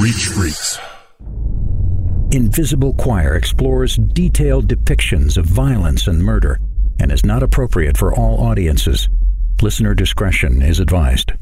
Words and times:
Reach 0.00 0.28
Freaks. 0.28 0.78
Invisible 2.32 2.94
Choir 2.94 3.34
explores 3.34 3.96
detailed 3.96 4.66
depictions 4.66 5.36
of 5.36 5.44
violence 5.44 6.06
and 6.06 6.24
murder 6.24 6.58
and 6.98 7.12
is 7.12 7.22
not 7.22 7.42
appropriate 7.42 7.98
for 7.98 8.14
all 8.14 8.46
audiences. 8.46 9.10
Listener 9.60 9.92
discretion 9.92 10.62
is 10.62 10.80
advised. 10.80 11.32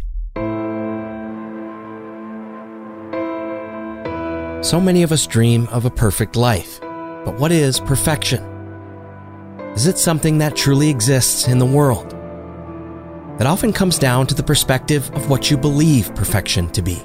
So 4.65 4.81
many 4.81 5.05
of 5.05 5.13
us 5.13 5.25
dream 5.29 5.69
of 5.69 5.85
a 5.85 5.91
perfect 5.91 6.35
life. 6.35 6.81
But 6.81 7.39
what 7.39 7.53
is 7.53 7.79
perfection? 7.79 8.43
Is 9.77 9.87
it 9.87 9.99
something 9.99 10.39
that 10.39 10.57
truly 10.57 10.91
exists 10.91 11.47
in 11.47 11.61
the 11.61 11.67
world? 11.67 12.13
It 13.41 13.47
often 13.47 13.73
comes 13.73 14.01
down 14.01 14.27
to 14.27 14.35
the 14.35 14.43
perspective 14.43 15.13
of 15.13 15.31
what 15.31 15.49
you 15.49 15.57
believe 15.57 16.13
perfection 16.17 16.69
to 16.71 16.83
be. 16.83 17.01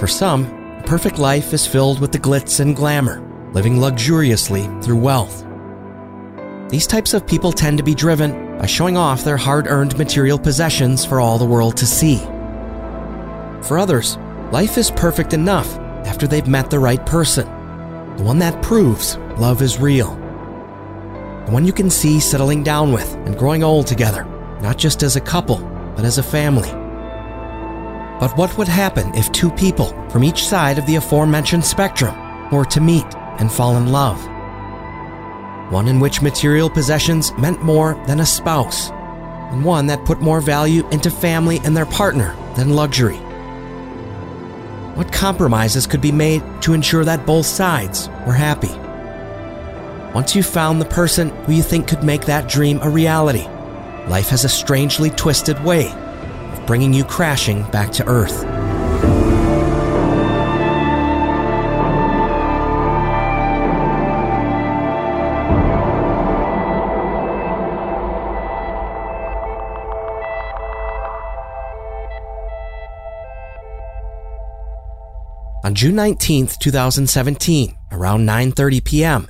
For 0.00 0.08
some, 0.08 0.46
a 0.78 0.82
perfect 0.86 1.18
life 1.18 1.52
is 1.52 1.66
filled 1.66 2.00
with 2.00 2.10
the 2.10 2.18
glitz 2.18 2.58
and 2.58 2.74
glamour, 2.74 3.22
living 3.52 3.78
luxuriously 3.78 4.62
through 4.80 4.96
wealth. 4.96 5.44
These 6.70 6.86
types 6.86 7.12
of 7.12 7.26
people 7.26 7.52
tend 7.52 7.76
to 7.78 7.84
be 7.84 7.94
driven 7.94 8.58
by 8.58 8.64
showing 8.64 8.96
off 8.96 9.22
their 9.22 9.36
hard 9.36 9.66
earned 9.66 9.98
material 9.98 10.38
possessions 10.38 11.04
for 11.04 11.20
all 11.20 11.36
the 11.36 11.44
world 11.44 11.76
to 11.76 11.86
see. 11.86 12.16
For 13.62 13.78
others, 13.78 14.16
life 14.50 14.78
is 14.78 14.90
perfect 14.90 15.34
enough 15.34 15.78
after 16.06 16.26
they've 16.26 16.48
met 16.48 16.70
the 16.70 16.78
right 16.78 17.04
person, 17.04 17.46
the 18.16 18.22
one 18.24 18.38
that 18.38 18.62
proves 18.62 19.18
love 19.36 19.60
is 19.60 19.78
real, 19.78 20.14
the 21.44 21.52
one 21.52 21.66
you 21.66 21.72
can 21.74 21.90
see 21.90 22.20
settling 22.20 22.62
down 22.62 22.90
with 22.90 23.14
and 23.26 23.38
growing 23.38 23.62
old 23.62 23.86
together 23.86 24.26
not 24.60 24.76
just 24.76 25.02
as 25.02 25.16
a 25.16 25.20
couple, 25.20 25.58
but 25.96 26.04
as 26.04 26.18
a 26.18 26.22
family. 26.22 26.79
But 28.20 28.36
what 28.36 28.58
would 28.58 28.68
happen 28.68 29.14
if 29.14 29.32
two 29.32 29.50
people 29.50 29.86
from 30.10 30.24
each 30.24 30.46
side 30.46 30.76
of 30.76 30.84
the 30.84 30.96
aforementioned 30.96 31.64
spectrum 31.64 32.14
were 32.50 32.66
to 32.66 32.78
meet 32.78 33.06
and 33.38 33.50
fall 33.50 33.78
in 33.78 33.90
love? 33.90 34.22
One 35.72 35.88
in 35.88 36.00
which 36.00 36.20
material 36.20 36.68
possessions 36.68 37.32
meant 37.38 37.62
more 37.62 37.94
than 38.06 38.20
a 38.20 38.26
spouse, 38.26 38.90
and 38.90 39.64
one 39.64 39.86
that 39.86 40.04
put 40.04 40.20
more 40.20 40.42
value 40.42 40.86
into 40.90 41.10
family 41.10 41.60
and 41.64 41.74
their 41.74 41.86
partner 41.86 42.36
than 42.56 42.76
luxury. 42.76 43.16
What 44.96 45.12
compromises 45.12 45.86
could 45.86 46.02
be 46.02 46.12
made 46.12 46.42
to 46.60 46.74
ensure 46.74 47.06
that 47.06 47.24
both 47.24 47.46
sides 47.46 48.10
were 48.26 48.34
happy? 48.34 48.74
Once 50.12 50.36
you've 50.36 50.44
found 50.44 50.78
the 50.78 50.84
person 50.84 51.30
who 51.44 51.54
you 51.54 51.62
think 51.62 51.88
could 51.88 52.04
make 52.04 52.26
that 52.26 52.50
dream 52.50 52.80
a 52.82 52.90
reality, 52.90 53.46
life 54.08 54.28
has 54.28 54.44
a 54.44 54.48
strangely 54.48 55.08
twisted 55.08 55.64
way 55.64 55.90
bringing 56.70 56.94
you 56.94 57.02
crashing 57.02 57.64
back 57.72 57.90
to 57.90 58.06
Earth. 58.06 58.44
On 75.64 75.74
June 75.74 75.96
19, 75.96 76.50
2017, 76.60 77.76
around 77.90 78.24
9:30 78.24 78.84
p.m., 78.84 79.26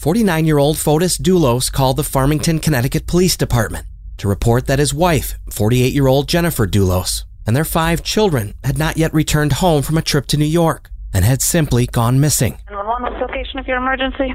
49-year-old 0.00 0.74
Fotis 0.74 1.16
Dulos 1.22 1.70
called 1.70 1.96
the 1.96 2.02
Farmington, 2.02 2.58
Connecticut 2.58 3.06
Police 3.06 3.36
Department 3.36 3.86
to 4.22 4.28
report 4.28 4.66
that 4.66 4.78
his 4.78 4.94
wife, 4.94 5.34
48 5.50 5.92
year 5.92 6.06
old 6.06 6.28
Jennifer 6.28 6.66
Dulos, 6.66 7.24
and 7.44 7.54
their 7.54 7.64
five 7.64 8.02
children 8.02 8.54
had 8.64 8.78
not 8.78 8.96
yet 8.96 9.12
returned 9.12 9.54
home 9.54 9.82
from 9.82 9.98
a 9.98 10.02
trip 10.02 10.26
to 10.26 10.36
New 10.36 10.46
York 10.46 10.90
and 11.12 11.24
had 11.24 11.42
simply 11.42 11.86
gone 11.86 12.20
missing. 12.20 12.56
And 12.68 12.78
What's 12.78 13.18
the 13.18 13.26
location 13.26 13.58
of 13.58 13.66
your 13.66 13.78
emergency? 13.78 14.30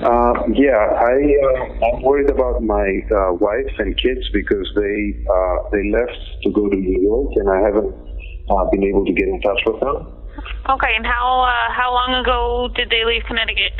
Uh, 0.00 0.32
yeah, 0.54 0.80
I 0.80 1.12
uh, 1.12 1.92
I'm 1.92 2.02
worried 2.02 2.30
about 2.30 2.62
my 2.62 3.04
uh, 3.12 3.34
wife 3.34 3.68
and 3.78 3.94
kids 4.00 4.24
because 4.32 4.66
they 4.74 4.96
uh, 5.28 5.56
they 5.70 5.90
left 5.90 6.16
to 6.44 6.50
go 6.50 6.70
to 6.70 6.76
New 6.76 7.02
York 7.02 7.32
and 7.36 7.50
I 7.50 7.60
haven't 7.60 7.92
uh, 8.48 8.64
been 8.72 8.82
able 8.82 9.04
to 9.04 9.12
get 9.12 9.28
in 9.28 9.40
touch 9.42 9.60
with 9.66 9.78
them. 9.80 10.08
Okay, 10.72 10.92
and 10.96 11.04
how 11.04 11.44
uh, 11.44 11.72
how 11.76 11.92
long 11.92 12.16
ago 12.24 12.72
did 12.74 12.88
they 12.88 13.04
leave 13.04 13.24
Connecticut? 13.28 13.76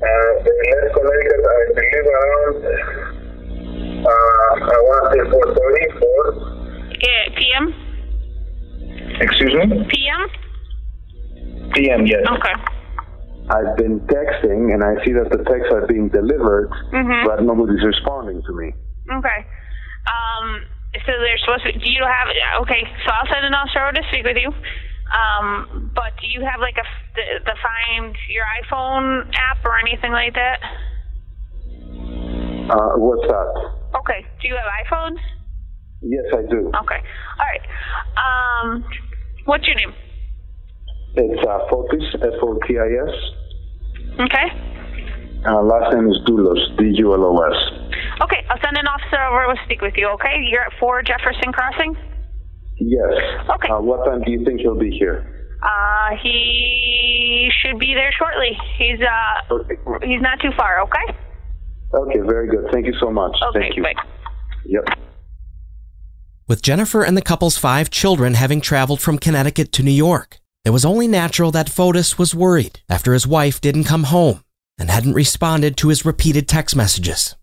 Uh, 0.00 0.32
they 0.40 0.58
left 0.80 0.96
Connecticut, 0.96 1.40
I 1.44 1.60
believe, 1.76 2.06
around 2.08 3.24
uh, 4.04 4.68
I 4.68 4.78
want 4.84 5.02
to 5.08 5.16
say 5.16 5.24
4.30, 5.32 7.00
Yeah, 7.00 7.23
PM? 7.36 7.74
Excuse 9.20 9.54
me? 9.54 9.84
PM? 9.88 10.22
PM, 11.74 12.06
yes. 12.06 12.22
Okay. 12.28 12.54
I've 13.50 13.76
been 13.76 14.00
texting 14.08 14.72
and 14.72 14.82
I 14.82 15.04
see 15.04 15.12
that 15.12 15.28
the 15.30 15.44
texts 15.44 15.70
are 15.72 15.86
being 15.86 16.08
delivered, 16.08 16.70
Mhm. 16.92 17.24
but 17.26 17.42
nobody's 17.42 17.84
responding 17.84 18.42
to 18.42 18.52
me. 18.56 18.72
Okay. 19.12 19.46
Um, 20.08 20.64
so 21.04 21.12
they're 21.20 21.38
supposed 21.38 21.64
to. 21.64 21.72
Do 21.72 21.90
you 21.90 22.04
have? 22.04 22.28
Okay, 22.62 22.82
so 23.04 23.12
I'll 23.12 23.26
send 23.26 23.44
an 23.44 23.54
officer 23.54 23.92
to 23.92 24.02
speak 24.08 24.24
with 24.24 24.36
you. 24.36 24.48
Um, 25.12 25.90
but 25.94 26.16
do 26.20 26.26
you 26.28 26.40
have 26.44 26.60
like 26.60 26.76
a 26.78 26.84
the, 27.14 27.44
the 27.44 27.56
Find 27.60 28.16
Your 28.28 28.44
iPhone 28.62 29.28
app 29.36 29.64
or 29.64 29.78
anything 29.78 30.12
like 30.12 30.34
that? 30.34 30.60
Uh, 32.70 32.96
what's 32.96 33.26
that? 33.28 33.70
Okay. 34.00 34.24
Do 34.40 34.48
you 34.48 34.56
have 34.56 34.64
iPhone? 34.86 35.16
Yes, 36.04 36.24
I 36.36 36.42
do. 36.50 36.68
Okay. 36.68 37.00
All 37.40 37.48
right. 37.48 37.64
Um, 38.20 38.84
what's 39.46 39.66
your 39.66 39.76
name? 39.76 39.92
It's 41.16 41.40
uh, 41.46 41.58
Fotis, 41.70 42.14
F-O-T-I-S. 42.20 43.14
Okay. 44.20 44.46
Uh, 45.46 45.62
last 45.62 45.94
name 45.94 46.08
is 46.08 46.18
Dulos, 46.26 46.76
D-U-L-O-S. 46.78 47.58
Okay, 48.22 48.44
I'll 48.50 48.60
send 48.62 48.76
an 48.76 48.86
officer 48.86 49.20
over 49.22 49.54
to 49.54 49.60
speak 49.64 49.80
with 49.80 49.94
you. 49.96 50.08
Okay. 50.14 50.44
You're 50.50 50.62
at 50.62 50.72
Four 50.80 51.02
Jefferson 51.02 51.52
Crossing. 51.52 51.96
Yes. 52.78 53.12
Okay. 53.50 53.68
Uh, 53.70 53.80
what 53.80 54.04
time 54.04 54.22
do 54.22 54.32
you 54.32 54.44
think 54.44 54.60
he'll 54.60 54.78
be 54.78 54.90
here? 54.90 55.30
Uh, 55.62 56.16
he 56.22 57.50
should 57.62 57.78
be 57.78 57.94
there 57.94 58.10
shortly. 58.18 58.56
He's 58.78 59.00
uh, 59.00 59.54
Okay. 59.54 60.06
he's 60.06 60.20
not 60.20 60.40
too 60.40 60.50
far. 60.56 60.80
Okay. 60.82 61.18
Okay, 61.94 62.20
very 62.26 62.48
good. 62.48 62.66
Thank 62.72 62.86
you 62.86 62.94
so 63.00 63.10
much. 63.10 63.32
Okay. 63.50 63.60
Thank 63.60 63.76
you. 63.76 63.82
Bye. 63.82 63.94
Yep. 64.66 64.84
With 66.46 66.60
Jennifer 66.60 67.02
and 67.02 67.16
the 67.16 67.22
couple's 67.22 67.56
five 67.56 67.88
children 67.88 68.34
having 68.34 68.60
traveled 68.60 69.00
from 69.00 69.18
Connecticut 69.18 69.72
to 69.72 69.82
New 69.82 69.90
York, 69.90 70.40
it 70.62 70.70
was 70.70 70.84
only 70.84 71.08
natural 71.08 71.50
that 71.52 71.70
Fotis 71.70 72.18
was 72.18 72.34
worried 72.34 72.80
after 72.86 73.14
his 73.14 73.26
wife 73.26 73.62
didn't 73.62 73.84
come 73.84 74.04
home 74.04 74.44
and 74.78 74.90
hadn't 74.90 75.14
responded 75.14 75.74
to 75.78 75.88
his 75.88 76.04
repeated 76.04 76.46
text 76.46 76.76
messages. 76.76 77.34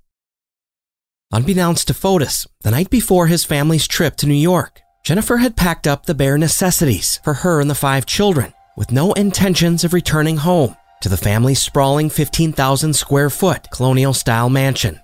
Unbeknownst 1.31 1.87
to 1.87 1.95
Fotis, 1.95 2.45
the 2.61 2.69
night 2.69 2.91
before 2.91 3.25
his 3.25 3.43
family's 3.43 3.87
trip 3.87 4.17
to 4.17 4.27
New 4.27 4.35
York, 4.35 4.81
Jennifer 5.03 5.37
had 5.37 5.55
packed 5.55 5.87
up 5.87 6.05
the 6.05 6.13
bare 6.13 6.37
necessities 6.37 7.19
for 7.23 7.33
her 7.33 7.59
and 7.59 7.71
the 7.71 7.75
five 7.75 8.05
children 8.05 8.53
with 8.77 8.91
no 8.91 9.13
intentions 9.13 9.83
of 9.83 9.93
returning 9.93 10.37
home 10.37 10.77
to 11.01 11.09
the 11.09 11.17
family's 11.17 11.63
sprawling 11.63 12.11
15,000 12.11 12.93
square 12.93 13.31
foot 13.31 13.67
colonial 13.71 14.13
style 14.13 14.49
mansion. 14.49 14.99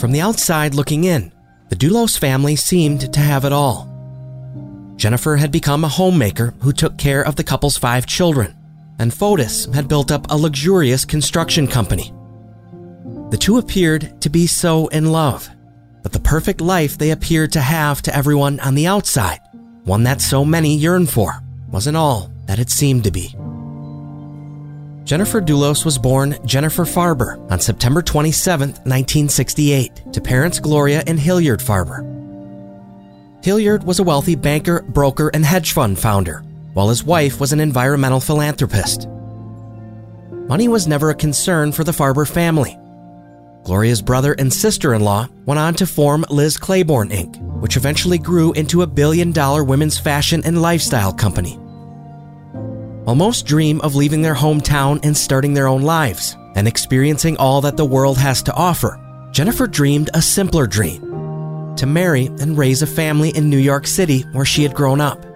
From 0.00 0.12
the 0.12 0.22
outside 0.22 0.74
looking 0.74 1.04
in, 1.04 1.30
the 1.68 1.76
Dulos 1.76 2.18
family 2.18 2.56
seemed 2.56 3.12
to 3.12 3.20
have 3.20 3.44
it 3.44 3.52
all. 3.52 3.86
Jennifer 4.96 5.36
had 5.36 5.52
become 5.52 5.84
a 5.84 5.88
homemaker 5.88 6.54
who 6.60 6.72
took 6.72 6.96
care 6.96 7.20
of 7.20 7.36
the 7.36 7.44
couple's 7.44 7.76
five 7.76 8.06
children, 8.06 8.56
and 8.98 9.12
Fotis 9.12 9.70
had 9.74 9.88
built 9.88 10.10
up 10.10 10.26
a 10.30 10.38
luxurious 10.38 11.04
construction 11.04 11.66
company. 11.66 12.14
The 13.28 13.36
two 13.36 13.58
appeared 13.58 14.18
to 14.22 14.30
be 14.30 14.46
so 14.46 14.88
in 14.88 15.12
love, 15.12 15.50
but 16.02 16.12
the 16.12 16.20
perfect 16.20 16.62
life 16.62 16.96
they 16.96 17.10
appeared 17.10 17.52
to 17.52 17.60
have 17.60 18.00
to 18.02 18.16
everyone 18.16 18.58
on 18.60 18.74
the 18.74 18.86
outside, 18.86 19.40
one 19.84 20.04
that 20.04 20.22
so 20.22 20.46
many 20.46 20.76
yearned 20.76 21.10
for, 21.10 21.42
wasn't 21.70 21.98
all 21.98 22.30
that 22.46 22.58
it 22.58 22.70
seemed 22.70 23.04
to 23.04 23.10
be. 23.10 23.36
Jennifer 25.10 25.40
Dulos 25.40 25.84
was 25.84 25.98
born 25.98 26.38
Jennifer 26.46 26.84
Farber 26.84 27.36
on 27.50 27.58
September 27.58 28.00
27, 28.00 28.68
1968, 28.68 30.12
to 30.12 30.20
parents 30.20 30.60
Gloria 30.60 31.02
and 31.04 31.18
Hilliard 31.18 31.58
Farber. 31.58 32.06
Hilliard 33.44 33.82
was 33.82 33.98
a 33.98 34.04
wealthy 34.04 34.36
banker, 34.36 34.82
broker, 34.82 35.28
and 35.34 35.44
hedge 35.44 35.72
fund 35.72 35.98
founder, 35.98 36.44
while 36.74 36.88
his 36.88 37.02
wife 37.02 37.40
was 37.40 37.52
an 37.52 37.58
environmental 37.58 38.20
philanthropist. 38.20 39.08
Money 40.46 40.68
was 40.68 40.86
never 40.86 41.10
a 41.10 41.14
concern 41.16 41.72
for 41.72 41.82
the 41.82 41.90
Farber 41.90 42.24
family. 42.24 42.78
Gloria's 43.64 44.02
brother 44.02 44.36
and 44.38 44.52
sister 44.52 44.94
in 44.94 45.02
law 45.02 45.26
went 45.44 45.58
on 45.58 45.74
to 45.74 45.88
form 45.88 46.24
Liz 46.30 46.56
Claiborne 46.56 47.08
Inc., 47.08 47.36
which 47.60 47.76
eventually 47.76 48.18
grew 48.18 48.52
into 48.52 48.82
a 48.82 48.86
billion 48.86 49.32
dollar 49.32 49.64
women's 49.64 49.98
fashion 49.98 50.40
and 50.44 50.62
lifestyle 50.62 51.12
company. 51.12 51.58
While 53.10 53.16
most 53.16 53.44
dream 53.44 53.80
of 53.80 53.96
leaving 53.96 54.22
their 54.22 54.36
hometown 54.36 55.04
and 55.04 55.16
starting 55.16 55.52
their 55.52 55.66
own 55.66 55.82
lives 55.82 56.36
and 56.54 56.68
experiencing 56.68 57.36
all 57.38 57.60
that 57.62 57.76
the 57.76 57.84
world 57.84 58.16
has 58.18 58.40
to 58.44 58.54
offer, 58.54 59.00
Jennifer 59.32 59.66
dreamed 59.66 60.10
a 60.14 60.22
simpler 60.22 60.64
dream 60.68 61.74
to 61.74 61.86
marry 61.86 62.26
and 62.26 62.56
raise 62.56 62.82
a 62.82 62.86
family 62.86 63.30
in 63.30 63.50
New 63.50 63.58
York 63.58 63.88
City 63.88 64.20
where 64.30 64.44
she 64.44 64.62
had 64.62 64.76
grown 64.76 65.00
up. 65.00 65.26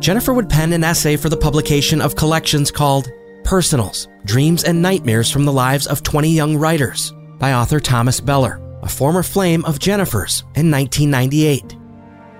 Jennifer 0.00 0.34
would 0.34 0.50
pen 0.50 0.74
an 0.74 0.84
essay 0.84 1.16
for 1.16 1.30
the 1.30 1.36
publication 1.38 2.02
of 2.02 2.14
collections 2.14 2.70
called 2.70 3.10
Personals 3.44 4.06
Dreams 4.26 4.64
and 4.64 4.82
Nightmares 4.82 5.30
from 5.30 5.46
the 5.46 5.52
Lives 5.52 5.86
of 5.86 6.02
20 6.02 6.28
Young 6.28 6.58
Writers 6.58 7.14
by 7.38 7.54
author 7.54 7.80
Thomas 7.80 8.20
Beller, 8.20 8.60
a 8.82 8.88
former 8.90 9.22
flame 9.22 9.64
of 9.64 9.78
Jennifer's, 9.78 10.42
in 10.56 10.70
1998. 10.70 11.74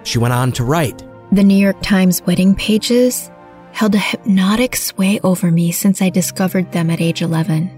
She 0.03 0.19
went 0.19 0.35
on 0.35 0.53
to 0.53 0.63
write 0.63 1.03
The 1.33 1.43
New 1.43 1.57
York 1.57 1.81
Times 1.81 2.21
wedding 2.27 2.55
pages 2.55 3.31
held 3.75 3.95
a 3.97 3.99
hypnotic 3.99 4.77
sway 4.77 5.19
over 5.25 5.51
me 5.51 5.73
since 5.73 6.01
I 6.01 6.09
discovered 6.09 6.71
them 6.71 6.91
at 6.91 7.01
age 7.01 7.23
11. 7.23 7.69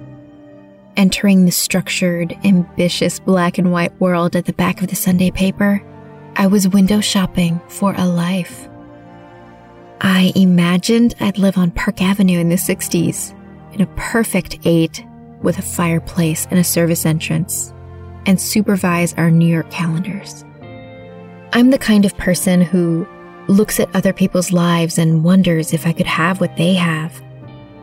Entering 0.95 1.47
the 1.47 1.51
structured, 1.51 2.37
ambitious 2.45 3.19
black 3.19 3.57
and 3.57 3.73
white 3.73 3.99
world 3.99 4.37
at 4.37 4.45
the 4.45 4.53
back 4.53 4.83
of 4.83 4.89
the 4.89 4.95
Sunday 4.95 5.31
paper, 5.31 5.83
I 6.37 6.49
was 6.49 6.69
window 6.69 7.01
shopping 7.01 7.63
for 7.69 7.95
a 7.97 8.05
life. 8.05 8.69
I 10.03 10.33
imagined 10.37 11.15
I'd 11.19 11.39
live 11.39 11.57
on 11.57 11.71
Park 11.71 12.03
Avenue 12.03 12.41
in 12.41 12.51
the 12.51 12.57
60s, 12.57 13.33
in 13.73 13.81
a 13.81 13.87
perfect 13.97 14.59
eight 14.67 15.03
with 15.41 15.57
a 15.57 15.63
fireplace 15.63 16.47
and 16.51 16.59
a 16.59 16.65
service 16.65 17.07
entrance, 17.07 17.73
and 18.27 18.39
supervise 18.39 19.15
our 19.15 19.31
New 19.31 19.49
York 19.49 19.71
calendars. 19.71 20.45
I'm 21.55 21.71
the 21.71 21.79
kind 21.79 22.05
of 22.05 22.15
person 22.19 22.61
who 22.61 23.09
looks 23.49 23.79
at 23.81 23.95
other 23.95 24.13
people's 24.13 24.53
lives 24.53 24.99
and 24.99 25.25
wonders 25.25 25.73
if 25.73 25.87
I 25.87 25.93
could 25.93 26.07
have 26.07 26.41
what 26.41 26.57
they 26.57 26.75
have. 26.75 27.23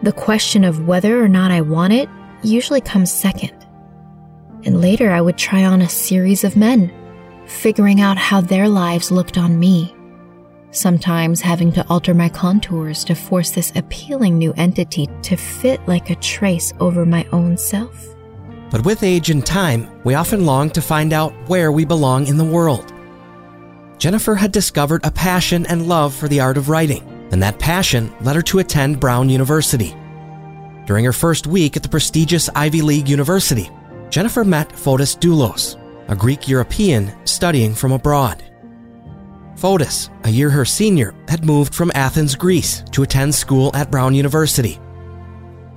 The 0.04 0.12
question 0.12 0.64
of 0.64 0.88
whether 0.88 1.24
or 1.24 1.28
not 1.28 1.52
I 1.52 1.62
want 1.62 1.94
it 1.94 2.10
usually 2.44 2.82
comes 2.82 3.12
second. 3.12 3.54
And 4.66 4.82
later 4.82 5.12
I 5.12 5.22
would 5.22 5.38
try 5.38 5.64
on 5.64 5.82
a 5.82 5.90
series 5.90 6.44
of 6.44 6.56
men, 6.58 6.92
figuring 7.46 8.02
out 8.02 8.18
how 8.18 8.42
their 8.42 8.68
lives 8.68 9.12
looked 9.12 9.38
on 9.38 9.60
me. 9.60 9.96
Sometimes 10.72 11.40
having 11.40 11.72
to 11.74 11.86
alter 11.88 12.14
my 12.14 12.30
contours 12.30 13.04
to 13.04 13.16
force 13.16 13.52
this 13.52 13.72
appealing 13.76 14.38
new 14.38 14.54
entity 14.54 15.08
to 15.22 15.36
fit 15.36 15.80
like 15.88 16.10
a 16.10 16.16
trace 16.16 16.74
over 16.80 17.06
my 17.06 17.28
own 17.32 17.58
self. 17.58 18.16
But 18.72 18.84
with 18.84 19.04
age 19.04 19.30
and 19.30 19.46
time, 19.46 19.88
we 20.04 20.16
often 20.16 20.48
long 20.48 20.72
to 20.72 20.82
find 20.82 21.14
out 21.14 21.32
where 21.48 21.72
we 21.72 21.86
belong 21.86 22.26
in 22.26 22.38
the 22.38 22.44
world. 22.44 22.92
Jennifer 24.04 24.36
had 24.36 24.52
discovered 24.52 25.00
a 25.06 25.12
passion 25.12 25.66
and 25.68 25.88
love 25.88 26.14
for 26.14 26.28
the 26.28 26.42
art 26.42 26.58
of 26.58 26.68
writing, 26.68 27.08
and 27.32 27.42
that 27.42 27.58
passion 27.58 28.14
led 28.20 28.36
her 28.36 28.42
to 28.42 28.60
attend 28.60 29.00
Brown 29.00 29.30
University. 29.30 29.96
During 30.86 31.06
her 31.06 31.14
first 31.14 31.48
week 31.48 31.78
at 31.78 31.84
the 31.84 31.88
prestigious 31.88 32.50
Ivy 32.54 32.82
League 32.82 33.08
University, 33.08 33.70
Jennifer 34.10 34.44
met 34.44 34.68
Fotis 34.74 35.16
Dulos, 35.18 35.80
a 36.10 36.18
Greek 36.18 36.50
European 36.50 37.14
studying 37.26 37.74
from 37.74 37.94
abroad. 37.94 38.44
Fotis, 39.56 40.10
a 40.26 40.30
year 40.30 40.50
her 40.50 40.66
senior, 40.66 41.16
had 41.30 41.46
moved 41.46 41.74
from 41.74 41.90
Athens, 41.96 42.36
Greece 42.36 42.84
to 42.92 43.04
attend 43.04 43.34
school 43.34 43.74
at 43.74 43.90
Brown 43.90 44.14
University. 44.14 44.82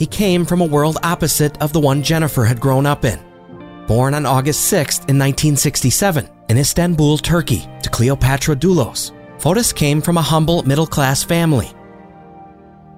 He 0.01 0.07
came 0.07 0.45
from 0.45 0.61
a 0.61 0.67
world 0.67 0.99
opposite 1.05 1.57
of 1.63 1.73
the 1.73 1.79
one 1.79 2.03
Jennifer 2.03 2.45
had 2.45 2.59
grown 2.59 2.87
up 2.87 3.05
in. 3.05 3.21
Born 3.87 4.15
on 4.15 4.27
August 4.27 4.63
6, 4.63 4.97
in 5.07 5.17
1967, 5.17 6.29
in 6.49 6.59
Istanbul, 6.59 7.19
Turkey, 7.19 7.69
to 7.83 7.91
Cleopatra 7.91 8.57
Dulos, 8.57 9.13
Fotis 9.39 9.75
came 9.75 10.01
from 10.01 10.17
a 10.17 10.23
humble 10.23 10.63
middle 10.63 10.87
class 10.87 11.23
family. 11.23 11.71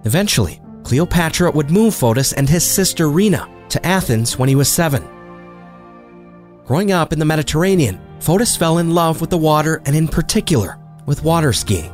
Eventually, 0.04 0.60
Cleopatra 0.84 1.50
would 1.50 1.70
move 1.70 1.94
Fotis 1.94 2.32
and 2.36 2.48
his 2.48 2.64
sister 2.64 3.08
Rena 3.08 3.48
to 3.70 3.84
Athens 3.84 4.38
when 4.38 4.48
he 4.48 4.54
was 4.54 4.70
seven. 4.70 5.06
Growing 6.64 6.92
up 6.92 7.12
in 7.12 7.18
the 7.18 7.24
Mediterranean, 7.24 8.00
Fotis 8.20 8.56
fell 8.56 8.78
in 8.78 8.94
love 8.94 9.20
with 9.20 9.30
the 9.30 9.38
water 9.38 9.82
and, 9.86 9.96
in 9.96 10.08
particular, 10.08 10.78
with 11.06 11.24
water 11.24 11.52
skiing. 11.52 11.92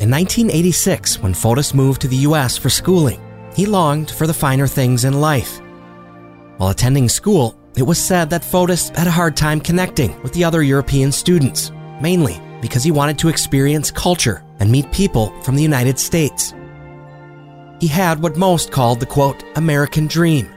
In 0.00 0.10
1986, 0.10 1.22
when 1.22 1.32
Fotis 1.32 1.74
moved 1.74 2.02
to 2.02 2.08
the 2.08 2.24
US 2.28 2.58
for 2.58 2.68
schooling, 2.68 3.20
he 3.54 3.64
longed 3.64 4.10
for 4.10 4.26
the 4.26 4.34
finer 4.34 4.66
things 4.66 5.04
in 5.04 5.20
life. 5.20 5.60
While 6.58 6.70
attending 6.70 7.08
school, 7.08 7.58
it 7.76 7.82
was 7.82 8.02
said 8.02 8.30
that 8.30 8.42
Fotis 8.42 8.94
had 8.96 9.06
a 9.06 9.10
hard 9.10 9.36
time 9.36 9.60
connecting 9.60 10.20
with 10.22 10.32
the 10.32 10.44
other 10.44 10.62
European 10.62 11.12
students, 11.12 11.70
mainly 12.00 12.40
because 12.60 12.82
he 12.82 12.90
wanted 12.90 13.18
to 13.18 13.28
experience 13.28 13.90
culture 13.90 14.42
and 14.60 14.70
meet 14.70 14.90
people 14.92 15.30
from 15.42 15.56
the 15.56 15.62
United 15.62 15.98
States. 15.98 16.54
He 17.80 17.86
had 17.86 18.22
what 18.22 18.36
most 18.36 18.72
called 18.72 19.00
the 19.00 19.06
quote, 19.06 19.44
American 19.56 20.06
dream. 20.06 20.48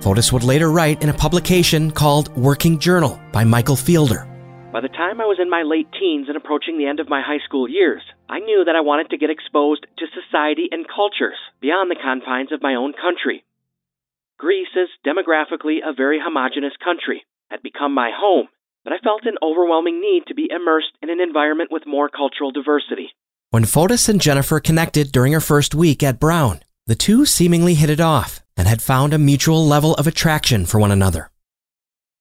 Fotis 0.00 0.32
would 0.32 0.42
later 0.42 0.70
write 0.70 1.02
in 1.02 1.10
a 1.10 1.14
publication 1.14 1.90
called 1.90 2.34
Working 2.36 2.78
Journal 2.78 3.20
by 3.32 3.44
Michael 3.44 3.76
Fielder. 3.76 4.26
By 4.72 4.80
the 4.80 4.88
time 4.88 5.20
I 5.20 5.26
was 5.26 5.38
in 5.40 5.50
my 5.50 5.62
late 5.62 5.88
teens 5.98 6.28
and 6.28 6.36
approaching 6.36 6.78
the 6.78 6.86
end 6.86 7.00
of 7.00 7.08
my 7.08 7.20
high 7.20 7.44
school 7.44 7.68
years, 7.68 8.02
I 8.28 8.38
knew 8.38 8.64
that 8.64 8.76
I 8.76 8.80
wanted 8.80 9.10
to 9.10 9.18
get 9.18 9.30
exposed 9.30 9.86
to 9.98 10.06
society 10.06 10.68
and 10.70 10.86
cultures 10.88 11.38
beyond 11.60 11.90
the 11.90 12.00
confines 12.02 12.50
of 12.52 12.62
my 12.62 12.74
own 12.74 12.92
country. 12.94 13.44
Greece 14.40 14.74
is 14.74 14.88
demographically 15.06 15.80
a 15.84 15.92
very 15.92 16.18
homogenous 16.18 16.72
country, 16.82 17.26
had 17.50 17.62
become 17.62 17.92
my 17.92 18.10
home, 18.10 18.48
but 18.84 18.92
I 18.94 18.96
felt 19.04 19.26
an 19.26 19.36
overwhelming 19.42 20.00
need 20.00 20.22
to 20.28 20.34
be 20.34 20.48
immersed 20.50 20.96
in 21.02 21.10
an 21.10 21.20
environment 21.20 21.70
with 21.70 21.82
more 21.86 22.08
cultural 22.08 22.50
diversity. 22.50 23.10
When 23.50 23.66
Fotis 23.66 24.08
and 24.08 24.18
Jennifer 24.18 24.58
connected 24.58 25.12
during 25.12 25.34
her 25.34 25.42
first 25.42 25.74
week 25.74 26.02
at 26.02 26.18
Brown, 26.18 26.60
the 26.86 26.94
two 26.94 27.26
seemingly 27.26 27.74
hit 27.74 27.90
it 27.90 28.00
off 28.00 28.40
and 28.56 28.66
had 28.66 28.80
found 28.80 29.12
a 29.12 29.18
mutual 29.18 29.66
level 29.66 29.92
of 29.96 30.06
attraction 30.06 30.64
for 30.64 30.80
one 30.80 30.90
another. 30.90 31.30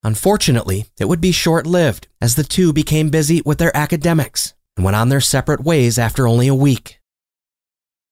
Unfortunately, 0.03 0.87
it 0.99 1.05
would 1.05 1.21
be 1.21 1.31
short 1.31 1.65
lived 1.65 2.09
as 2.19 2.35
the 2.35 2.43
two 2.43 2.73
became 2.73 3.09
busy 3.09 3.41
with 3.45 3.59
their 3.59 3.75
academics 3.75 4.53
and 4.75 4.83
went 4.83 4.97
on 4.97 5.07
their 5.07 5.21
separate 5.21 5.63
ways 5.63 5.97
after 5.97 6.27
only 6.27 6.49
a 6.49 6.53
week. 6.53 6.98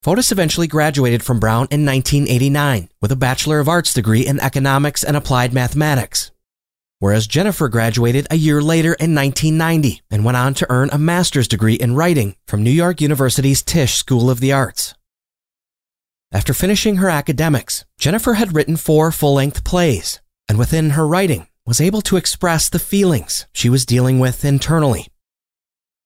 Fotis 0.04 0.32
eventually 0.32 0.68
graduated 0.68 1.24
from 1.24 1.40
Brown 1.40 1.68
in 1.72 1.86
1989 1.86 2.90
with 3.02 3.12
a 3.12 3.16
Bachelor 3.16 3.60
of 3.60 3.68
Arts 3.68 3.94
degree 3.94 4.26
in 4.26 4.40
Economics 4.40 5.04
and 5.04 5.18
Applied 5.18 5.54
Mathematics 5.54 6.32
whereas 7.00 7.28
Jennifer 7.28 7.68
graduated 7.68 8.28
a 8.32 8.36
year 8.36 8.62
later 8.62 8.94
in 8.94 9.14
1990 9.14 10.02
and 10.10 10.26
went 10.26 10.38
on 10.38 10.54
to 10.56 10.68
earn 10.70 10.90
a 10.92 10.98
master's 10.98 11.48
degree 11.48 11.76
in 11.76 11.96
writing 11.96 12.36
from 12.48 12.64
New 12.64 12.72
York 12.72 13.02
University's 13.02 13.62
Tisch 13.62 13.96
School 13.96 14.30
of 14.30 14.40
the 14.40 14.52
Arts. 14.52 14.96
After 16.32 16.54
finishing 16.54 16.98
her 16.98 17.10
academics, 17.10 17.86
Jennifer 18.00 18.34
had 18.34 18.56
written 18.56 18.76
four 18.76 19.12
full 19.12 19.36
length 19.36 19.64
plays, 19.64 20.20
and 20.50 20.58
within 20.58 20.92
her 20.92 21.08
writing 21.08 21.48
was 21.66 21.80
able 21.80 22.02
to 22.02 22.18
express 22.18 22.70
the 22.70 22.80
feelings 22.80 23.48
she 23.54 23.70
was 23.70 23.86
dealing 23.86 24.20
with 24.20 24.44
internally. 24.44 25.08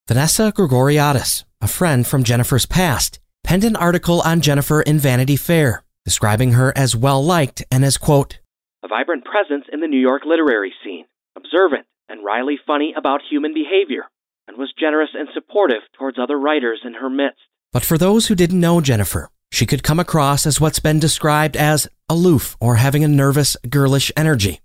Vanessa 0.08 0.52
Grigoriadis, 0.52 1.44
a 1.62 1.68
friend 1.68 2.06
from 2.06 2.24
Jennifer's 2.24 2.66
past, 2.66 3.20
penned 3.52 3.66
an 3.66 3.76
article 3.76 4.22
on 4.22 4.40
Jennifer 4.40 4.82
in 4.82 4.98
Vanity 4.98 5.36
Fair, 5.36 5.84
describing 6.06 6.54
her 6.54 6.72
as 6.74 6.96
well 6.96 7.22
liked 7.22 7.62
and 7.70 7.84
as, 7.84 7.98
quote, 7.98 8.40
a 8.82 8.88
vibrant 8.88 9.26
presence 9.26 9.66
in 9.74 9.82
the 9.82 9.90
New 9.90 10.00
York 10.00 10.22
literary 10.26 10.72
scene, 10.82 11.04
observant 11.36 11.86
and 12.08 12.24
wryly 12.24 12.58
funny 12.66 12.94
about 12.96 13.20
human 13.30 13.54
behavior, 13.54 14.04
and 14.48 14.58
was 14.58 14.74
generous 14.80 15.10
and 15.14 15.28
supportive 15.34 15.82
towards 16.00 16.18
other 16.18 16.40
writers 16.40 16.80
in 16.86 16.94
her 16.94 17.10
midst. 17.10 17.42
But 17.74 17.84
for 17.84 17.98
those 17.98 18.28
who 18.28 18.36
didn't 18.36 18.62
know 18.62 18.80
Jennifer, 18.80 19.30
she 19.52 19.66
could 19.66 19.84
come 19.84 20.00
across 20.00 20.46
as 20.46 20.62
what's 20.62 20.80
been 20.80 21.00
described 21.02 21.58
as 21.58 21.90
aloof 22.08 22.56
or 22.62 22.78
having 22.78 23.04
a 23.04 23.10
nervous, 23.10 23.58
girlish 23.70 24.14
energy. 24.16 24.62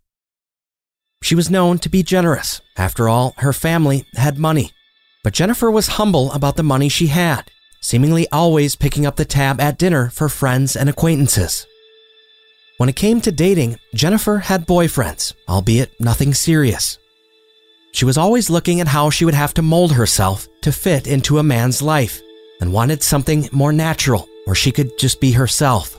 She 1.24 1.34
was 1.34 1.50
known 1.50 1.80
to 1.80 1.88
be 1.88 2.04
generous. 2.04 2.60
After 2.76 3.08
all, 3.08 3.34
her 3.38 3.52
family 3.52 4.04
had 4.14 4.38
money. 4.38 4.70
But 5.24 5.34
Jennifer 5.34 5.72
was 5.72 5.98
humble 5.98 6.30
about 6.30 6.54
the 6.54 6.62
money 6.62 6.88
she 6.88 7.08
had, 7.08 7.50
seemingly 7.86 8.26
always 8.32 8.74
picking 8.74 9.06
up 9.06 9.14
the 9.14 9.24
tab 9.24 9.60
at 9.60 9.78
dinner 9.78 10.10
for 10.10 10.28
friends 10.28 10.74
and 10.74 10.88
acquaintances. 10.88 11.68
When 12.78 12.88
it 12.88 12.96
came 12.96 13.20
to 13.20 13.30
dating, 13.30 13.78
Jennifer 13.94 14.38
had 14.38 14.66
boyfriends, 14.66 15.34
albeit 15.48 16.00
nothing 16.00 16.34
serious. 16.34 16.98
She 17.92 18.04
was 18.04 18.18
always 18.18 18.50
looking 18.50 18.80
at 18.80 18.88
how 18.88 19.10
she 19.10 19.24
would 19.24 19.34
have 19.34 19.54
to 19.54 19.62
mold 19.62 19.92
herself 19.92 20.48
to 20.62 20.72
fit 20.72 21.06
into 21.06 21.38
a 21.38 21.44
man's 21.44 21.80
life 21.80 22.20
and 22.60 22.72
wanted 22.72 23.04
something 23.04 23.48
more 23.52 23.72
natural 23.72 24.28
where 24.46 24.56
she 24.56 24.72
could 24.72 24.98
just 24.98 25.20
be 25.20 25.30
herself. 25.30 25.96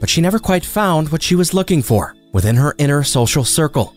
But 0.00 0.08
she 0.08 0.22
never 0.22 0.38
quite 0.38 0.64
found 0.64 1.12
what 1.12 1.22
she 1.22 1.34
was 1.34 1.52
looking 1.52 1.82
for 1.82 2.16
within 2.32 2.56
her 2.56 2.74
inner 2.78 3.02
social 3.02 3.44
circle. 3.44 3.94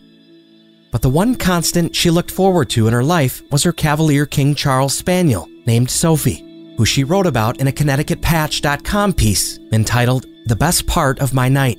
But 0.92 1.00
the 1.00 1.08
one 1.08 1.34
constant 1.34 1.96
she 1.96 2.10
looked 2.10 2.30
forward 2.30 2.68
to 2.70 2.88
in 2.88 2.92
her 2.92 3.04
life 3.04 3.40
was 3.50 3.62
her 3.62 3.72
Cavalier 3.72 4.26
King 4.26 4.54
Charles 4.54 4.94
Spaniel 4.94 5.48
named 5.64 5.90
Sophie, 5.90 6.49
who 6.80 6.86
she 6.86 7.04
wrote 7.04 7.26
about 7.26 7.60
in 7.60 7.68
a 7.68 7.72
ConnecticutPatch.com 7.72 9.12
piece 9.12 9.58
entitled 9.70 10.24
the 10.46 10.56
best 10.56 10.86
part 10.86 11.18
of 11.18 11.34
my 11.34 11.46
night. 11.46 11.76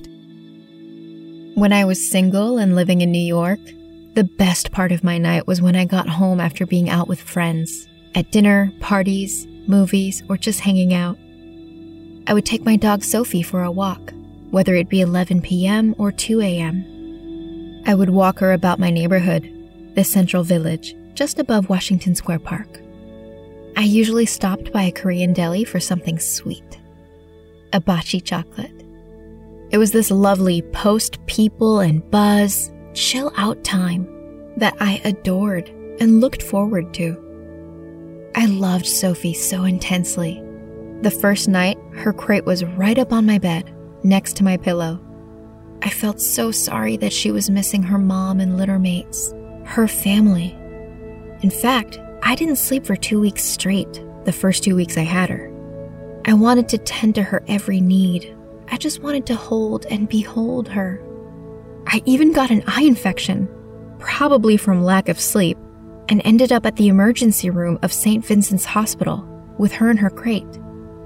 When 1.56 1.74
I 1.74 1.86
was 1.86 2.12
single 2.12 2.60
and 2.60 2.76
living 2.76 3.02
in 3.02 3.12
New 3.12 3.18
York, 3.18 3.60
the 4.14 4.30
best 4.38 4.72
part 4.72 4.92
of 4.92 5.04
my 5.04 5.18
night 5.18 5.48
was 5.48 5.60
when 5.60 5.76
I 5.76 5.86
got 5.86 6.08
home 6.08 6.40
after 6.40 6.68
being 6.68 6.88
out 6.88 7.08
with 7.08 7.20
friends, 7.20 7.88
at 8.14 8.32
dinner, 8.32 8.72
parties, 8.80 9.48
movies, 9.66 10.22
or 10.30 10.38
just 10.38 10.60
hanging 10.60 10.94
out. 10.94 11.18
I 12.28 12.36
would 12.36 12.46
take 12.46 12.64
my 12.64 12.76
dog 12.76 13.04
Sophie 13.04 13.42
for 13.42 13.64
a 13.64 13.72
walk, 13.72 14.14
whether 14.52 14.76
it 14.76 14.88
be 14.88 15.02
11 15.02 15.42
p.m. 15.42 15.96
or 15.98 16.12
2 16.12 16.42
a.m. 16.42 17.82
I 17.88 17.96
would 17.96 18.12
walk 18.12 18.38
her 18.38 18.52
about 18.52 18.78
my 18.78 18.92
neighborhood, 18.92 19.52
the 19.96 20.04
Central 20.04 20.44
Village, 20.44 20.96
just 21.16 21.40
above 21.40 21.70
Washington 21.70 22.14
Square 22.14 22.42
Park. 22.42 22.82
I 23.82 23.86
usually 23.86 24.28
stopped 24.28 24.72
by 24.72 24.84
a 24.84 24.92
Korean 24.92 25.34
deli 25.34 25.64
for 25.64 25.80
something 25.80 26.20
sweet 26.20 26.80
a 27.74 27.82
Baci 27.82 28.24
chocolate. 28.24 28.86
It 29.72 29.80
was 29.80 29.92
this 29.92 30.12
lovely 30.12 30.62
post 30.62 31.18
people 31.26 31.80
and 31.80 32.08
buzz, 32.12 32.72
chill 32.94 33.32
out 33.38 33.64
time 33.64 34.08
that 34.58 34.76
I 34.80 35.02
adored 35.04 35.68
and 36.00 36.22
looked 36.22 36.44
forward 36.44 36.94
to. 36.94 38.30
I 38.36 38.46
loved 38.46 38.86
Sophie 38.86 39.34
so 39.34 39.64
intensely. 39.64 40.44
The 41.02 41.10
first 41.10 41.48
night, 41.48 41.80
her 41.94 42.14
crate 42.14 42.46
was 42.46 42.64
right 42.64 43.00
up 43.00 43.12
on 43.12 43.26
my 43.26 43.40
bed, 43.40 43.74
next 44.04 44.36
to 44.36 44.44
my 44.44 44.58
pillow. 44.58 45.00
I 45.82 45.90
felt 45.90 46.22
so 46.22 46.52
sorry 46.52 46.98
that 46.98 47.14
she 47.14 47.32
was 47.32 47.50
missing 47.50 47.82
her 47.82 47.98
mom 47.98 48.42
and 48.42 48.58
litter 48.58 48.78
mates, 48.78 49.34
her 49.66 49.88
family. 49.88 50.56
In 51.42 51.50
fact, 51.50 52.00
I 52.24 52.36
didn't 52.36 52.58
sleep 52.58 52.86
for 52.86 52.96
two 52.96 53.20
weeks 53.20 53.44
straight 53.44 54.02
the 54.26 54.32
first 54.32 54.64
two 54.64 54.76
weeks 54.76 54.98
I 54.98 55.02
had 55.02 55.30
her. 55.30 55.52
I 56.26 56.34
wanted 56.34 56.70
to 56.70 56.78
tend 56.78 57.16
to 57.16 57.24
her 57.24 57.44
every 57.48 57.82
need. 57.82 58.36
I 58.70 58.78
just 58.78 59.02
wanted 59.02 59.26
to 59.28 59.36
hold 59.36 59.86
and 59.88 60.08
behold 60.08 60.68
her. 60.70 61.02
I 61.88 62.02
even 62.06 62.32
got 62.32 62.52
an 62.52 62.64
eye 62.68 62.84
infection, 62.84 63.50
probably 63.98 64.56
from 64.56 64.84
lack 64.84 65.10
of 65.10 65.20
sleep, 65.20 65.58
and 66.10 66.22
ended 66.24 66.52
up 66.52 66.66
at 66.66 66.76
the 66.76 66.90
emergency 66.90 67.50
room 67.50 67.80
of 67.82 67.92
St. 67.92 68.24
Vincent's 68.24 68.66
Hospital 68.66 69.28
with 69.58 69.72
her 69.74 69.90
in 69.90 69.98
her 69.98 70.10
crate. 70.10 70.60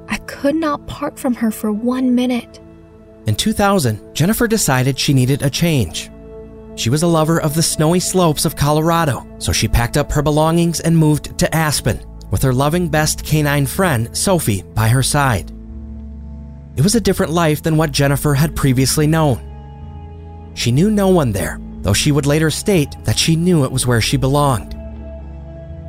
I 0.10 0.18
could 0.28 0.56
not 0.56 0.86
part 0.88 1.18
from 1.18 1.34
her 1.36 1.50
for 1.50 1.72
one 1.72 2.14
minute. 2.14 2.60
In 3.26 3.36
2000, 3.36 4.14
Jennifer 4.14 4.48
decided 4.48 5.00
she 5.00 5.14
needed 5.14 5.42
a 5.42 5.50
change. 5.50 6.12
She 6.76 6.90
was 6.90 7.04
a 7.04 7.08
lover 7.08 7.40
of 7.40 7.56
the 7.56 7.64
snowy 7.64 8.02
slopes 8.02 8.44
of 8.44 8.58
Colorado, 8.58 9.26
so 9.40 9.54
she 9.54 9.68
packed 9.68 9.96
up 9.96 10.12
her 10.12 10.22
belongings 10.22 10.82
and 10.82 10.98
moved 10.98 11.38
to 11.40 11.56
Aspen, 11.56 12.02
with 12.32 12.44
her 12.44 12.54
loving 12.54 12.90
best 12.90 13.24
canine 13.24 13.66
friend, 13.66 14.16
Sophie, 14.16 14.64
by 14.74 14.90
her 14.90 15.02
side. 15.02 15.52
It 16.76 16.82
was 16.82 16.96
a 16.96 17.02
different 17.02 17.32
life 17.32 17.64
than 17.64 17.78
what 17.78 17.94
Jennifer 17.94 18.34
had 18.34 18.58
previously 18.58 19.08
known. 19.08 20.52
She 20.54 20.74
knew 20.74 20.92
no 20.92 21.08
one 21.08 21.32
there, 21.32 21.60
though 21.82 21.94
she 21.94 22.12
would 22.12 22.26
later 22.26 22.52
state 22.52 22.94
that 23.06 23.18
she 23.18 23.38
knew 23.38 23.64
it 23.64 23.72
was 23.72 23.88
where 23.88 24.02
she 24.02 24.18
belonged. 24.18 24.74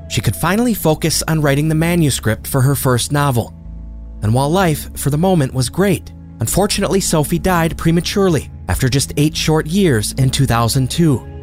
She 0.09 0.21
could 0.21 0.37
finally 0.37 0.75
focus 0.75 1.25
on 1.27 1.43
writing 1.43 1.69
the 1.69 1.75
manuscript 1.75 2.47
for 2.47 2.61
her 2.61 2.77
first 2.77 3.11
novel. 3.11 3.53
And 4.23 4.33
while 4.33 4.51
life, 4.51 4.97
for 4.97 5.11
the 5.11 5.19
moment, 5.19 5.53
was 5.53 5.69
great, 5.69 6.13
unfortunately, 6.39 7.01
Sophie 7.01 7.41
died 7.41 7.77
prematurely 7.77 8.51
after 8.69 8.89
just 8.89 9.13
eight 9.17 9.37
short 9.37 9.67
years 9.67 10.13
in 10.13 10.31
2002. 10.31 11.35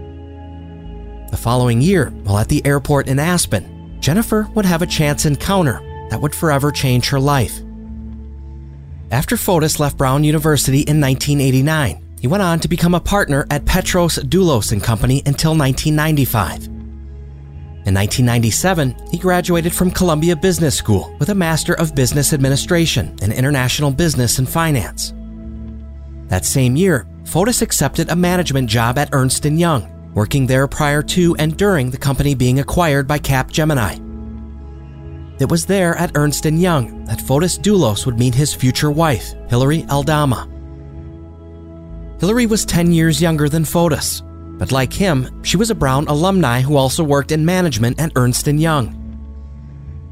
The 1.32 1.38
following 1.38 1.82
year, 1.82 2.10
while 2.24 2.38
at 2.38 2.50
the 2.50 2.66
airport 2.66 3.08
in 3.08 3.20
Aspen, 3.20 4.00
Jennifer 4.02 4.48
would 4.54 4.66
have 4.66 4.82
a 4.82 4.88
chance 4.88 5.26
encounter 5.26 5.80
that 6.10 6.22
would 6.22 6.36
forever 6.36 6.72
change 6.72 7.10
her 7.10 7.20
life. 7.20 7.60
After 9.12 9.36
Fotis 9.36 9.80
left 9.80 9.98
Brown 9.98 10.24
University 10.24 10.82
in 10.82 11.00
1989, 11.00 12.18
he 12.20 12.28
went 12.28 12.44
on 12.44 12.60
to 12.60 12.68
become 12.68 12.96
a 12.96 13.00
partner 13.00 13.46
at 13.50 13.66
Petros 13.66 14.18
Dulos 14.18 14.72
and 14.72 14.84
Company 14.84 15.22
until 15.26 15.56
1995. 15.58 16.68
In 17.86 17.94
1997, 17.94 18.96
he 19.12 19.18
graduated 19.18 19.74
from 19.74 19.92
Columbia 19.92 20.36
Business 20.36 20.78
School 20.78 21.16
with 21.20 21.30
a 21.30 21.36
Master 21.36 21.74
of 21.74 21.96
Business 21.96 22.32
Administration 22.32 23.14
in 23.22 23.32
International 23.32 23.92
Business 23.92 24.40
and 24.40 24.48
Finance. 24.48 25.14
That 26.30 26.46
same 26.46 26.78
year, 26.78 27.06
Fotis 27.24 27.62
accepted 27.62 28.10
a 28.10 28.16
management 28.16 28.70
job 28.70 28.98
at 28.98 29.10
Ernst 29.12 29.46
& 29.46 29.46
Young, 29.46 30.12
working 30.14 30.46
there 30.46 30.68
prior 30.68 31.02
to 31.02 31.36
and 31.38 31.58
during 31.58 31.90
the 31.90 31.98
company 31.98 32.36
being 32.36 32.60
acquired 32.60 33.08
by 33.08 33.18
Capgemini. 33.18 34.00
It 35.42 35.50
was 35.50 35.66
there 35.66 35.96
at 35.96 36.12
Ernst 36.16 36.46
& 36.46 36.46
Young 36.46 37.06
that 37.06 37.20
Fotis 37.20 37.58
Dulos 37.58 38.06
would 38.06 38.20
meet 38.20 38.36
his 38.36 38.54
future 38.54 38.92
wife, 38.92 39.34
Hilary 39.50 39.86
Aldama. 39.90 40.48
Hilary 42.20 42.46
was 42.46 42.66
10 42.66 42.92
years 42.92 43.22
younger 43.22 43.50
than 43.50 43.64
Fotis, 43.64 44.22
but 44.60 44.72
like 44.72 44.94
him, 44.94 45.42
she 45.44 45.58
was 45.58 45.72
a 45.72 45.76
Brown 45.76 46.08
alumni 46.08 46.62
who 46.62 46.78
also 46.78 47.04
worked 47.04 47.32
in 47.32 47.44
management 47.44 48.00
at 48.00 48.12
Ernst 48.16 48.48
& 48.48 48.48
Young. 48.48 49.00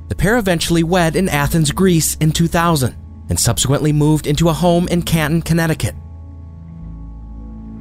The 0.09 0.15
pair 0.15 0.37
eventually 0.37 0.83
wed 0.83 1.15
in 1.15 1.29
Athens, 1.29 1.71
Greece 1.71 2.15
in 2.15 2.31
2000 2.31 2.95
and 3.29 3.39
subsequently 3.39 3.93
moved 3.93 4.27
into 4.27 4.49
a 4.49 4.53
home 4.53 4.87
in 4.89 5.03
Canton, 5.03 5.41
Connecticut. 5.41 5.95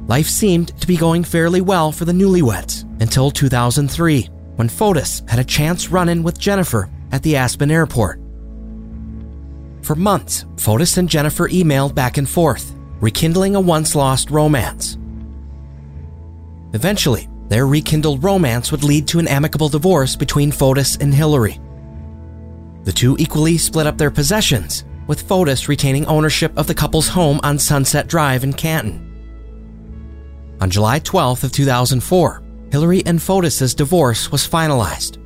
Life 0.07 0.27
seemed 0.27 0.79
to 0.81 0.87
be 0.87 0.97
going 0.97 1.23
fairly 1.23 1.61
well 1.61 1.91
for 1.91 2.05
the 2.05 2.11
newlyweds 2.11 2.83
until 3.01 3.31
2003, 3.31 4.29
when 4.55 4.67
Fotis 4.67 5.27
had 5.29 5.39
a 5.39 5.43
chance 5.43 5.89
run 5.89 6.09
in 6.09 6.23
with 6.23 6.39
Jennifer 6.39 6.89
at 7.11 7.23
the 7.23 7.35
Aspen 7.35 7.71
airport. 7.71 8.19
For 9.83 9.95
months, 9.95 10.45
Fotis 10.57 10.97
and 10.97 11.09
Jennifer 11.09 11.47
emailed 11.49 11.95
back 11.95 12.17
and 12.17 12.29
forth, 12.29 12.75
rekindling 12.99 13.55
a 13.55 13.61
once 13.61 13.95
lost 13.95 14.29
romance. 14.29 14.97
Eventually, 16.73 17.27
their 17.47 17.67
rekindled 17.67 18.23
romance 18.23 18.71
would 18.71 18.83
lead 18.83 19.07
to 19.09 19.19
an 19.19 19.27
amicable 19.27 19.69
divorce 19.69 20.15
between 20.15 20.51
Fotis 20.51 20.99
and 21.01 21.13
Hillary. 21.13 21.59
The 22.83 22.91
two 22.91 23.15
equally 23.19 23.57
split 23.57 23.87
up 23.87 23.97
their 23.97 24.11
possessions, 24.11 24.85
with 25.07 25.27
Fotis 25.27 25.67
retaining 25.67 26.05
ownership 26.05 26.57
of 26.57 26.67
the 26.67 26.73
couple's 26.73 27.09
home 27.09 27.39
on 27.43 27.59
Sunset 27.59 28.07
Drive 28.07 28.43
in 28.43 28.53
Canton. 28.53 29.10
On 30.61 30.69
July 30.69 30.99
12th 30.99 31.43
of 31.43 31.51
2004, 31.51 32.43
Hilary 32.71 33.03
and 33.07 33.19
Fotis's 33.19 33.73
divorce 33.73 34.31
was 34.31 34.47
finalized. 34.47 35.17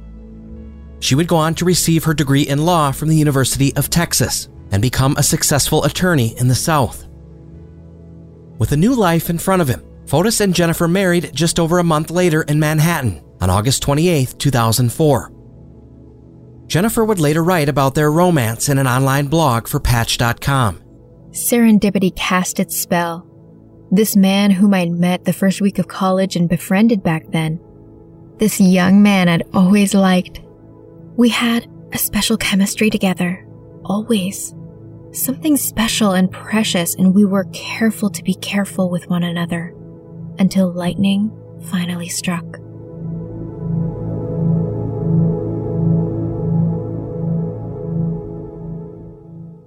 She 1.02 1.14
would 1.14 1.28
go 1.28 1.36
on 1.36 1.54
to 1.56 1.66
receive 1.66 2.06
her 2.06 2.14
degree 2.14 2.48
in 2.48 2.66
law 2.66 2.92
from 2.92 3.10
the 3.10 3.18
University 3.18 3.76
of 3.76 3.90
Texas 3.90 4.48
and 4.72 4.82
become 4.82 5.16
a 5.18 5.24
successful 5.24 5.84
attorney 5.84 6.38
in 6.40 6.48
the 6.48 6.56
South. 6.56 7.06
With 8.58 8.72
a 8.72 8.78
new 8.78 8.96
life 8.96 9.30
in 9.30 9.38
front 9.38 9.62
of 9.62 9.68
him, 9.68 9.84
Fotis 10.06 10.40
and 10.40 10.56
Jennifer 10.56 10.88
married 10.88 11.32
just 11.34 11.60
over 11.60 11.80
a 11.80 11.84
month 11.84 12.12
later 12.12 12.44
in 12.44 12.58
Manhattan 12.58 13.22
on 13.42 13.50
August 13.50 13.82
28, 13.82 14.36
2004. 14.40 15.32
Jennifer 16.68 17.04
would 17.04 17.20
later 17.20 17.44
write 17.44 17.68
about 17.68 17.94
their 17.94 18.12
romance 18.12 18.70
in 18.70 18.78
an 18.78 18.88
online 18.88 19.28
blog 19.28 19.68
for 19.68 19.82
Patch.com. 19.82 20.82
Serendipity 21.32 22.16
cast 22.16 22.62
its 22.62 22.80
spell 22.80 23.28
this 23.96 24.16
man 24.16 24.52
whom 24.52 24.74
I'd 24.74 24.92
met 24.92 25.26
the 25.26 25.34
first 25.34 25.62
week 25.62 25.80
of 25.80 25.88
college 25.88 26.36
and 26.36 26.50
befriended 26.50 27.02
back 27.02 27.26
then. 27.30 27.60
This 28.38 28.60
young 28.60 29.02
man 29.02 29.30
I'd 29.30 29.44
always 29.54 29.94
liked. 29.94 30.42
We 31.16 31.30
had 31.30 31.72
a 31.94 31.98
special 31.98 32.36
chemistry 32.36 32.90
together. 32.90 33.48
Always. 33.86 34.54
Something 35.12 35.56
special 35.56 36.12
and 36.12 36.30
precious, 36.30 36.96
and 36.96 37.16
we 37.16 37.24
were 37.24 37.46
careful 37.54 38.10
to 38.10 38.24
be 38.24 38.34
careful 38.36 38.90
with 38.90 39.10
one 39.10 39.24
another 39.24 39.74
until 40.40 40.74
lightning 40.74 41.32
finally 41.70 42.10
struck. 42.10 42.44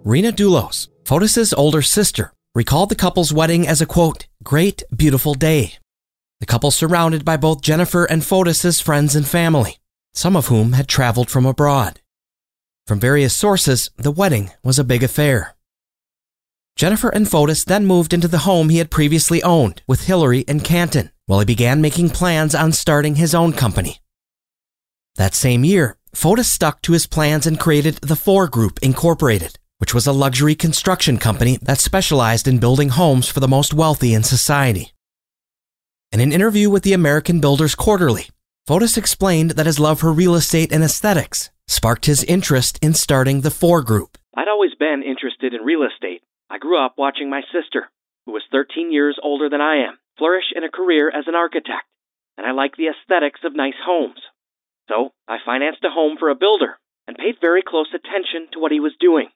Rena 0.04 0.32
Dulos, 0.32 0.88
Fotis's 1.04 1.54
older 1.54 1.82
sister, 1.82 2.32
recalled 2.58 2.88
the 2.88 2.96
couple's 2.96 3.32
wedding 3.32 3.68
as 3.68 3.80
a 3.80 3.86
quote, 3.86 4.26
great, 4.42 4.82
beautiful 4.90 5.32
day. 5.32 5.74
The 6.40 6.46
couple 6.46 6.72
surrounded 6.72 7.24
by 7.24 7.36
both 7.36 7.62
Jennifer 7.62 8.04
and 8.04 8.20
Fotis's 8.20 8.80
friends 8.80 9.14
and 9.14 9.24
family, 9.24 9.76
some 10.12 10.34
of 10.34 10.48
whom 10.48 10.72
had 10.72 10.88
traveled 10.88 11.30
from 11.30 11.46
abroad. 11.46 12.00
From 12.84 12.98
various 12.98 13.36
sources, 13.36 13.90
the 13.96 14.10
wedding 14.10 14.50
was 14.64 14.76
a 14.76 14.82
big 14.82 15.04
affair. 15.04 15.54
Jennifer 16.74 17.10
and 17.10 17.28
Fotis 17.28 17.64
then 17.64 17.86
moved 17.86 18.12
into 18.12 18.26
the 18.26 18.38
home 18.38 18.70
he 18.70 18.78
had 18.78 18.90
previously 18.90 19.40
owned 19.44 19.82
with 19.86 20.06
Hillary 20.06 20.44
and 20.48 20.64
Canton 20.64 21.12
while 21.26 21.38
he 21.38 21.46
began 21.46 21.80
making 21.80 22.10
plans 22.10 22.56
on 22.56 22.72
starting 22.72 23.14
his 23.14 23.36
own 23.36 23.52
company. 23.52 24.00
That 25.14 25.36
same 25.36 25.62
year, 25.62 25.96
Fotis 26.12 26.50
stuck 26.50 26.82
to 26.82 26.92
his 26.92 27.06
plans 27.06 27.46
and 27.46 27.60
created 27.60 27.98
the 27.98 28.16
Fore 28.16 28.48
Group 28.48 28.80
Incorporated, 28.82 29.60
which 29.78 29.94
was 29.94 30.06
a 30.06 30.12
luxury 30.12 30.54
construction 30.54 31.18
company 31.18 31.58
that 31.62 31.78
specialized 31.78 32.46
in 32.46 32.58
building 32.58 32.90
homes 32.90 33.28
for 33.28 33.40
the 33.40 33.48
most 33.48 33.72
wealthy 33.72 34.14
in 34.14 34.22
society. 34.22 34.92
In 36.12 36.20
an 36.20 36.32
interview 36.32 36.70
with 36.70 36.82
the 36.82 36.92
American 36.92 37.40
Builders 37.40 37.74
Quarterly, 37.74 38.28
Fotis 38.68 38.98
explained 38.98 39.52
that 39.52 39.66
his 39.66 39.80
love 39.80 40.00
for 40.00 40.12
real 40.12 40.34
estate 40.34 40.72
and 40.72 40.84
aesthetics 40.84 41.50
sparked 41.66 42.06
his 42.06 42.24
interest 42.24 42.78
in 42.82 42.94
starting 42.94 43.40
the 43.40 43.50
Fore 43.50 43.82
Group. 43.82 44.18
I'd 44.34 44.48
always 44.48 44.74
been 44.78 45.02
interested 45.02 45.54
in 45.54 45.62
real 45.62 45.82
estate. 45.82 46.22
I 46.50 46.58
grew 46.58 46.82
up 46.82 46.94
watching 46.96 47.30
my 47.30 47.42
sister, 47.52 47.88
who 48.26 48.32
was 48.32 48.42
13 48.50 48.92
years 48.92 49.18
older 49.22 49.48
than 49.48 49.60
I 49.60 49.86
am, 49.86 49.98
flourish 50.16 50.52
in 50.54 50.64
a 50.64 50.70
career 50.70 51.08
as 51.08 51.24
an 51.26 51.34
architect, 51.34 51.86
and 52.36 52.46
I 52.46 52.52
like 52.52 52.76
the 52.76 52.88
aesthetics 52.88 53.40
of 53.44 53.54
nice 53.54 53.78
homes. 53.84 54.20
So 54.88 55.12
I 55.28 55.36
financed 55.44 55.84
a 55.84 55.90
home 55.90 56.16
for 56.18 56.30
a 56.30 56.34
builder 56.34 56.78
and 57.06 57.16
paid 57.16 57.36
very 57.40 57.62
close 57.62 57.88
attention 57.94 58.48
to 58.52 58.58
what 58.58 58.72
he 58.72 58.80
was 58.80 58.92
doing. 58.98 59.28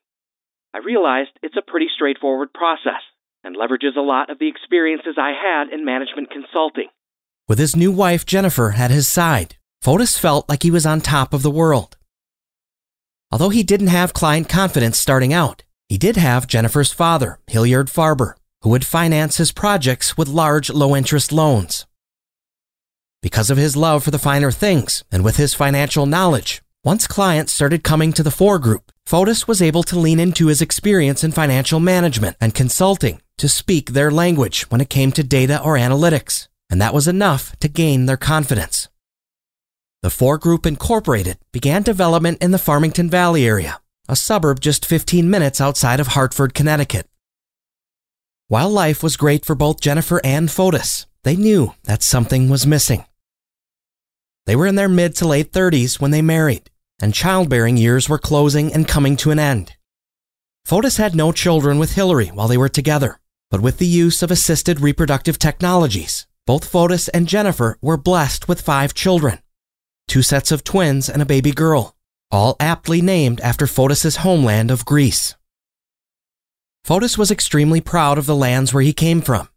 I 0.74 0.78
realized 0.78 1.30
it's 1.42 1.56
a 1.56 1.70
pretty 1.70 1.88
straightforward 1.94 2.52
process 2.54 3.02
and 3.44 3.56
leverages 3.56 3.96
a 3.96 4.00
lot 4.00 4.30
of 4.30 4.38
the 4.38 4.48
experiences 4.48 5.16
I 5.18 5.32
had 5.32 5.72
in 5.72 5.84
management 5.84 6.30
consulting, 6.30 6.88
With 7.48 7.58
his 7.58 7.76
new 7.76 7.92
wife, 7.92 8.24
Jennifer, 8.24 8.72
at 8.76 8.90
his 8.90 9.08
side, 9.08 9.56
Fotis 9.82 10.18
felt 10.18 10.48
like 10.48 10.62
he 10.62 10.70
was 10.70 10.86
on 10.86 11.00
top 11.00 11.34
of 11.34 11.42
the 11.42 11.50
world. 11.50 11.96
Although 13.30 13.50
he 13.50 13.62
didn't 13.62 13.88
have 13.88 14.14
client 14.14 14.48
confidence 14.48 14.98
starting 14.98 15.32
out, 15.32 15.64
he 15.88 15.98
did 15.98 16.16
have 16.16 16.46
Jennifer's 16.46 16.92
father, 16.92 17.40
Hilliard 17.48 17.88
Farber, 17.88 18.34
who 18.62 18.70
would 18.70 18.86
finance 18.86 19.36
his 19.36 19.52
projects 19.52 20.16
with 20.16 20.28
large 20.28 20.70
low 20.70 20.94
interest 20.94 21.32
loans. 21.32 21.86
Because 23.20 23.50
of 23.50 23.58
his 23.58 23.76
love 23.76 24.04
for 24.04 24.10
the 24.10 24.18
finer 24.18 24.50
things 24.50 25.04
and 25.10 25.24
with 25.24 25.36
his 25.36 25.52
financial 25.52 26.06
knowledge, 26.06 26.62
once 26.84 27.06
clients 27.06 27.52
started 27.52 27.84
coming 27.84 28.12
to 28.12 28.24
the 28.24 28.30
Fore 28.30 28.58
Group, 28.58 28.90
Fotis 29.06 29.46
was 29.46 29.62
able 29.62 29.84
to 29.84 29.98
lean 29.98 30.18
into 30.18 30.48
his 30.48 30.60
experience 30.60 31.22
in 31.22 31.30
financial 31.30 31.78
management 31.78 32.36
and 32.40 32.56
consulting 32.56 33.20
to 33.38 33.48
speak 33.48 33.90
their 33.90 34.10
language 34.10 34.68
when 34.68 34.80
it 34.80 34.90
came 34.90 35.12
to 35.12 35.22
data 35.22 35.62
or 35.62 35.76
analytics, 35.76 36.48
and 36.68 36.80
that 36.80 36.92
was 36.92 37.06
enough 37.06 37.56
to 37.60 37.68
gain 37.68 38.06
their 38.06 38.16
confidence. 38.16 38.88
The 40.02 40.10
Fore 40.10 40.38
Group 40.38 40.66
Incorporated 40.66 41.38
began 41.52 41.82
development 41.82 42.42
in 42.42 42.50
the 42.50 42.58
Farmington 42.58 43.08
Valley 43.08 43.46
area, 43.46 43.80
a 44.08 44.16
suburb 44.16 44.58
just 44.58 44.84
15 44.84 45.30
minutes 45.30 45.60
outside 45.60 46.00
of 46.00 46.08
Hartford, 46.08 46.52
Connecticut. 46.52 47.06
While 48.48 48.70
life 48.70 49.04
was 49.04 49.16
great 49.16 49.44
for 49.44 49.54
both 49.54 49.80
Jennifer 49.80 50.20
and 50.24 50.48
Fotis, 50.48 51.06
they 51.22 51.36
knew 51.36 51.74
that 51.84 52.02
something 52.02 52.48
was 52.48 52.66
missing. 52.66 53.04
They 54.46 54.56
were 54.56 54.66
in 54.66 54.74
their 54.74 54.88
mid 54.88 55.14
to 55.16 55.28
late 55.28 55.52
30s 55.52 56.00
when 56.00 56.10
they 56.10 56.20
married, 56.20 56.68
and 57.02 57.12
childbearing 57.12 57.76
years 57.76 58.08
were 58.08 58.18
closing 58.18 58.72
and 58.72 58.88
coming 58.88 59.16
to 59.16 59.32
an 59.32 59.38
end. 59.38 59.76
Fotis 60.64 60.96
had 60.96 61.14
no 61.14 61.32
children 61.32 61.78
with 61.78 61.94
Hillary 61.94 62.28
while 62.28 62.48
they 62.48 62.56
were 62.56 62.68
together, 62.68 63.18
but 63.50 63.60
with 63.60 63.78
the 63.78 63.86
use 63.86 64.22
of 64.22 64.30
assisted 64.30 64.80
reproductive 64.80 65.38
technologies, 65.38 66.26
both 66.46 66.70
Fotis 66.70 67.08
and 67.12 67.28
Jennifer 67.28 67.76
were 67.82 67.96
blessed 67.96 68.48
with 68.48 68.62
five 68.62 68.94
children 68.94 69.40
two 70.08 70.22
sets 70.22 70.52
of 70.52 70.64
twins 70.64 71.08
and 71.08 71.22
a 71.22 71.26
baby 71.26 71.52
girl, 71.52 71.96
all 72.30 72.56
aptly 72.60 73.00
named 73.00 73.40
after 73.40 73.66
Fotis's 73.66 74.16
homeland 74.16 74.70
of 74.70 74.84
Greece. 74.84 75.36
Fotis 76.84 77.16
was 77.16 77.30
extremely 77.30 77.80
proud 77.80 78.18
of 78.18 78.26
the 78.26 78.36
lands 78.36 78.74
where 78.74 78.82
he 78.82 78.92
came 78.92 79.22
from. 79.22 79.48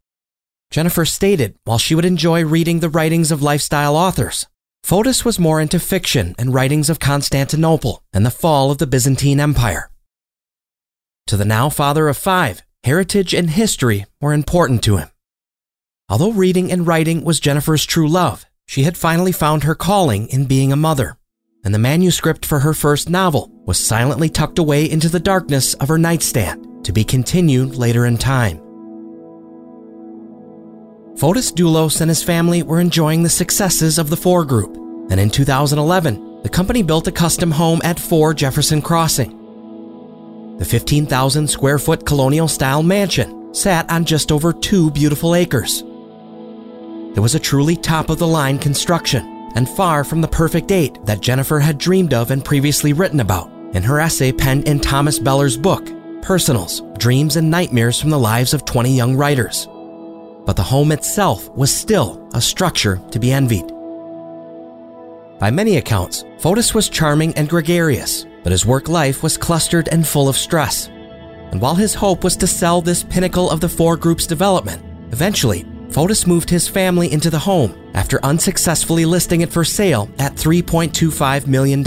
Jennifer 0.72 1.04
stated 1.04 1.58
while 1.66 1.78
she 1.78 1.96
would 1.96 2.06
enjoy 2.06 2.46
reading 2.46 2.80
the 2.80 2.90
writings 2.90 3.32
of 3.32 3.42
lifestyle 3.42 3.96
authors, 3.96 4.48
Fotis 4.86 5.25
was 5.25 5.39
more 5.39 5.60
into 5.60 5.80
fiction 5.80 6.36
and 6.38 6.54
writings 6.54 6.92
of 6.92 7.00
Constantinople 7.00 8.04
and 8.13 8.24
the 8.24 8.30
fall 8.30 8.70
of 8.70 8.77
the 8.77 8.86
Byzantine 8.86 9.39
Empire. 9.39 9.89
To 11.25 11.36
the 11.36 11.44
now 11.44 11.70
father 11.70 12.08
of 12.08 12.18
five, 12.18 12.62
heritage 12.84 13.34
and 13.34 13.50
history 13.50 14.06
were 14.22 14.32
important 14.32 14.84
to 14.84 14.98
him. 14.98 15.10
Although 16.08 16.34
reading 16.34 16.72
and 16.72 16.86
writing 16.86 17.24
was 17.24 17.39
Jennifer's 17.39 17.84
true 17.84 18.08
love, 18.08 18.46
she 18.68 18.84
had 18.84 18.96
finally 18.96 19.32
found 19.32 19.63
her 19.63 19.74
calling 19.74 20.27
in 20.27 20.46
being 20.46 20.72
a 20.72 20.75
mother, 20.75 21.18
and 21.63 21.74
the 21.74 21.80
manuscript 21.80 22.46
for 22.46 22.60
her 22.60 22.75
first 22.75 23.10
novel 23.10 23.50
was 23.65 23.80
silently 23.80 24.30
tucked 24.30 24.60
away 24.60 24.88
into 24.88 25.10
the 25.10 25.20
darkness 25.20 25.74
of 25.74 25.88
her 25.88 25.98
nightstand 25.98 26.86
to 26.86 26.94
be 26.94 27.04
continued 27.04 27.75
later 27.75 28.06
in 28.06 28.20
time. 28.20 28.62
Fotis 31.17 31.50
Dulos 31.50 32.01
and 32.01 32.10
his 32.10 32.22
family 32.22 32.62
were 32.62 32.81
enjoying 32.81 33.24
the 33.24 33.29
successes 33.29 33.98
of 33.98 34.10
the 34.10 34.17
Fore 34.17 34.43
Group, 34.43 34.75
and 35.10 35.17
in 35.17 35.29
2011, 35.29 36.41
the 36.43 36.50
company 36.50 36.84
built 36.84 37.07
a 37.07 37.12
custom 37.12 37.51
home 37.51 37.79
at 37.86 37.98
4 37.98 38.34
Jefferson 38.34 38.81
Crossing. 38.81 40.57
The 40.57 40.65
15,000 40.65 41.48
square 41.48 41.79
foot 41.79 42.05
colonial 42.05 42.50
style 42.50 42.84
mansion 42.84 43.53
sat 43.53 43.89
on 43.89 44.03
just 44.03 44.29
over 44.29 44.51
two 44.51 44.91
beautiful 44.91 45.36
acres. 45.36 45.84
It 47.15 47.22
was 47.22 47.34
a 47.34 47.39
truly 47.39 47.77
top 47.77 48.10
of 48.10 48.19
the 48.19 48.27
line 48.27 48.60
construction 48.60 49.25
and 49.55 49.69
far 49.69 50.03
from 50.03 50.19
the 50.19 50.27
perfect 50.27 50.69
eight 50.69 50.97
that 51.06 51.21
Jennifer 51.21 51.62
had 51.62 51.78
dreamed 51.78 52.13
of 52.13 52.30
and 52.30 52.43
previously 52.43 52.91
written 52.91 53.21
about 53.21 53.49
in 53.73 53.84
her 53.84 54.01
essay 54.01 54.34
penned 54.34 54.67
in 54.67 54.82
Thomas 54.82 55.17
Beller's 55.17 55.56
book, 55.56 55.88
Personals 56.21 56.82
Dreams 56.97 57.38
and 57.38 57.49
Nightmares 57.49 58.01
from 58.01 58.10
the 58.10 58.19
Lives 58.19 58.54
of 58.54 58.65
20 58.65 58.93
Young 58.93 59.15
Writers 59.15 59.69
but 60.45 60.55
the 60.55 60.63
home 60.63 60.91
itself 60.91 61.49
was 61.49 61.75
still 61.75 62.27
a 62.34 62.41
structure 62.41 63.01
to 63.12 63.19
be 63.19 63.31
envied. 63.31 63.67
By 65.39 65.51
many 65.51 65.77
accounts, 65.77 66.23
Fotis 66.39 66.73
was 66.73 66.88
charming 66.88 67.34
and 67.36 67.49
gregarious, 67.49 68.25
but 68.43 68.51
his 68.51 68.65
work 68.65 68.88
life 68.88 69.21
was 69.21 69.38
clustered 69.38 69.89
and 69.89 70.08
full 70.08 70.29
of 70.29 70.38
stress. 70.38 70.88
And 71.51 71.60
while 71.60 71.75
his 71.75 71.93
hope 71.93 72.23
was 72.23 72.38
to 72.38 72.47
sell 72.47 72.81
this 72.81 73.03
pinnacle 73.03 73.49
of 73.49 73.60
the 73.60 73.69
Fore 73.69 73.97
Group's 73.97 74.27
development, 74.27 74.81
eventually, 75.12 75.65
Fotis 75.89 76.25
moved 76.27 76.49
his 76.49 76.67
family 76.67 77.12
into 77.12 77.29
the 77.29 77.39
home 77.39 77.73
after 77.93 78.23
unsuccessfully 78.23 79.05
listing 79.05 79.41
it 79.41 79.51
for 79.51 79.63
sale 79.63 80.10
at 80.19 80.36
$3.25 80.36 81.47
million. 81.47 81.81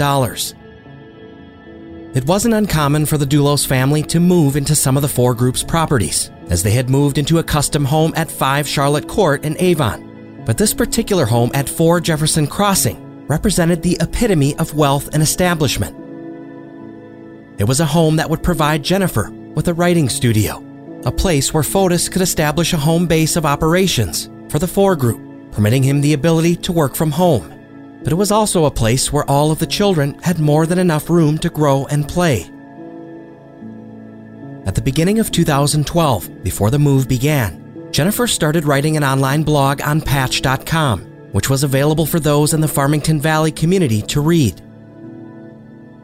It 2.15 2.25
wasn't 2.25 2.55
uncommon 2.55 3.05
for 3.05 3.17
the 3.17 3.25
Dulos 3.25 3.67
family 3.67 4.01
to 4.03 4.19
move 4.19 4.55
into 4.55 4.73
some 4.73 4.95
of 4.95 5.03
the 5.03 5.07
Fore 5.07 5.35
Group's 5.35 5.63
properties, 5.63 6.31
as 6.49 6.63
they 6.63 6.71
had 6.71 6.89
moved 6.89 7.17
into 7.17 7.39
a 7.39 7.43
custom 7.43 7.85
home 7.85 8.13
at 8.15 8.31
5 8.31 8.67
Charlotte 8.67 9.07
Court 9.07 9.43
in 9.43 9.55
Avon. 9.59 10.43
But 10.45 10.57
this 10.57 10.73
particular 10.73 11.25
home 11.25 11.51
at 11.53 11.69
4 11.69 11.99
Jefferson 12.01 12.47
Crossing 12.47 13.27
represented 13.27 13.81
the 13.81 13.97
epitome 14.01 14.57
of 14.57 14.75
wealth 14.75 15.09
and 15.13 15.21
establishment. 15.21 15.95
It 17.59 17.67
was 17.67 17.79
a 17.79 17.85
home 17.85 18.15
that 18.15 18.29
would 18.29 18.43
provide 18.43 18.83
Jennifer 18.83 19.29
with 19.55 19.67
a 19.67 19.73
writing 19.73 20.09
studio, 20.09 20.63
a 21.05 21.11
place 21.11 21.53
where 21.53 21.63
Fotis 21.63 22.11
could 22.11 22.21
establish 22.21 22.73
a 22.73 22.77
home 22.77 23.05
base 23.05 23.35
of 23.35 23.45
operations 23.45 24.29
for 24.49 24.59
the 24.59 24.67
Fore 24.67 24.95
Group, 24.95 25.51
permitting 25.51 25.83
him 25.83 26.01
the 26.01 26.13
ability 26.13 26.55
to 26.55 26.71
work 26.71 26.95
from 26.95 27.11
home 27.11 27.59
but 28.03 28.13
it 28.13 28.15
was 28.15 28.31
also 28.31 28.65
a 28.65 28.71
place 28.71 29.11
where 29.11 29.29
all 29.29 29.51
of 29.51 29.59
the 29.59 29.67
children 29.67 30.17
had 30.19 30.39
more 30.39 30.65
than 30.65 30.79
enough 30.79 31.09
room 31.09 31.37
to 31.39 31.49
grow 31.49 31.85
and 31.87 32.07
play. 32.07 32.49
At 34.69 34.75
the 34.75 34.81
beginning 34.83 35.17
of 35.17 35.31
2012, 35.31 36.43
before 36.43 36.69
the 36.69 36.77
move 36.77 37.07
began, 37.07 37.89
Jennifer 37.91 38.27
started 38.27 38.65
writing 38.65 38.97
an 38.97 39.03
online 39.03 39.41
blog 39.41 39.81
on 39.81 39.99
Patch.com, 39.99 41.01
which 41.31 41.49
was 41.49 41.63
available 41.63 42.05
for 42.05 42.19
those 42.19 42.53
in 42.53 42.61
the 42.61 42.67
Farmington 42.67 43.19
Valley 43.19 43.51
community 43.51 44.03
to 44.03 44.21
read. 44.21 44.61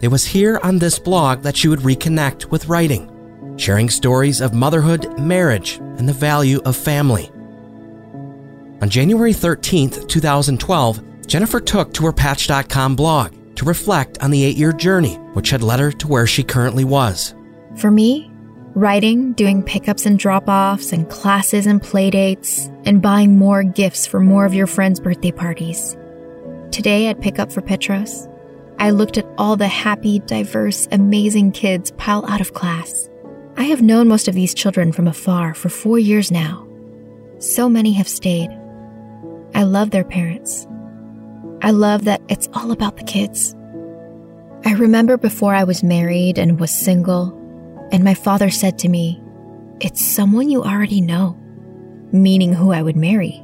It 0.02 0.08
was 0.08 0.26
here 0.26 0.60
on 0.64 0.80
this 0.80 0.98
blog 0.98 1.44
that 1.44 1.56
she 1.56 1.68
would 1.68 1.82
reconnect 1.82 2.46
with 2.46 2.68
writing, 2.68 3.54
sharing 3.56 3.88
stories 3.88 4.42
of 4.42 4.56
motherhood, 4.56 5.20
marriage, 5.20 5.78
and 6.00 6.10
the 6.10 6.14
value 6.14 6.60
of 6.66 6.76
family. 6.76 7.30
On 8.82 8.90
January 8.90 9.34
13, 9.34 10.08
2012, 10.08 11.28
Jennifer 11.28 11.60
took 11.60 11.94
to 11.94 12.06
her 12.06 12.12
Patch.com 12.12 12.96
blog 12.96 13.32
to 13.58 13.66
reflect 13.66 14.18
on 14.24 14.32
the 14.32 14.44
eight 14.44 14.58
year 14.58 14.74
journey 14.74 15.18
which 15.34 15.52
had 15.52 15.62
led 15.62 15.80
her 15.80 15.92
to 15.92 16.08
where 16.08 16.26
she 16.26 16.42
currently 16.42 16.84
was. 16.84 17.36
For 17.76 17.92
me, 17.92 18.32
writing, 18.76 19.32
doing 19.34 19.64
pickups 19.64 20.06
and 20.06 20.20
drop 20.20 20.48
offs, 20.50 20.92
and 20.92 21.10
classes 21.10 21.66
and 21.66 21.82
playdates, 21.82 22.70
and 22.86 23.02
buying 23.02 23.38
more 23.38 23.64
gifts 23.64 24.06
for 24.06 24.20
more 24.20 24.46
of 24.46 24.54
your 24.54 24.68
friends' 24.68 25.00
birthday 25.00 25.32
parties. 25.32 25.98
Today 26.72 27.08
at 27.08 27.22
Pick 27.22 27.40
Up 27.40 27.52
for 27.52 27.62
Petros, 27.62 28.28
I 28.78 28.90
looked 28.90 29.18
at 29.18 29.26
all 29.38 29.56
the 29.56 29.70
happy, 29.70 30.20
diverse, 30.20 30.90
amazing 30.92 31.54
kids 31.54 31.92
pile 31.92 32.26
out 32.26 32.42
of 32.42 32.54
class. 32.54 33.10
I 33.56 33.64
have 33.64 33.82
known 33.82 34.10
most 34.10 34.28
of 34.28 34.36
these 34.36 34.54
children 34.54 34.92
from 34.92 35.08
afar 35.08 35.54
for 35.54 35.70
four 35.70 35.98
years 35.98 36.30
now. 36.30 36.68
So 37.40 37.70
many 37.70 37.94
have 37.94 38.10
stayed. 38.10 38.50
I 39.54 39.64
love 39.64 39.92
their 39.92 40.04
parents. 40.04 40.68
I 41.62 41.72
love 41.72 42.04
that 42.04 42.22
it's 42.28 42.50
all 42.54 42.72
about 42.72 42.98
the 42.98 43.04
kids. 43.04 43.56
I 44.66 44.74
remember 44.74 45.16
before 45.16 45.56
I 45.56 45.64
was 45.64 45.84
married 45.84 46.38
and 46.38 46.60
was 46.60 46.72
single, 46.72 47.32
and 47.92 48.04
my 48.04 48.14
father 48.14 48.50
said 48.50 48.80
to 48.80 48.90
me, 48.90 49.22
It's 49.80 50.04
someone 50.04 50.50
you 50.50 50.64
already 50.64 51.02
know, 51.02 51.38
meaning 52.12 52.54
who 52.54 52.72
I 52.72 52.82
would 52.82 52.96
marry. 52.96 53.44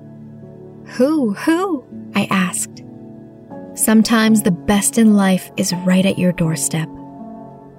Who? 0.86 1.34
Who? 1.34 1.86
I 2.16 2.28
asked. 2.30 2.84
Sometimes 3.74 4.44
the 4.44 4.52
best 4.52 4.98
in 4.98 5.16
life 5.16 5.52
is 5.58 5.74
right 5.74 6.06
at 6.06 6.20
your 6.20 6.34
doorstep. 6.34 6.90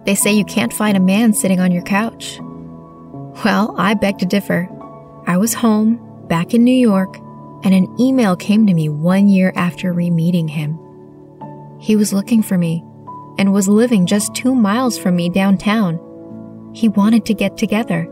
They 0.05 0.15
say 0.15 0.33
you 0.33 0.45
can't 0.45 0.73
find 0.73 0.97
a 0.97 1.01
man 1.01 1.33
sitting 1.33 1.61
on 1.61 1.71
your 1.71 1.83
couch. 1.83 2.39
Well, 3.45 3.75
I 3.79 3.95
beg 3.95 4.19
to 4.19 4.27
differ. 4.27 4.69
I 5.27 5.37
was 5.37 5.55
home, 5.55 6.01
back 6.29 6.55
in 6.55 6.65
New 6.65 6.75
York, 6.75 7.19
and 7.65 7.75
an 7.75 7.95
email 8.01 8.35
came 8.35 8.67
to 8.67 8.75
me 8.75 8.89
one 8.89 9.29
year 9.29 9.53
after 9.55 9.93
re 9.93 10.11
meeting 10.11 10.49
him. 10.49 10.79
He 11.79 11.97
was 11.97 12.13
looking 12.13 12.43
for 12.43 12.59
me 12.59 12.85
and 13.39 13.53
was 13.53 13.69
living 13.69 14.07
just 14.07 14.35
two 14.35 14.55
miles 14.55 14.99
from 14.99 15.17
me 15.17 15.29
downtown. 15.29 16.01
He 16.75 16.89
wanted 16.89 17.25
to 17.27 17.35
get 17.35 17.57
together. 17.57 18.07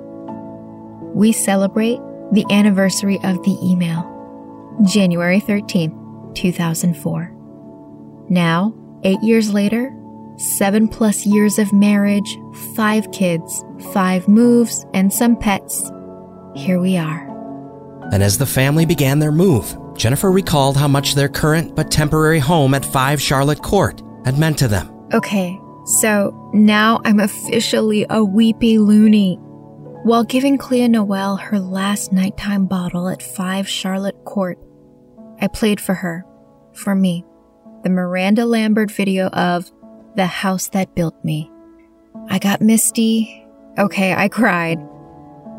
We 1.15 1.33
celebrate 1.33 1.99
the 2.33 2.45
anniversary 2.51 3.19
of 3.25 3.43
the 3.43 3.57
email, 3.63 4.07
January 4.85 5.41
13th, 5.41 6.35
2004. 6.35 7.33
Now, 8.29 8.75
eight 9.03 9.21
years 9.23 9.53
later, 9.53 9.95
seven 10.37 10.89
plus 10.89 11.27
years 11.27 11.59
of 11.59 11.73
marriage, 11.73 12.39
five 12.77 13.11
kids, 13.13 13.65
five 13.93 14.29
moves, 14.29 14.87
and 14.95 15.13
some 15.13 15.37
pets, 15.37 15.91
here 16.55 16.81
we 16.81 16.97
are. 16.97 17.29
And 18.13 18.23
as 18.23 18.39
the 18.39 18.47
family 18.47 18.87
began 18.87 19.19
their 19.19 19.33
move, 19.33 19.77
Jennifer 19.97 20.31
recalled 20.31 20.77
how 20.77 20.89
much 20.89 21.15
their 21.15 21.29
current 21.29 21.75
but 21.77 21.91
temporary 21.91 22.39
home 22.39 22.75
at 22.75 22.85
5 22.85 23.21
Charlotte 23.21 23.63
Court 23.63 24.03
had 24.25 24.39
meant 24.39 24.59
to 24.59 24.69
them. 24.69 24.91
Okay, 25.13 25.60
so 25.85 26.51
now 26.53 27.01
I'm 27.05 27.21
officially 27.21 28.07
a 28.09 28.25
weepy 28.25 28.79
loony. 28.79 29.37
While 30.03 30.25
giving 30.25 30.57
Clea 30.57 30.89
Noelle 30.89 31.37
her 31.37 31.59
last 31.59 32.13
nighttime 32.13 32.67
bottle 32.67 33.09
at 33.09 33.23
5 33.23 33.69
Charlotte 33.69 34.25
Court, 34.25 34.59
I 35.41 35.49
played 35.49 35.81
for 35.81 35.95
her, 35.95 36.25
for 36.73 36.95
me, 36.95 37.25
the 37.83 37.91
Miranda 37.91 38.47
Lambert 38.47 38.91
video 38.91 39.29
of 39.29 39.71
The 40.17 40.27
House 40.27 40.69
That 40.71 40.95
Built 40.95 41.23
Me. 41.25 41.51
I 42.29 42.39
got 42.39 42.61
misty. 42.61 43.47
Okay, 43.79 44.15
I 44.15 44.29
cried. 44.29 44.79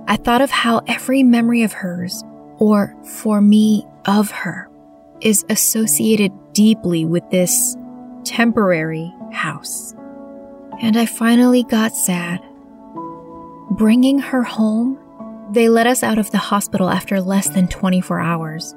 I 0.07 0.17
thought 0.17 0.41
of 0.41 0.49
how 0.49 0.81
every 0.87 1.23
memory 1.23 1.63
of 1.63 1.73
hers, 1.73 2.23
or 2.57 2.95
for 3.21 3.41
me, 3.41 3.85
of 4.05 4.31
her, 4.31 4.69
is 5.21 5.45
associated 5.49 6.31
deeply 6.53 7.05
with 7.05 7.29
this 7.29 7.75
temporary 8.23 9.13
house. 9.31 9.93
And 10.81 10.97
I 10.97 11.05
finally 11.05 11.63
got 11.63 11.95
sad. 11.95 12.43
Bringing 13.69 14.17
her 14.17 14.41
home, 14.41 14.97
they 15.51 15.69
let 15.69 15.85
us 15.85 16.01
out 16.01 16.17
of 16.17 16.31
the 16.31 16.39
hospital 16.39 16.89
after 16.89 17.21
less 17.21 17.49
than 17.49 17.67
24 17.67 18.19
hours. 18.19 18.75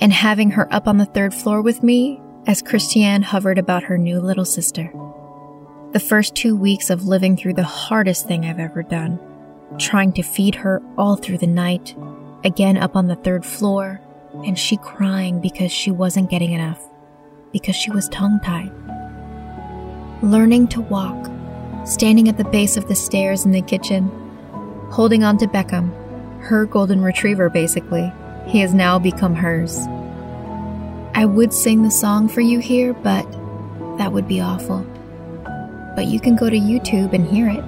And 0.00 0.12
having 0.12 0.50
her 0.52 0.72
up 0.72 0.88
on 0.88 0.96
the 0.96 1.04
third 1.04 1.34
floor 1.34 1.60
with 1.60 1.82
me 1.82 2.20
as 2.46 2.62
Christiane 2.62 3.22
hovered 3.22 3.58
about 3.58 3.84
her 3.84 3.98
new 3.98 4.18
little 4.18 4.46
sister. 4.46 4.90
The 5.92 6.00
first 6.00 6.34
two 6.34 6.56
weeks 6.56 6.88
of 6.88 7.04
living 7.04 7.36
through 7.36 7.54
the 7.54 7.62
hardest 7.64 8.26
thing 8.26 8.46
I've 8.46 8.58
ever 8.58 8.82
done, 8.82 9.20
trying 9.78 10.12
to 10.14 10.22
feed 10.22 10.54
her 10.54 10.82
all 10.96 11.16
through 11.16 11.38
the 11.38 11.46
night, 11.46 11.94
again 12.44 12.78
up 12.78 12.96
on 12.96 13.08
the 13.08 13.16
third 13.16 13.44
floor, 13.44 14.00
and 14.44 14.58
she 14.58 14.78
crying 14.78 15.40
because 15.40 15.70
she 15.70 15.90
wasn't 15.90 16.30
getting 16.30 16.52
enough, 16.52 16.82
because 17.52 17.76
she 17.76 17.90
was 17.90 18.08
tongue 18.08 18.40
tied. 18.42 18.72
Learning 20.22 20.66
to 20.68 20.80
walk, 20.80 21.30
standing 21.84 22.28
at 22.28 22.36
the 22.36 22.44
base 22.44 22.76
of 22.76 22.88
the 22.88 22.94
stairs 22.94 23.44
in 23.44 23.52
the 23.52 23.62
kitchen, 23.62 24.08
holding 24.90 25.24
on 25.24 25.38
to 25.38 25.46
Beckham, 25.46 25.90
her 26.42 26.66
golden 26.66 27.02
retriever 27.02 27.48
basically. 27.48 28.12
He 28.46 28.60
has 28.60 28.74
now 28.74 28.98
become 28.98 29.34
hers. 29.34 29.78
I 31.14 31.24
would 31.24 31.52
sing 31.52 31.82
the 31.82 31.90
song 31.90 32.28
for 32.28 32.40
you 32.40 32.58
here, 32.58 32.92
but 32.92 33.22
that 33.98 34.12
would 34.12 34.26
be 34.26 34.40
awful. 34.40 34.84
But 35.94 36.06
you 36.06 36.18
can 36.18 36.36
go 36.36 36.50
to 36.50 36.56
YouTube 36.56 37.12
and 37.12 37.26
hear 37.26 37.48
it. 37.48 37.64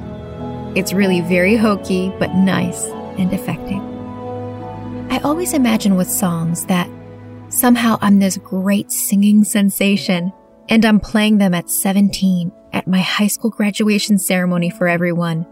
It's 0.77 0.93
really 0.93 1.21
very 1.21 1.57
hokey, 1.57 2.13
but 2.19 2.35
nice 2.35 2.85
and 3.19 3.33
affecting. 3.33 3.81
I 5.11 5.19
always 5.19 5.53
imagine 5.53 5.95
with 5.95 6.11
songs 6.11 6.67
that 6.67 6.91
somehow 7.51 7.99
I'm 8.01 8.19
this 8.19 8.37
great 8.39 8.91
singing 8.91 9.45
sensation 9.45 10.33
and 10.69 10.85
I'm 10.85 11.01
playing 11.01 11.39
them 11.39 11.55
at 11.55 11.71
17 11.71 12.53
at 12.73 12.87
my 12.87 13.01
high 13.01 13.27
school 13.27 13.51
graduation 13.51 14.19
ceremony 14.19 14.71
for 14.71 14.89
everyone 14.89 15.47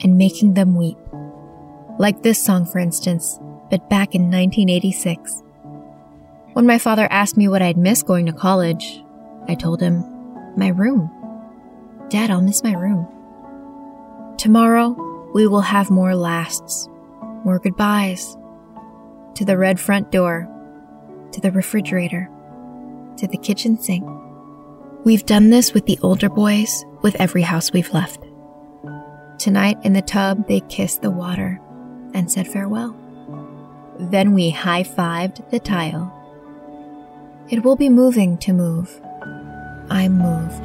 and 0.00 0.18
making 0.18 0.54
them 0.54 0.74
weep. 0.74 0.98
Like 1.98 2.22
this 2.22 2.42
song, 2.42 2.66
for 2.66 2.78
instance, 2.78 3.38
but 3.70 3.88
back 3.88 4.14
in 4.14 4.30
1986. 4.30 5.42
When 6.52 6.66
my 6.66 6.78
father 6.78 7.08
asked 7.10 7.36
me 7.36 7.48
what 7.48 7.62
I'd 7.62 7.76
miss 7.76 8.02
going 8.02 8.26
to 8.26 8.32
college, 8.32 9.02
I 9.48 9.54
told 9.54 9.80
him, 9.80 10.04
my 10.56 10.68
room. 10.68 11.10
Dad, 12.08 12.30
I'll 12.30 12.40
miss 12.40 12.62
my 12.62 12.72
room. 12.72 13.06
Tomorrow, 14.38 15.30
we 15.34 15.46
will 15.46 15.60
have 15.60 15.90
more 15.90 16.14
lasts, 16.14 16.88
more 17.44 17.58
goodbyes. 17.58 18.36
To 19.34 19.44
the 19.44 19.58
red 19.58 19.78
front 19.78 20.10
door, 20.10 20.48
to 21.32 21.40
the 21.40 21.52
refrigerator, 21.52 22.30
to 23.18 23.26
the 23.26 23.36
kitchen 23.36 23.78
sink. 23.78 24.06
We've 25.06 25.24
done 25.24 25.50
this 25.50 25.72
with 25.72 25.86
the 25.86 26.00
older 26.02 26.28
boys 26.28 26.84
with 27.02 27.14
every 27.20 27.42
house 27.42 27.72
we've 27.72 27.92
left. 27.92 28.24
Tonight 29.38 29.78
in 29.84 29.92
the 29.92 30.02
tub, 30.02 30.48
they 30.48 30.58
kissed 30.62 31.00
the 31.00 31.12
water 31.12 31.60
and 32.12 32.28
said 32.28 32.48
farewell. 32.48 32.96
Then 34.00 34.34
we 34.34 34.50
high 34.50 34.82
fived 34.82 35.48
the 35.50 35.60
tile. 35.60 36.12
It 37.48 37.62
will 37.62 37.76
be 37.76 37.88
moving 37.88 38.36
to 38.38 38.52
move. 38.52 39.00
I'm 39.90 40.18
moved. 40.18 40.60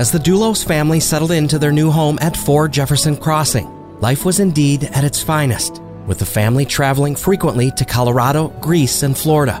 As 0.00 0.10
the 0.10 0.18
Dulos 0.18 0.66
family 0.66 0.98
settled 0.98 1.30
into 1.30 1.60
their 1.60 1.70
new 1.70 1.92
home 1.92 2.18
at 2.20 2.36
4 2.36 2.66
Jefferson 2.66 3.16
Crossing, 3.16 3.70
life 4.04 4.26
was 4.26 4.38
indeed 4.38 4.84
at 4.92 5.02
its 5.02 5.22
finest, 5.22 5.80
with 6.06 6.18
the 6.18 6.26
family 6.26 6.66
traveling 6.66 7.16
frequently 7.16 7.70
to 7.70 7.86
Colorado, 7.86 8.48
Greece, 8.60 9.02
and 9.02 9.16
Florida. 9.16 9.54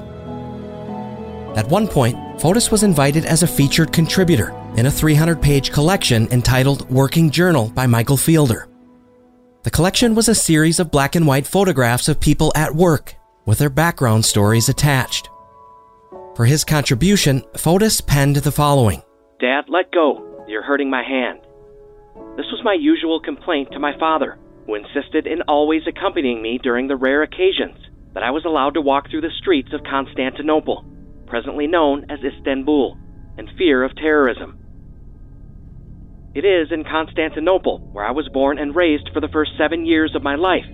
At 1.56 1.66
one 1.68 1.88
point, 1.88 2.18
Fotis 2.38 2.70
was 2.70 2.82
invited 2.82 3.24
as 3.24 3.42
a 3.42 3.46
featured 3.46 3.90
contributor 3.90 4.50
in 4.76 4.84
a 4.84 4.90
300 4.90 5.40
page 5.40 5.72
collection 5.72 6.28
entitled 6.30 6.90
Working 6.90 7.30
Journal 7.30 7.70
by 7.70 7.86
Michael 7.86 8.18
Fielder. 8.18 8.68
The 9.62 9.70
collection 9.70 10.14
was 10.14 10.28
a 10.28 10.34
series 10.34 10.78
of 10.78 10.90
black 10.90 11.14
and 11.14 11.26
white 11.26 11.46
photographs 11.46 12.10
of 12.10 12.20
people 12.20 12.52
at 12.54 12.74
work, 12.74 13.14
with 13.46 13.58
their 13.58 13.70
background 13.70 14.26
stories 14.26 14.68
attached. 14.68 15.30
For 16.36 16.44
his 16.44 16.64
contribution, 16.64 17.40
Fotis 17.54 18.06
penned 18.06 18.36
the 18.36 18.52
following 18.52 19.00
Dad, 19.40 19.64
let 19.68 19.90
go. 19.90 20.44
You're 20.46 20.68
hurting 20.68 20.90
my 20.90 21.02
hand. 21.02 21.43
This 22.36 22.50
was 22.50 22.64
my 22.64 22.74
usual 22.74 23.20
complaint 23.20 23.68
to 23.72 23.78
my 23.78 23.96
father, 23.96 24.36
who 24.66 24.74
insisted 24.74 25.28
in 25.28 25.42
always 25.42 25.82
accompanying 25.86 26.42
me 26.42 26.58
during 26.60 26.88
the 26.88 26.96
rare 26.96 27.22
occasions 27.22 27.78
that 28.12 28.24
I 28.24 28.32
was 28.32 28.44
allowed 28.44 28.74
to 28.74 28.80
walk 28.80 29.08
through 29.08 29.20
the 29.20 29.38
streets 29.38 29.72
of 29.72 29.84
Constantinople, 29.88 30.84
presently 31.28 31.68
known 31.68 32.10
as 32.10 32.18
Istanbul, 32.24 32.98
in 33.38 33.46
fear 33.56 33.84
of 33.84 33.94
terrorism. 33.94 34.58
It 36.34 36.44
is 36.44 36.72
in 36.72 36.82
Constantinople 36.82 37.78
where 37.92 38.04
I 38.04 38.10
was 38.10 38.28
born 38.32 38.58
and 38.58 38.74
raised 38.74 39.10
for 39.14 39.20
the 39.20 39.30
first 39.32 39.52
seven 39.56 39.86
years 39.86 40.16
of 40.16 40.24
my 40.24 40.34
life, 40.34 40.66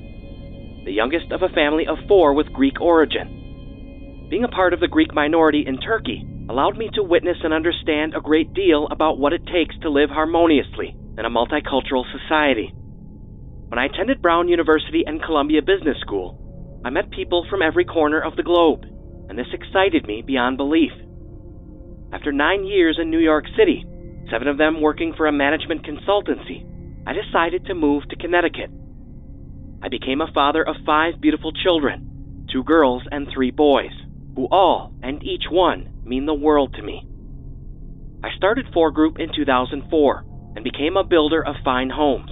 the 0.86 0.96
youngest 0.96 1.30
of 1.30 1.42
a 1.42 1.52
family 1.54 1.86
of 1.86 1.98
four 2.08 2.32
with 2.32 2.54
Greek 2.54 2.80
origin. 2.80 4.28
Being 4.30 4.44
a 4.44 4.48
part 4.48 4.72
of 4.72 4.80
the 4.80 4.88
Greek 4.88 5.12
minority 5.12 5.64
in 5.66 5.78
Turkey 5.78 6.24
allowed 6.48 6.78
me 6.78 6.88
to 6.94 7.02
witness 7.02 7.36
and 7.44 7.52
understand 7.52 8.14
a 8.14 8.22
great 8.22 8.54
deal 8.54 8.88
about 8.90 9.18
what 9.18 9.34
it 9.34 9.44
takes 9.44 9.78
to 9.82 9.90
live 9.90 10.08
harmoniously 10.08 10.96
in 11.20 11.26
a 11.26 11.30
multicultural 11.30 12.04
society. 12.10 12.72
When 13.68 13.78
I 13.78 13.84
attended 13.84 14.22
Brown 14.22 14.48
University 14.48 15.04
and 15.06 15.22
Columbia 15.22 15.60
Business 15.60 15.98
School, 16.00 16.80
I 16.82 16.88
met 16.88 17.10
people 17.10 17.46
from 17.50 17.60
every 17.60 17.84
corner 17.84 18.18
of 18.18 18.36
the 18.36 18.42
globe, 18.42 18.84
and 19.28 19.38
this 19.38 19.52
excited 19.52 20.06
me 20.06 20.22
beyond 20.26 20.56
belief. 20.56 20.92
After 22.10 22.32
nine 22.32 22.64
years 22.64 22.98
in 22.98 23.10
New 23.10 23.18
York 23.18 23.44
City, 23.56 23.84
seven 24.30 24.48
of 24.48 24.56
them 24.56 24.80
working 24.80 25.12
for 25.14 25.26
a 25.26 25.32
management 25.32 25.84
consultancy, 25.84 26.64
I 27.06 27.12
decided 27.12 27.66
to 27.66 27.74
move 27.74 28.08
to 28.08 28.16
Connecticut. 28.16 28.70
I 29.82 29.88
became 29.90 30.22
a 30.22 30.32
father 30.32 30.66
of 30.66 30.76
five 30.86 31.20
beautiful 31.20 31.52
children, 31.52 32.46
two 32.50 32.64
girls 32.64 33.02
and 33.10 33.28
three 33.28 33.50
boys, 33.50 33.92
who 34.36 34.48
all 34.50 34.94
and 35.02 35.22
each 35.22 35.44
one 35.50 36.00
mean 36.02 36.24
the 36.24 36.32
world 36.32 36.72
to 36.74 36.82
me. 36.82 37.06
I 38.24 38.30
started 38.38 38.72
Fore 38.72 38.90
Group 38.90 39.18
in 39.18 39.28
2004 39.36 40.24
and 40.54 40.64
became 40.64 40.96
a 40.96 41.04
builder 41.04 41.44
of 41.44 41.56
fine 41.64 41.90
homes. 41.90 42.30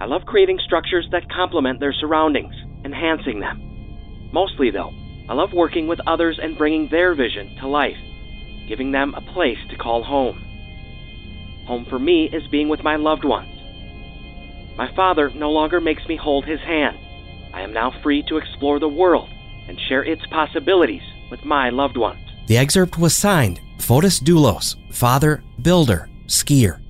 I 0.00 0.06
love 0.06 0.22
creating 0.26 0.58
structures 0.64 1.06
that 1.12 1.30
complement 1.30 1.80
their 1.80 1.92
surroundings, 1.92 2.54
enhancing 2.84 3.40
them. 3.40 4.30
Mostly, 4.32 4.70
though, 4.70 4.92
I 5.28 5.34
love 5.34 5.52
working 5.52 5.86
with 5.86 6.00
others 6.06 6.38
and 6.42 6.56
bringing 6.56 6.88
their 6.90 7.14
vision 7.14 7.56
to 7.60 7.68
life, 7.68 7.98
giving 8.68 8.92
them 8.92 9.14
a 9.14 9.32
place 9.32 9.58
to 9.70 9.76
call 9.76 10.02
home. 10.02 10.42
Home 11.66 11.86
for 11.88 11.98
me 11.98 12.30
is 12.32 12.46
being 12.50 12.68
with 12.68 12.82
my 12.82 12.96
loved 12.96 13.24
ones. 13.24 13.56
My 14.76 14.94
father 14.96 15.30
no 15.30 15.50
longer 15.50 15.80
makes 15.80 16.06
me 16.08 16.16
hold 16.16 16.44
his 16.44 16.60
hand. 16.60 16.96
I 17.52 17.62
am 17.62 17.72
now 17.72 17.92
free 18.02 18.22
to 18.28 18.38
explore 18.38 18.78
the 18.78 18.88
world 18.88 19.28
and 19.68 19.78
share 19.88 20.02
its 20.02 20.22
possibilities 20.30 21.02
with 21.30 21.44
my 21.44 21.70
loved 21.70 21.96
ones. 21.96 22.26
The 22.46 22.56
excerpt 22.56 22.98
was 22.98 23.14
signed 23.14 23.60
Fotis 23.78 24.20
Dulos, 24.20 24.76
father, 24.92 25.42
builder, 25.60 26.08
skier. 26.26 26.80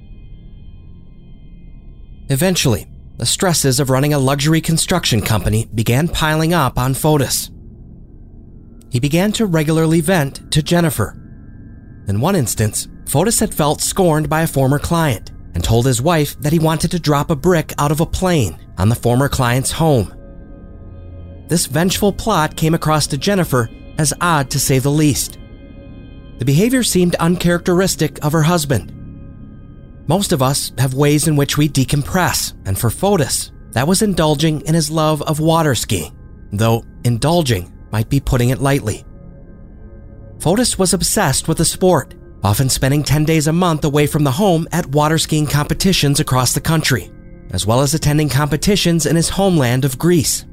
Eventually, 2.31 2.87
the 3.16 3.27
stresses 3.27 3.81
of 3.81 3.90
running 3.90 4.14
a 4.14 4.19
luxury 4.19 4.61
construction 4.61 5.21
company 5.21 5.69
began 5.75 6.07
piling 6.07 6.55
up 6.55 6.79
on 6.79 6.95
Fotis. 6.95 7.51
He 8.88 9.01
began 9.01 9.33
to 9.33 9.47
regularly 9.47 10.01
vent 10.01 10.51
to 10.53 10.62
Jennifer. 10.62 11.16
In 12.07 12.21
one 12.21 12.37
instance, 12.37 12.87
Fotis 13.05 13.40
had 13.40 13.53
felt 13.53 13.81
scorned 13.81 14.29
by 14.29 14.43
a 14.43 14.47
former 14.47 14.79
client 14.79 15.33
and 15.55 15.64
told 15.64 15.87
his 15.87 16.01
wife 16.01 16.40
that 16.40 16.53
he 16.53 16.61
wanted 16.61 16.93
to 16.93 17.01
drop 17.01 17.31
a 17.31 17.37
brick 17.37 17.73
out 17.79 17.90
of 17.90 18.01
a 18.01 18.07
plane 18.07 18.57
on 18.79 18.88
the 18.88 18.95
former 18.95 19.29
client's 19.29 19.73
home. 19.73 20.14
This 21.49 21.66
vengeful 21.66 22.12
plot 22.12 22.57
came 22.57 22.75
across 22.75 23.09
to 23.09 23.19
Jennifer 23.19 23.69
as 23.99 24.14
odd 24.21 24.51
to 24.51 24.61
say 24.61 24.79
the 24.79 24.88
least. 24.88 25.37
The 26.38 26.45
behavior 26.45 26.85
seemed 26.85 27.16
uncharacteristic 27.16 28.25
of 28.25 28.31
her 28.31 28.45
husband. 28.45 28.93
Most 30.11 30.33
of 30.33 30.42
us 30.42 30.73
have 30.77 30.94
ways 30.94 31.29
in 31.29 31.37
which 31.37 31.57
we 31.57 31.68
decompress, 31.68 32.55
and 32.66 32.77
for 32.77 32.90
Fotis, 32.90 33.53
that 33.75 33.87
was 33.87 34.03
indulging 34.03 34.61
in 34.62 34.75
his 34.75 34.90
love 34.90 35.23
of 35.23 35.38
water 35.38 35.77
skiing, 35.77 36.12
though 36.51 36.85
indulging 37.05 37.73
might 37.92 38.09
be 38.09 38.18
putting 38.18 38.49
it 38.49 38.61
lightly. 38.61 39.05
Fotis 40.40 40.77
was 40.77 40.92
obsessed 40.94 41.46
with 41.46 41.59
the 41.59 41.64
sport, 41.64 42.16
often 42.42 42.68
spending 42.68 43.05
10 43.05 43.25
days 43.25 43.46
a 43.46 43.53
month 43.53 43.85
away 43.85 44.09
from 44.09 44.25
the 44.25 44.33
home 44.33 44.66
at 44.73 44.87
water 44.87 45.16
skiing 45.16 45.46
competitions 45.46 46.18
across 46.18 46.55
the 46.55 46.61
country, 46.61 47.09
as 47.53 47.64
well 47.64 47.81
as 47.81 47.94
attending 47.94 48.29
competitions 48.29 49.07
in 49.07 49.14
his 49.14 49.29
homeland 49.29 49.85
of 49.85 49.96
Greece. 49.96 50.44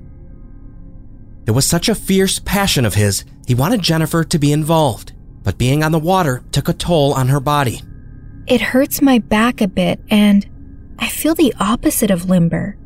It 1.48 1.52
was 1.52 1.66
such 1.66 1.90
a 1.90 1.96
fierce 1.96 2.38
passion 2.38 2.86
of 2.86 2.94
his, 2.94 3.26
he 3.48 3.56
wanted 3.56 3.82
Jennifer 3.82 4.24
to 4.24 4.38
be 4.38 4.52
involved, 4.52 5.14
but 5.42 5.58
being 5.58 5.84
on 5.84 5.92
the 5.92 5.98
water 5.98 6.44
took 6.52 6.70
a 6.70 6.74
toll 6.74 7.12
on 7.16 7.30
her 7.30 7.40
body. 7.40 7.82
It 8.48 8.62
hurts 8.62 9.02
my 9.02 9.20
back 9.20 9.60
a 9.60 9.68
bit, 9.68 10.00
and 10.10 10.48
I 11.00 11.10
feel 11.10 11.36
the 11.36 11.54
opposite 11.60 12.10
of 12.10 12.30
limber. 12.30 12.78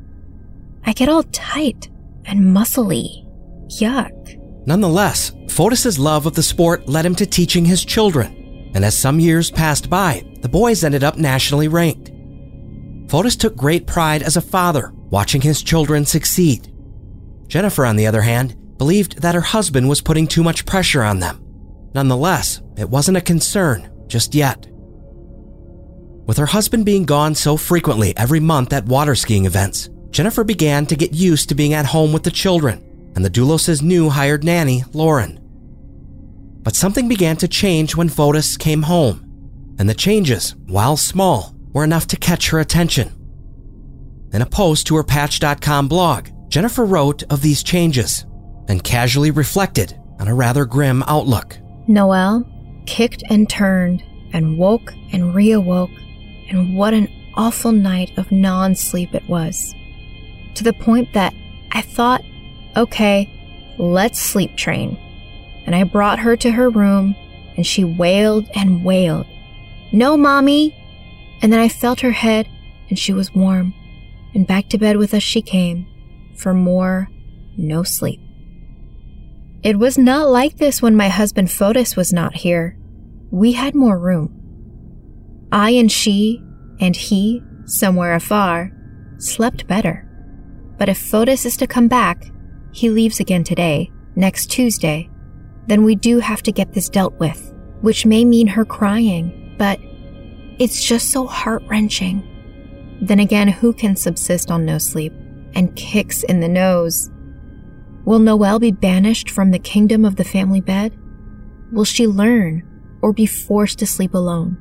I 0.84 0.94
get 0.94 1.08
all 1.08 1.24
tight 1.24 1.88
and 2.26 2.42
muscly. 2.46 3.28
Yuck. 3.68 4.66
Nonetheless, 4.66 5.32
Fotis's 5.50 6.00
love 6.00 6.26
of 6.26 6.34
the 6.34 6.42
sport 6.42 6.90
led 6.90 7.06
him 7.06 7.14
to 7.16 7.28
teaching 7.28 7.66
his 7.66 7.86
children, 7.86 8.72
and 8.74 8.84
as 8.84 8.98
some 8.98 9.20
years 9.20 9.52
passed 9.52 9.88
by, 9.88 10.26
the 10.42 10.50
boys 10.50 10.84
ended 10.84 11.04
up 11.04 11.18
nationally 11.18 11.68
ranked. 11.68 12.12
Fotis 13.08 13.38
took 13.38 13.56
great 13.56 13.86
pride 13.86 14.24
as 14.24 14.38
a 14.38 14.42
father 14.42 14.92
watching 15.12 15.42
his 15.42 15.62
children 15.62 16.06
succeed. 16.06 16.74
Jennifer, 17.48 17.86
on 17.86 17.98
the 17.98 18.08
other 18.08 18.22
hand, 18.22 18.56
believed 18.78 19.22
that 19.22 19.36
her 19.36 19.42
husband 19.42 19.88
was 19.90 20.02
putting 20.02 20.26
too 20.26 20.42
much 20.42 20.66
pressure 20.66 21.04
on 21.04 21.20
them. 21.20 21.40
Nonetheless, 21.94 22.62
it 22.78 22.90
wasn't 22.90 23.18
a 23.18 23.22
concern 23.22 23.92
just 24.08 24.34
yet. 24.34 24.71
With 26.26 26.38
her 26.38 26.46
husband 26.46 26.86
being 26.86 27.04
gone 27.04 27.36
so 27.36 27.58
frequently 27.58 28.16
every 28.16 28.40
month 28.40 28.74
at 28.74 28.86
water 28.86 29.16
skiing 29.16 29.46
events, 29.46 29.90
Jennifer 30.12 30.44
began 30.44 30.86
to 30.86 30.96
get 30.96 31.14
used 31.14 31.50
to 31.50 31.56
being 31.56 31.74
at 31.74 31.86
home 31.86 32.14
with 32.14 32.24
the 32.24 32.32
children 32.32 32.84
and 33.16 33.26
the 33.26 33.30
Dulos' 33.30 33.82
new 33.82 34.10
hired 34.10 34.44
nanny, 34.44 34.84
Lauren. 34.94 35.40
But 36.64 36.76
something 36.76 37.08
began 37.08 37.38
to 37.38 37.48
change 37.48 37.96
when 37.96 38.10
Fotis 38.10 38.58
came 38.58 38.84
home, 38.84 39.76
and 39.80 39.90
the 39.90 39.94
changes, 39.94 40.56
while 40.68 40.96
small, 40.96 41.56
were 41.74 41.84
enough 41.84 42.08
to 42.08 42.18
catch 42.18 42.50
her 42.50 42.60
attention. 42.60 43.12
In 44.34 44.42
a 44.42 44.46
post 44.46 44.88
to 44.88 44.96
her 44.96 45.04
Patch.com 45.04 45.88
blog, 45.88 46.30
Jennifer 46.50 46.86
wrote 46.86 47.24
of 47.24 47.42
these 47.42 47.64
changes 47.64 48.26
and 48.68 48.84
casually 48.84 49.32
reflected 49.32 50.00
on 50.20 50.28
a 50.28 50.36
rather 50.36 50.66
grim 50.66 51.04
outlook. 51.08 51.58
Noelle 51.88 52.46
kicked 52.86 53.24
and 53.30 53.50
turned 53.50 54.04
and 54.34 54.58
woke 54.58 54.94
and 55.12 55.34
reawoke, 55.34 55.98
and 56.52 56.76
what 56.76 56.94
an 56.94 57.08
awful 57.36 57.72
night 57.72 58.12
of 58.18 58.32
non 58.32 58.76
sleep 58.76 59.16
it 59.16 59.28
was. 59.28 59.74
To 60.56 60.64
the 60.64 60.74
point 60.74 61.14
that 61.14 61.34
I 61.72 61.82
thought, 61.82 62.24
okay, 62.76 63.74
let's 63.78 64.20
sleep 64.20 64.56
train. 64.56 64.98
And 65.66 65.76
I 65.76 65.84
brought 65.84 66.20
her 66.20 66.36
to 66.38 66.52
her 66.52 66.70
room, 66.70 67.16
and 67.56 67.66
she 67.66 67.84
wailed 67.84 68.48
and 68.54 68.84
wailed. 68.84 69.28
No, 69.94 70.18
mommy! 70.18 70.78
And 71.42 71.52
then 71.52 71.60
I 71.60 71.70
felt 71.70 72.02
her 72.02 72.12
head, 72.12 72.48
and 72.90 73.00
she 73.00 73.14
was 73.14 73.34
warm. 73.34 73.74
And 74.34 74.48
back 74.48 74.70
to 74.70 74.78
bed 74.78 74.98
with 74.98 75.14
us 75.14 75.24
she 75.24 75.42
came, 75.42 75.88
for 76.36 76.54
more 76.54 77.10
no 77.58 77.84
sleep. 77.84 78.20
It 79.64 79.78
was 79.78 79.98
not 79.98 80.30
like 80.30 80.58
this 80.58 80.82
when 80.82 80.96
my 80.96 81.10
husband 81.10 81.50
Fotis 81.50 81.96
was 81.96 82.12
not 82.12 82.36
here. 82.36 82.78
We 83.30 83.52
had 83.54 83.76
more 83.76 84.00
room. 84.00 84.41
I 85.52 85.72
and 85.72 85.92
she, 85.92 86.44
and 86.80 86.96
he, 86.96 87.44
somewhere 87.66 88.16
afar, 88.16 88.72
slept 89.18 89.68
better. 89.68 90.08
But 90.78 90.90
if 90.90 90.98
Fotis 90.98 91.46
is 91.46 91.58
to 91.58 91.68
come 91.68 91.88
back, 91.88 92.32
he 92.72 92.90
leaves 92.90 93.20
again 93.20 93.44
today, 93.44 93.92
next 94.16 94.48
Tuesday, 94.48 95.10
then 95.68 95.84
we 95.84 95.96
do 95.96 96.20
have 96.20 96.42
to 96.44 96.52
get 96.52 96.74
this 96.74 96.90
dealt 96.90 97.14
with, 97.20 97.54
which 97.82 98.06
may 98.06 98.26
mean 98.26 98.48
her 98.48 98.66
crying, 98.66 99.56
but 99.58 99.80
it's 100.58 100.84
just 100.84 101.10
so 101.10 101.28
heart 101.28 101.64
wrenching. 101.68 102.28
Then 103.02 103.20
again, 103.20 103.48
who 103.48 103.74
can 103.74 103.96
subsist 103.96 104.52
on 104.52 104.66
no 104.66 104.78
sleep 104.78 105.14
and 105.54 105.76
kicks 105.76 106.24
in 106.24 106.40
the 106.40 106.48
nose? 106.48 107.10
Will 108.06 108.20
Noelle 108.20 108.60
be 108.60 108.72
banished 108.72 109.30
from 109.30 109.52
the 109.52 109.60
kingdom 109.60 110.06
of 110.06 110.16
the 110.16 110.24
family 110.24 110.62
bed? 110.62 110.98
Will 111.72 111.86
she 111.86 112.08
learn 112.08 112.64
or 113.02 113.14
be 113.14 113.26
forced 113.26 113.80
to 113.80 113.86
sleep 113.86 114.14
alone? 114.14 114.58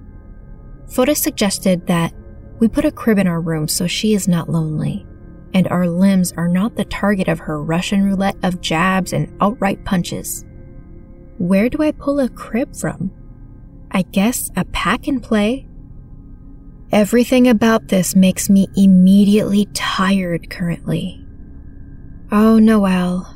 Fotis 0.91 1.19
suggested 1.19 1.87
that 1.87 2.13
we 2.59 2.69
put 2.69 2.85
a 2.85 2.91
crib 2.91 3.19
in 3.19 3.27
our 3.27 3.41
room 3.41 3.69
so 3.69 3.87
she 3.87 4.13
is 4.13 4.27
not 4.27 4.51
lonely, 4.51 5.07
and 5.55 5.69
our 5.69 5.89
limbs 5.89 6.33
are 6.37 6.49
not 6.49 6.77
the 6.77 6.85
target 6.85 7.29
of 7.29 7.39
her 7.39 7.63
Russian 7.63 8.03
roulette 8.03 8.37
of 8.43 8.61
jabs 8.61 9.13
and 9.13 9.33
outright 9.41 9.85
punches. 9.85 10.45
Where 11.39 11.69
do 11.69 11.83
I 11.83 11.93
pull 11.93 12.21
a 12.21 12.29
crib 12.29 12.77
from? 12.77 13.13
I 13.93 14.03
guess 14.03 14.51
a 14.57 14.65
pack 14.67 15.07
and 15.07 15.23
play? 15.23 15.67
Everything 16.93 17.47
about 17.49 17.89
this 17.89 18.17
makes 18.17 18.51
me 18.51 18.67
immediately 18.77 19.67
tired 19.73 20.51
currently. 20.51 21.25
Oh, 22.33 22.59
Noelle, 22.59 23.33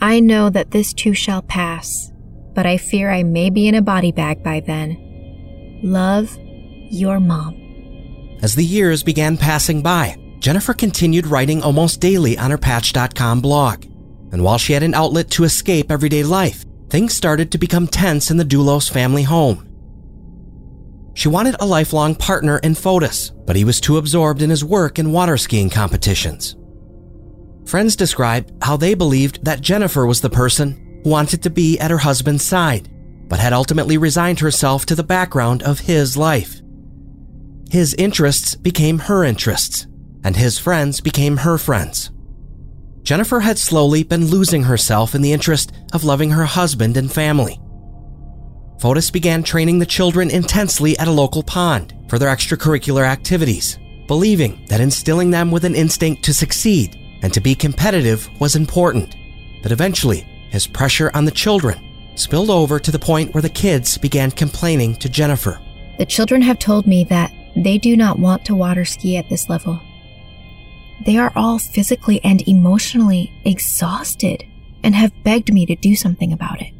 I 0.00 0.20
know 0.20 0.48
that 0.50 0.70
this 0.70 0.92
too 0.92 1.12
shall 1.12 1.42
pass, 1.42 2.12
but 2.54 2.66
I 2.66 2.76
fear 2.76 3.10
I 3.10 3.24
may 3.24 3.50
be 3.50 3.66
in 3.66 3.74
a 3.74 3.82
body 3.82 4.12
bag 4.12 4.42
by 4.44 4.60
then. 4.60 5.80
Love, 5.82 6.38
your 6.90 7.20
mom. 7.20 7.54
As 8.42 8.54
the 8.54 8.64
years 8.64 9.02
began 9.02 9.36
passing 9.36 9.82
by, 9.82 10.18
Jennifer 10.38 10.74
continued 10.74 11.26
writing 11.26 11.62
almost 11.62 12.00
daily 12.00 12.36
on 12.36 12.50
her 12.50 12.58
Patch.com 12.58 13.40
blog. 13.40 13.86
And 14.32 14.44
while 14.44 14.58
she 14.58 14.72
had 14.72 14.82
an 14.82 14.94
outlet 14.94 15.30
to 15.30 15.44
escape 15.44 15.90
everyday 15.90 16.22
life, 16.22 16.64
things 16.90 17.14
started 17.14 17.50
to 17.52 17.58
become 17.58 17.86
tense 17.86 18.30
in 18.30 18.36
the 18.36 18.44
Dulos 18.44 18.90
family 18.90 19.22
home. 19.22 19.66
She 21.14 21.28
wanted 21.28 21.56
a 21.58 21.66
lifelong 21.66 22.14
partner 22.16 22.58
in 22.58 22.74
Fotis, 22.74 23.30
but 23.46 23.56
he 23.56 23.64
was 23.64 23.80
too 23.80 23.96
absorbed 23.96 24.42
in 24.42 24.50
his 24.50 24.64
work 24.64 24.98
and 24.98 25.12
water 25.12 25.36
skiing 25.36 25.70
competitions. 25.70 26.56
Friends 27.64 27.96
described 27.96 28.52
how 28.62 28.76
they 28.76 28.94
believed 28.94 29.44
that 29.44 29.60
Jennifer 29.60 30.04
was 30.04 30.20
the 30.20 30.28
person 30.28 31.00
who 31.04 31.10
wanted 31.10 31.42
to 31.44 31.50
be 31.50 31.78
at 31.78 31.90
her 31.90 31.98
husband's 31.98 32.44
side, 32.44 32.90
but 33.28 33.38
had 33.38 33.52
ultimately 33.52 33.96
resigned 33.96 34.40
herself 34.40 34.84
to 34.86 34.94
the 34.94 35.02
background 35.02 35.62
of 35.62 35.80
his 35.80 36.16
life. 36.16 36.60
His 37.70 37.94
interests 37.94 38.54
became 38.54 38.98
her 39.00 39.24
interests, 39.24 39.86
and 40.22 40.36
his 40.36 40.58
friends 40.58 41.00
became 41.00 41.38
her 41.38 41.58
friends. 41.58 42.10
Jennifer 43.02 43.40
had 43.40 43.58
slowly 43.58 44.02
been 44.02 44.26
losing 44.26 44.62
herself 44.62 45.14
in 45.14 45.22
the 45.22 45.32
interest 45.32 45.72
of 45.92 46.04
loving 46.04 46.30
her 46.30 46.44
husband 46.44 46.96
and 46.96 47.12
family. 47.12 47.60
Fotis 48.80 49.12
began 49.12 49.42
training 49.42 49.78
the 49.78 49.86
children 49.86 50.30
intensely 50.30 50.98
at 50.98 51.08
a 51.08 51.12
local 51.12 51.42
pond 51.42 51.94
for 52.08 52.18
their 52.18 52.34
extracurricular 52.34 53.06
activities, 53.06 53.78
believing 54.06 54.64
that 54.68 54.80
instilling 54.80 55.30
them 55.30 55.50
with 55.50 55.64
an 55.64 55.74
instinct 55.74 56.24
to 56.24 56.34
succeed 56.34 56.98
and 57.22 57.32
to 57.32 57.40
be 57.40 57.54
competitive 57.54 58.28
was 58.40 58.56
important. 58.56 59.16
But 59.62 59.72
eventually, 59.72 60.20
his 60.50 60.66
pressure 60.66 61.10
on 61.14 61.24
the 61.24 61.30
children 61.30 62.12
spilled 62.16 62.50
over 62.50 62.78
to 62.78 62.90
the 62.90 62.98
point 62.98 63.34
where 63.34 63.42
the 63.42 63.48
kids 63.48 63.98
began 63.98 64.30
complaining 64.30 64.96
to 64.96 65.08
Jennifer. 65.08 65.60
The 65.98 66.06
children 66.06 66.42
have 66.42 66.58
told 66.58 66.86
me 66.86 67.04
that 67.04 67.32
they 67.56 67.78
do 67.78 67.96
not 67.96 68.18
want 68.18 68.44
to 68.46 68.54
water 68.54 68.84
ski 68.84 69.16
at 69.16 69.28
this 69.28 69.48
level. 69.48 69.80
They 71.04 71.16
are 71.16 71.32
all 71.34 71.58
physically 71.58 72.22
and 72.24 72.46
emotionally 72.48 73.32
exhausted 73.44 74.44
and 74.82 74.94
have 74.94 75.12
begged 75.24 75.52
me 75.52 75.66
to 75.66 75.76
do 75.76 75.96
something 75.96 76.32
about 76.32 76.60
it. 76.60 76.72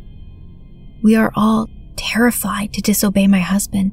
We 1.03 1.17
are 1.17 1.33
all 1.35 1.69
terrified 1.97 2.73
to 2.75 2.81
disobey 2.81 3.27
my 3.27 3.41
husband. 3.41 3.93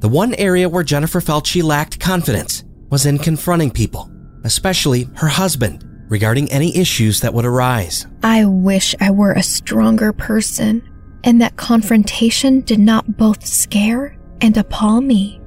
The 0.00 0.08
one 0.08 0.34
area 0.34 0.68
where 0.68 0.84
Jennifer 0.84 1.20
felt 1.20 1.46
she 1.46 1.62
lacked 1.62 2.00
confidence 2.00 2.64
was 2.90 3.06
in 3.06 3.18
confronting 3.18 3.70
people, 3.70 4.10
especially 4.44 5.08
her 5.16 5.28
husband, 5.28 5.84
regarding 6.08 6.50
any 6.50 6.76
issues 6.76 7.20
that 7.20 7.34
would 7.34 7.44
arise. 7.44 8.06
I 8.22 8.44
wish 8.44 8.94
I 9.00 9.10
were 9.10 9.32
a 9.32 9.42
stronger 9.42 10.12
person 10.12 10.82
and 11.24 11.42
that 11.42 11.56
confrontation 11.56 12.60
did 12.60 12.78
not 12.78 13.16
both 13.16 13.44
scare 13.44 14.16
and 14.40 14.56
appall 14.56 15.00
me. 15.00 15.40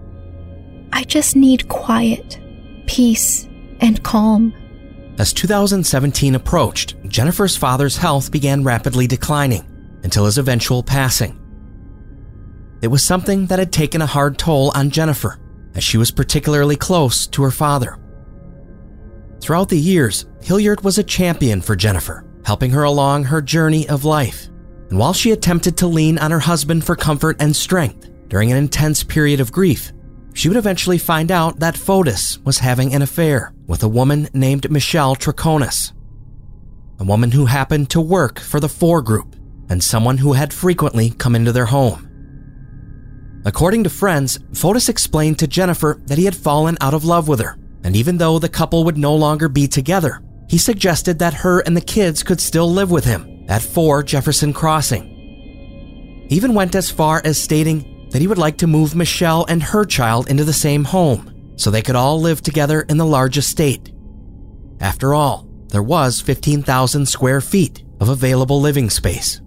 I 0.93 1.03
just 1.03 1.35
need 1.35 1.67
quiet, 1.67 2.39
peace, 2.87 3.47
and 3.79 4.01
calm. 4.03 4.53
As 5.17 5.33
2017 5.33 6.35
approached, 6.35 6.95
Jennifer's 7.07 7.55
father's 7.55 7.97
health 7.97 8.31
began 8.31 8.63
rapidly 8.63 9.07
declining 9.07 9.67
until 10.03 10.25
his 10.25 10.37
eventual 10.37 10.83
passing. 10.83 11.37
It 12.81 12.87
was 12.87 13.03
something 13.03 13.45
that 13.47 13.59
had 13.59 13.71
taken 13.71 14.01
a 14.01 14.07
hard 14.07 14.37
toll 14.37 14.71
on 14.73 14.89
Jennifer, 14.89 15.39
as 15.75 15.83
she 15.83 15.97
was 15.97 16.11
particularly 16.11 16.75
close 16.75 17.27
to 17.27 17.43
her 17.43 17.51
father. 17.51 17.97
Throughout 19.39 19.69
the 19.69 19.77
years, 19.77 20.25
Hilliard 20.41 20.81
was 20.81 20.97
a 20.97 21.03
champion 21.03 21.61
for 21.61 21.75
Jennifer, 21.75 22.25
helping 22.45 22.71
her 22.71 22.83
along 22.83 23.25
her 23.25 23.41
journey 23.41 23.87
of 23.89 24.05
life. 24.05 24.47
And 24.89 24.99
while 24.99 25.13
she 25.13 25.31
attempted 25.31 25.77
to 25.77 25.87
lean 25.87 26.17
on 26.17 26.31
her 26.31 26.39
husband 26.39 26.83
for 26.83 26.95
comfort 26.95 27.37
and 27.39 27.55
strength 27.55 28.09
during 28.27 28.51
an 28.51 28.57
intense 28.57 29.03
period 29.03 29.39
of 29.39 29.51
grief, 29.51 29.91
she 30.33 30.47
would 30.47 30.57
eventually 30.57 30.97
find 30.97 31.31
out 31.31 31.59
that 31.59 31.75
Fotis 31.75 32.43
was 32.45 32.59
having 32.59 32.93
an 32.93 33.01
affair 33.01 33.53
with 33.67 33.83
a 33.83 33.87
woman 33.87 34.27
named 34.33 34.71
Michelle 34.71 35.15
Troconis, 35.15 35.91
a 36.99 37.03
woman 37.03 37.31
who 37.31 37.45
happened 37.45 37.89
to 37.89 38.01
work 38.01 38.39
for 38.39 38.59
the 38.59 38.69
Fore 38.69 39.01
Group 39.01 39.35
and 39.69 39.83
someone 39.83 40.17
who 40.17 40.33
had 40.33 40.53
frequently 40.53 41.09
come 41.11 41.35
into 41.35 41.51
their 41.51 41.65
home. 41.65 42.07
According 43.45 43.83
to 43.85 43.89
friends, 43.89 44.37
Fotis 44.53 44.89
explained 44.89 45.39
to 45.39 45.47
Jennifer 45.47 45.99
that 46.05 46.17
he 46.17 46.25
had 46.25 46.35
fallen 46.35 46.77
out 46.79 46.93
of 46.93 47.05
love 47.05 47.27
with 47.27 47.39
her, 47.39 47.57
and 47.83 47.95
even 47.95 48.17
though 48.17 48.37
the 48.37 48.49
couple 48.49 48.83
would 48.83 48.97
no 48.97 49.15
longer 49.15 49.49
be 49.49 49.67
together, 49.67 50.21
he 50.47 50.57
suggested 50.57 51.17
that 51.19 51.33
her 51.33 51.59
and 51.61 51.75
the 51.75 51.81
kids 51.81 52.21
could 52.21 52.39
still 52.39 52.71
live 52.71 52.91
with 52.91 53.05
him 53.05 53.45
at 53.47 53.61
4 53.61 54.03
Jefferson 54.03 54.53
Crossing. 54.53 56.27
He 56.29 56.35
even 56.35 56.53
went 56.53 56.75
as 56.75 56.91
far 56.91 57.21
as 57.25 57.41
stating 57.41 57.90
that 58.11 58.21
he 58.21 58.27
would 58.27 58.37
like 58.37 58.57
to 58.57 58.67
move 58.67 58.95
Michelle 58.95 59.45
and 59.49 59.63
her 59.63 59.85
child 59.85 60.29
into 60.29 60.43
the 60.43 60.53
same 60.53 60.83
home 60.83 61.53
so 61.55 61.69
they 61.69 61.81
could 61.81 61.95
all 61.95 62.19
live 62.19 62.41
together 62.41 62.81
in 62.81 62.97
the 62.97 63.05
large 63.05 63.37
estate. 63.37 63.91
After 64.79 65.13
all, 65.13 65.47
there 65.67 65.83
was 65.83 66.21
15,000 66.21 67.05
square 67.05 67.41
feet 67.41 67.83
of 67.99 68.09
available 68.09 68.59
living 68.59 68.89
space. 68.89 69.41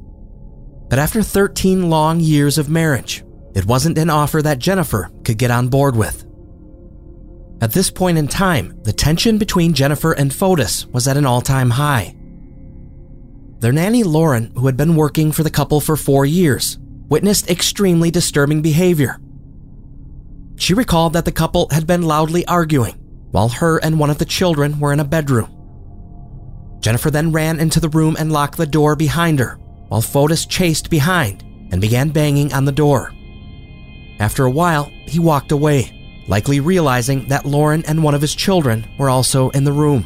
But 0.89 0.99
after 0.99 1.23
13 1.23 1.91
long 1.91 2.21
years 2.21 2.57
of 2.57 2.71
marriage, 2.71 3.25
it 3.55 3.67
wasn't 3.67 3.99
an 3.99 4.11
offer 4.11 4.41
that 4.43 4.59
Jennifer 4.59 5.11
could 5.25 5.39
get 5.39 5.51
on 5.51 5.69
board 5.69 5.97
with. 5.97 6.25
At 7.61 7.73
this 7.73 7.91
point 7.91 8.19
in 8.19 8.29
time, 8.29 8.79
the 8.83 8.93
tension 8.93 9.39
between 9.39 9.75
Jennifer 9.75 10.13
and 10.13 10.31
Fotis 10.31 10.87
was 10.93 11.09
at 11.09 11.17
an 11.17 11.27
all 11.27 11.41
time 11.41 11.71
high. 11.71 12.15
Their 13.61 13.73
nanny 13.73 14.03
Lauren, 14.03 14.53
who 14.57 14.67
had 14.67 14.77
been 14.77 14.97
working 14.97 15.33
for 15.33 15.43
the 15.43 15.51
couple 15.51 15.81
for 15.81 15.97
four 15.97 16.27
years, 16.27 16.79
witnessed 17.09 17.51
extremely 17.51 18.11
disturbing 18.11 18.63
behavior. 18.63 19.19
She 20.57 20.75
recalled 20.75 21.13
that 21.15 21.25
the 21.25 21.33
couple 21.33 21.69
had 21.71 21.87
been 21.87 22.03
loudly 22.03 22.47
arguing 22.47 23.01
while 23.35 23.49
her 23.49 23.79
and 23.79 23.99
one 23.99 24.11
of 24.11 24.19
the 24.19 24.25
children 24.25 24.79
were 24.79 24.93
in 24.93 25.01
a 25.01 25.05
bedroom. 25.05 25.51
Jennifer 26.79 27.11
then 27.11 27.33
ran 27.33 27.59
into 27.59 27.81
the 27.81 27.89
room 27.89 28.15
and 28.17 28.31
locked 28.31 28.57
the 28.57 28.65
door 28.65 28.95
behind 28.95 29.41
her, 29.41 29.59
while 29.89 30.01
Fotis 30.01 30.47
chased 30.47 30.89
behind 30.89 31.43
and 31.73 31.81
began 31.81 32.11
banging 32.11 32.53
on 32.53 32.65
the 32.65 32.71
door. 32.71 33.13
After 34.21 34.45
a 34.45 34.51
while, 34.51 34.85
he 35.07 35.19
walked 35.19 35.51
away, 35.51 36.25
likely 36.29 36.61
realizing 36.61 37.27
that 37.27 37.45
Lauren 37.45 37.85
and 37.87 38.05
one 38.05 38.15
of 38.15 38.21
his 38.21 38.37
children 38.37 38.87
were 38.99 39.11
also 39.11 39.51
in 39.51 39.65
the 39.65 39.73
room. 39.73 40.05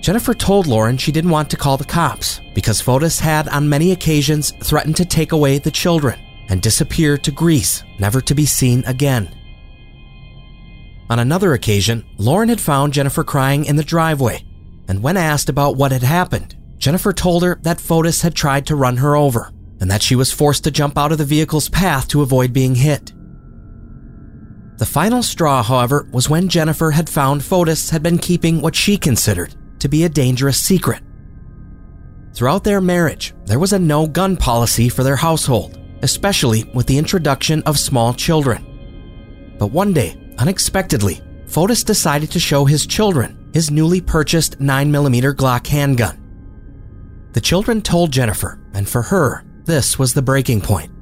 Jennifer 0.00 0.32
told 0.32 0.66
Lauren 0.66 0.96
she 0.96 1.12
didn't 1.12 1.30
want 1.30 1.50
to 1.50 1.56
call 1.56 1.76
the 1.76 1.84
cops 1.84 2.40
because 2.54 2.80
Fotis 2.80 3.20
had 3.20 3.48
on 3.48 3.68
many 3.68 3.92
occasions 3.92 4.52
threatened 4.62 4.96
to 4.96 5.04
take 5.04 5.32
away 5.32 5.58
the 5.58 5.70
children 5.70 6.18
and 6.48 6.62
disappear 6.62 7.18
to 7.18 7.30
Greece, 7.30 7.82
never 7.98 8.20
to 8.20 8.34
be 8.34 8.46
seen 8.46 8.84
again. 8.86 9.34
On 11.10 11.18
another 11.18 11.54
occasion, 11.54 12.04
Lauren 12.16 12.48
had 12.48 12.60
found 12.60 12.92
Jennifer 12.92 13.24
crying 13.24 13.64
in 13.64 13.76
the 13.76 13.84
driveway, 13.84 14.44
and 14.88 15.02
when 15.02 15.16
asked 15.16 15.48
about 15.48 15.76
what 15.76 15.92
had 15.92 16.02
happened, 16.02 16.56
Jennifer 16.78 17.12
told 17.12 17.42
her 17.42 17.58
that 17.62 17.80
Fotis 17.80 18.22
had 18.22 18.34
tried 18.34 18.66
to 18.66 18.76
run 18.76 18.98
her 18.98 19.16
over 19.16 19.52
and 19.80 19.90
that 19.90 20.02
she 20.02 20.16
was 20.16 20.32
forced 20.32 20.64
to 20.64 20.70
jump 20.70 20.96
out 20.96 21.12
of 21.12 21.18
the 21.18 21.24
vehicle's 21.24 21.68
path 21.68 22.08
to 22.08 22.22
avoid 22.22 22.52
being 22.52 22.74
hit. 22.74 23.12
The 24.78 24.86
final 24.86 25.22
straw, 25.22 25.62
however, 25.62 26.08
was 26.12 26.30
when 26.30 26.48
Jennifer 26.48 26.92
had 26.92 27.08
found 27.08 27.42
Fotis 27.42 27.90
had 27.90 28.02
been 28.02 28.18
keeping 28.18 28.60
what 28.60 28.76
she 28.76 28.96
considered 28.96 29.54
to 29.80 29.88
be 29.88 30.04
a 30.04 30.08
dangerous 30.08 30.60
secret. 30.60 31.02
Throughout 32.34 32.64
their 32.64 32.80
marriage, 32.80 33.34
there 33.44 33.58
was 33.58 33.72
a 33.72 33.78
no 33.78 34.06
gun 34.06 34.36
policy 34.36 34.88
for 34.88 35.02
their 35.02 35.16
household, 35.16 35.78
especially 36.02 36.64
with 36.74 36.86
the 36.86 36.98
introduction 36.98 37.62
of 37.64 37.78
small 37.78 38.14
children. 38.14 39.56
But 39.58 39.72
one 39.72 39.92
day, 39.92 40.34
unexpectedly, 40.38 41.20
Fotis 41.46 41.84
decided 41.84 42.30
to 42.30 42.38
show 42.38 42.64
his 42.64 42.86
children 42.86 43.50
his 43.52 43.70
newly 43.70 44.00
purchased 44.00 44.58
9mm 44.60 45.34
Glock 45.34 45.66
handgun. 45.66 46.18
The 47.32 47.40
children 47.40 47.82
told 47.82 48.12
Jennifer, 48.12 48.60
and 48.74 48.88
for 48.88 49.02
her, 49.02 49.44
this 49.64 49.98
was 49.98 50.14
the 50.14 50.22
breaking 50.22 50.60
point. 50.60 50.92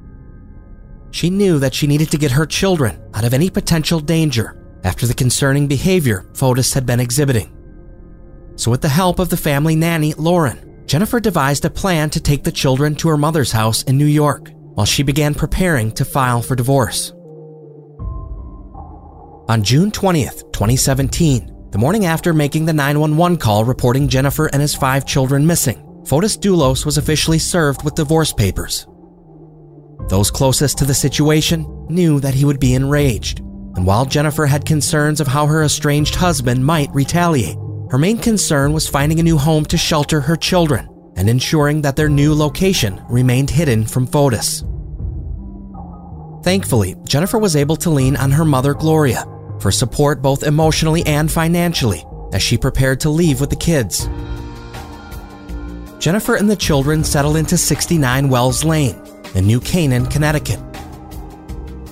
She 1.10 1.30
knew 1.30 1.58
that 1.58 1.74
she 1.74 1.86
needed 1.86 2.10
to 2.10 2.18
get 2.18 2.32
her 2.32 2.46
children 2.46 3.00
out 3.14 3.24
of 3.24 3.34
any 3.34 3.50
potential 3.50 4.00
danger 4.00 4.56
after 4.84 5.06
the 5.06 5.14
concerning 5.14 5.66
behavior 5.66 6.26
Fotis 6.32 6.74
had 6.74 6.86
been 6.86 7.00
exhibiting. 7.00 7.55
So, 8.56 8.70
with 8.70 8.80
the 8.80 8.88
help 8.88 9.18
of 9.18 9.28
the 9.28 9.36
family 9.36 9.76
nanny, 9.76 10.14
Lauren, 10.14 10.84
Jennifer 10.86 11.20
devised 11.20 11.64
a 11.64 11.70
plan 11.70 12.10
to 12.10 12.20
take 12.20 12.44
the 12.44 12.52
children 12.52 12.94
to 12.96 13.08
her 13.08 13.16
mother's 13.16 13.52
house 13.52 13.82
in 13.82 13.98
New 13.98 14.06
York 14.06 14.50
while 14.74 14.86
she 14.86 15.02
began 15.02 15.34
preparing 15.34 15.90
to 15.92 16.04
file 16.04 16.42
for 16.42 16.54
divorce. 16.54 17.12
On 19.48 19.62
June 19.62 19.90
20th, 19.90 20.52
2017, 20.52 21.70
the 21.70 21.78
morning 21.78 22.06
after 22.06 22.32
making 22.32 22.64
the 22.64 22.72
911 22.72 23.38
call 23.38 23.64
reporting 23.64 24.08
Jennifer 24.08 24.46
and 24.46 24.62
his 24.62 24.74
five 24.74 25.06
children 25.06 25.46
missing, 25.46 25.76
Fotis 26.04 26.38
Dulos 26.38 26.86
was 26.86 26.98
officially 26.98 27.38
served 27.38 27.84
with 27.84 27.94
divorce 27.94 28.32
papers. 28.32 28.86
Those 30.08 30.30
closest 30.30 30.78
to 30.78 30.84
the 30.84 30.94
situation 30.94 31.66
knew 31.88 32.20
that 32.20 32.34
he 32.34 32.44
would 32.44 32.60
be 32.60 32.74
enraged, 32.74 33.40
and 33.40 33.84
while 33.84 34.04
Jennifer 34.04 34.46
had 34.46 34.64
concerns 34.64 35.20
of 35.20 35.26
how 35.26 35.46
her 35.46 35.62
estranged 35.64 36.14
husband 36.14 36.64
might 36.64 36.90
retaliate, 36.94 37.56
her 37.90 37.98
main 37.98 38.18
concern 38.18 38.72
was 38.72 38.88
finding 38.88 39.20
a 39.20 39.22
new 39.22 39.38
home 39.38 39.64
to 39.66 39.78
shelter 39.78 40.20
her 40.20 40.36
children 40.36 40.88
and 41.16 41.28
ensuring 41.28 41.82
that 41.82 41.96
their 41.96 42.08
new 42.08 42.34
location 42.34 43.00
remained 43.08 43.50
hidden 43.50 43.84
from 43.84 44.06
Fotis. 44.06 44.64
Thankfully, 46.44 46.94
Jennifer 47.04 47.38
was 47.38 47.56
able 47.56 47.76
to 47.76 47.90
lean 47.90 48.16
on 48.16 48.30
her 48.30 48.44
mother, 48.44 48.74
Gloria, 48.74 49.24
for 49.60 49.70
support 49.70 50.20
both 50.20 50.42
emotionally 50.42 51.04
and 51.06 51.30
financially 51.30 52.04
as 52.32 52.42
she 52.42 52.58
prepared 52.58 53.00
to 53.00 53.10
leave 53.10 53.40
with 53.40 53.50
the 53.50 53.56
kids. 53.56 54.08
Jennifer 55.98 56.36
and 56.36 56.50
the 56.50 56.56
children 56.56 57.02
settled 57.02 57.36
into 57.36 57.56
69 57.56 58.28
Wells 58.28 58.64
Lane 58.64 59.00
in 59.34 59.46
New 59.46 59.60
Canaan, 59.60 60.06
Connecticut. 60.06 60.58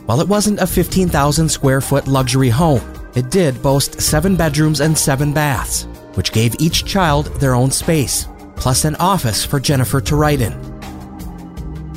While 0.06 0.20
it 0.20 0.28
wasn't 0.28 0.60
a 0.60 0.66
15,000 0.66 1.48
square 1.48 1.80
foot 1.80 2.06
luxury 2.06 2.50
home, 2.50 2.82
it 3.14 3.30
did 3.30 3.62
boast 3.62 4.00
seven 4.00 4.36
bedrooms 4.36 4.80
and 4.80 4.96
seven 4.96 5.32
baths, 5.32 5.86
which 6.14 6.32
gave 6.32 6.54
each 6.58 6.84
child 6.84 7.26
their 7.40 7.54
own 7.54 7.70
space, 7.70 8.28
plus 8.56 8.84
an 8.84 8.96
office 8.96 9.44
for 9.44 9.60
Jennifer 9.60 10.00
to 10.00 10.16
write 10.16 10.40
in. 10.40 10.52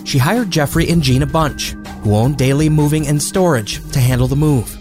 She 0.06 0.18
hired 0.18 0.52
Jeffrey 0.52 0.88
and 0.90 1.02
Gina 1.02 1.26
Bunch, 1.26 1.72
who 2.04 2.16
owned 2.16 2.38
Daily 2.38 2.70
Moving 2.70 3.08
and 3.08 3.22
Storage, 3.22 3.82
to 3.92 4.00
handle 4.00 4.28
the 4.28 4.36
move. 4.36 4.78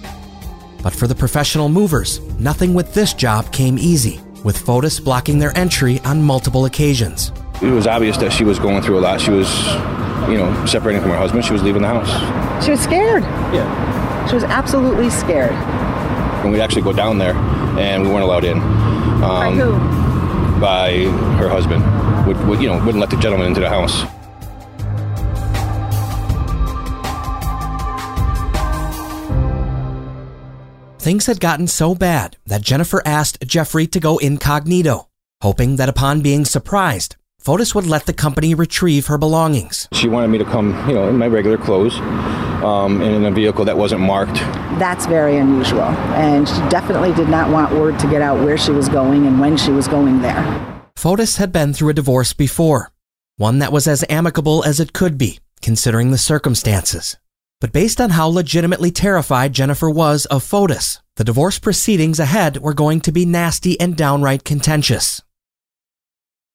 But 0.83 0.94
for 0.94 1.07
the 1.07 1.14
professional 1.14 1.68
movers, 1.68 2.20
nothing 2.38 2.75
with 2.75 2.94
this 2.94 3.12
job 3.12 3.51
came 3.53 3.79
easy, 3.79 4.20
with 4.44 4.57
Fotis 4.57 5.03
blocking 5.03 5.38
their 5.38 5.57
entry 5.57 6.01
on 6.01 6.22
multiple 6.22 6.66
occasions. 6.66 7.33
It 7.62 7.70
was 7.70 7.87
obvious 7.87 8.18
that 8.18 8.33
she 8.33 8.44
was 8.44 8.59
going 8.59 8.83
through 8.83 8.99
a 8.99 9.01
lot. 9.01 9.20
She 9.20 9.31
was, 9.31 9.49
you 10.31 10.37
know, 10.37 10.64
separating 10.66 11.01
from 11.01 11.11
her 11.11 11.16
husband. 11.16 11.44
She 11.44 11.53
was 11.53 11.62
leaving 11.62 11.83
the 11.83 11.88
house. 11.88 12.64
She 12.64 12.70
was 12.70 12.81
scared. 12.81 13.22
Yeah. 13.25 14.29
She 14.29 14.35
was 14.35 14.44
absolutely 14.44 15.11
scared. 15.11 15.55
When 16.42 16.53
we'd 16.53 16.61
actually 16.61 16.83
go 16.83 16.92
down 16.92 17.18
there, 17.18 17.35
and 17.79 18.03
we 18.03 18.09
weren't 18.09 18.25
allowed 18.25 18.44
in. 18.44 18.59
Um, 18.59 19.22
By 19.22 19.51
who? 19.53 20.61
By 20.61 20.92
her 21.38 21.49
husband. 21.49 21.85
Would, 22.27 22.49
would, 22.49 22.62
you 22.62 22.68
know, 22.68 22.79
wouldn't 22.79 22.99
let 22.99 23.11
the 23.11 23.16
gentleman 23.16 23.49
into 23.49 23.61
the 23.61 23.68
house. 23.68 24.05
Things 30.99 31.27
had 31.27 31.38
gotten 31.38 31.68
so 31.68 31.94
bad 31.94 32.37
that 32.46 32.62
Jennifer 32.62 33.01
asked 33.07 33.38
Jeffrey 33.46 33.87
to 33.87 34.01
go 34.01 34.18
incognito, 34.18 35.09
hoping 35.40 35.77
that 35.77 35.88
upon 35.88 36.20
being 36.20 36.44
surprised, 36.44 37.14
Fotis 37.40 37.77
would 37.77 37.87
let 37.87 38.07
the 38.07 38.12
company 38.12 38.57
retrieve 38.57 39.07
her 39.07 39.16
belongings. 39.16 39.87
She 39.93 40.09
wanted 40.09 40.28
me 40.28 40.39
to 40.39 40.45
come, 40.45 40.89
you 40.89 40.97
know, 40.97 41.09
in 41.09 41.16
my 41.16 41.28
regular 41.28 41.59
clothes, 41.59 41.97
um, 42.66 43.00
in 43.00 43.24
a 43.24 43.30
vehicle 43.30 43.64
that 43.64 43.78
wasn't 43.78 44.00
marked. 44.00 44.34
That's 44.80 45.06
very 45.06 45.36
unusual. 45.36 45.88
And 46.18 46.48
she 46.48 46.58
definitely 46.68 47.12
did 47.14 47.28
not 47.28 47.50
want 47.50 47.72
word 47.72 47.98
to 48.00 48.10
get 48.10 48.22
out 48.22 48.44
where 48.44 48.58
she 48.58 48.72
was 48.72 48.88
going 48.88 49.26
and 49.26 49.40
when 49.40 49.56
she 49.56 49.70
was 49.70 49.86
going 49.86 50.20
there. 50.20 50.42
Fotis 50.96 51.36
had 51.36 51.52
been 51.52 51.72
through 51.72 51.90
a 51.90 51.94
divorce 51.94 52.32
before, 52.32 52.90
one 53.36 53.60
that 53.60 53.72
was 53.72 53.86
as 53.86 54.04
amicable 54.08 54.64
as 54.64 54.80
it 54.80 54.92
could 54.92 55.16
be, 55.16 55.38
considering 55.62 56.10
the 56.10 56.18
circumstances. 56.18 57.16
But 57.60 57.72
based 57.72 58.00
on 58.00 58.10
how 58.10 58.26
legitimately 58.28 58.90
terrified 58.90 59.52
Jennifer 59.52 59.88
was 59.88 60.26
of 60.26 60.42
Fotis, 60.42 61.00
the 61.16 61.24
divorce 61.24 61.58
proceedings 61.58 62.18
ahead 62.18 62.58
were 62.58 62.74
going 62.74 63.00
to 63.02 63.12
be 63.12 63.24
nasty 63.24 63.78
and 63.80 63.96
downright 63.96 64.44
contentious. 64.44 65.22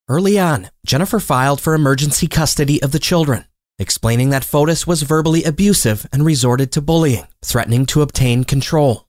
Early 0.07 0.37
on, 0.37 0.69
Jennifer 0.85 1.19
filed 1.19 1.61
for 1.61 1.73
emergency 1.73 2.27
custody 2.27 2.83
of 2.83 2.91
the 2.91 2.99
children, 2.99 3.45
explaining 3.81 4.29
that 4.29 4.45
Fotis 4.45 4.85
was 4.85 5.01
verbally 5.01 5.43
abusive 5.43 6.05
and 6.13 6.23
resorted 6.23 6.71
to 6.71 6.81
bullying, 6.81 7.27
threatening 7.43 7.85
to 7.87 8.01
obtain 8.01 8.43
control. 8.43 9.07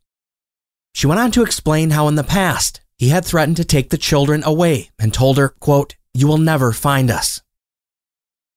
She 0.94 1.06
went 1.06 1.20
on 1.20 1.30
to 1.32 1.42
explain 1.42 1.90
how 1.90 2.08
in 2.08 2.16
the 2.16 2.24
past, 2.24 2.80
he 2.96 3.08
had 3.08 3.24
threatened 3.24 3.58
to 3.58 3.64
take 3.64 3.90
the 3.90 3.98
children 3.98 4.42
away 4.44 4.90
and 4.98 5.12
told 5.12 5.36
her, 5.36 5.50
quote, 5.50 5.96
You 6.14 6.26
will 6.26 6.38
never 6.38 6.72
find 6.72 7.10
us. 7.10 7.42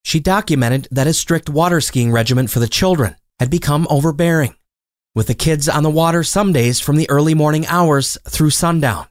She 0.03 0.19
documented 0.19 0.87
that 0.91 1.07
his 1.07 1.17
strict 1.17 1.49
water 1.49 1.81
skiing 1.81 2.11
regimen 2.11 2.47
for 2.47 2.59
the 2.59 2.67
children 2.67 3.15
had 3.39 3.49
become 3.49 3.87
overbearing. 3.89 4.55
with 5.15 5.27
the 5.27 5.33
kids 5.33 5.69
on 5.69 5.81
the 5.81 5.89
water 5.89 6.23
some 6.23 6.51
days 6.51 6.81
from 6.81 6.97
the 6.97 7.09
early 7.09 7.33
morning 7.33 7.65
hours 7.67 8.17
through 8.27 8.49
sundown. 8.49 9.07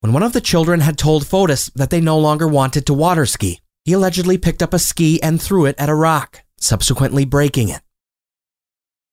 When 0.00 0.14
one 0.14 0.22
of 0.22 0.32
the 0.32 0.40
children 0.40 0.80
had 0.80 0.96
told 0.96 1.26
Fotis 1.26 1.70
that 1.74 1.90
they 1.90 2.00
no 2.00 2.18
longer 2.18 2.48
wanted 2.48 2.86
to 2.86 2.94
water 2.94 3.26
ski, 3.26 3.60
he 3.84 3.92
allegedly 3.92 4.38
picked 4.38 4.62
up 4.62 4.72
a 4.72 4.78
ski 4.78 5.22
and 5.22 5.40
threw 5.40 5.66
it 5.66 5.74
at 5.78 5.88
a 5.88 5.94
rock, 5.94 6.42
subsequently 6.58 7.24
breaking 7.24 7.68
it. 7.68 7.80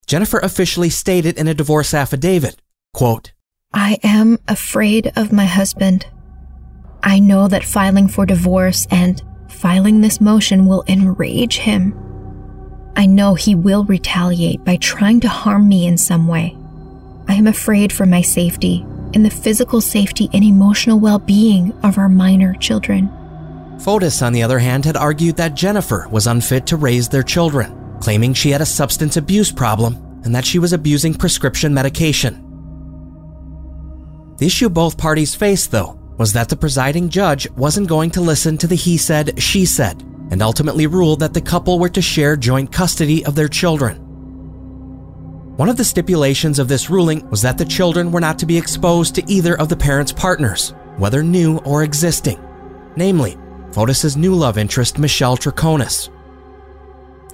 Jennifer 0.08 0.40
officially 0.40 0.90
stated 0.90 1.38
in 1.38 1.48
a 1.48 1.54
divorce 1.54 1.94
affidavit, 1.94 2.62
quote, 2.94 3.32
I 3.74 4.00
am 4.04 4.40
afraid 4.48 5.12
of 5.16 5.32
my 5.32 5.46
husband. 5.46 6.08
I 7.04 7.20
know 7.20 7.48
that 7.48 7.64
filing 7.64 8.08
for 8.08 8.26
divorce 8.26 8.88
and 8.90 9.22
filing 9.48 10.02
this 10.02 10.20
motion 10.20 10.66
will 10.66 10.84
enrage 10.88 11.58
him. 11.58 11.94
I 12.96 13.06
know 13.06 13.36
he 13.36 13.56
will 13.56 13.86
retaliate 13.86 14.66
by 14.66 14.78
trying 14.78 15.20
to 15.22 15.30
harm 15.30 15.70
me 15.70 15.86
in 15.86 15.98
some 15.98 16.28
way. 16.28 16.58
I 17.28 17.36
am 17.36 17.48
afraid 17.48 17.94
for 17.94 18.06
my 18.06 18.22
safety 18.22 18.84
and 19.14 19.24
the 19.24 19.30
physical 19.30 19.82
safety 19.82 20.30
and 20.34 20.44
emotional 20.44 21.00
well 21.00 21.20
being 21.20 21.72
of 21.84 21.98
our 21.98 22.10
minor 22.10 22.56
children. 22.56 23.12
Fotis, 23.80 24.22
on 24.22 24.34
the 24.34 24.44
other 24.44 24.60
hand, 24.60 24.84
had 24.84 24.98
argued 24.98 25.38
that 25.38 25.56
Jennifer 25.56 26.08
was 26.10 26.28
unfit 26.28 26.68
to 26.68 26.76
raise 26.76 27.08
their 27.08 27.24
children, 27.24 27.98
claiming 28.02 28.34
she 28.34 28.52
had 28.52 28.62
a 28.62 28.66
substance 28.66 29.16
abuse 29.16 29.52
problem 29.52 30.22
and 30.26 30.36
that 30.36 30.46
she 30.46 30.60
was 30.60 30.74
abusing 30.74 31.14
prescription 31.14 31.74
medication. 31.74 32.46
The 34.38 34.46
issue 34.46 34.70
both 34.70 34.98
parties 34.98 35.34
faced, 35.34 35.72
though, 35.72 36.00
was 36.18 36.34
that 36.34 36.50
the 36.50 36.58
presiding 36.58 37.10
judge 37.10 37.50
wasn't 37.52 37.88
going 37.88 38.12
to 38.12 38.22
listen 38.22 38.58
to 38.58 38.68
the 38.68 38.76
he 38.76 38.98
said, 38.98 39.42
she 39.42 39.66
said, 39.66 40.02
and 40.30 40.42
ultimately 40.42 40.86
ruled 40.86 41.22
that 41.22 41.34
the 41.34 41.42
couple 41.42 41.80
were 41.80 41.90
to 41.90 42.02
share 42.02 42.36
joint 42.36 42.72
custody 42.72 43.26
of 43.26 43.36
their 43.36 43.48
children. 43.48 43.98
One 45.56 45.70
of 45.70 45.78
the 45.78 45.86
stipulations 45.86 46.60
of 46.60 46.68
this 46.68 46.90
ruling 46.90 47.30
was 47.30 47.42
that 47.42 47.58
the 47.58 47.66
children 47.66 48.12
were 48.12 48.22
not 48.22 48.40
to 48.40 48.46
be 48.46 48.58
exposed 48.58 49.16
to 49.16 49.32
either 49.32 49.58
of 49.58 49.70
the 49.70 49.78
parents' 49.78 50.12
partners, 50.12 50.74
whether 50.98 51.24
new 51.24 51.58
or 51.60 51.84
existing, 51.84 52.40
namely, 52.96 53.38
Fotis's 53.72 54.18
new 54.18 54.34
love 54.34 54.58
interest, 54.58 54.98
Michelle 54.98 55.38
Troconis. 55.38 56.10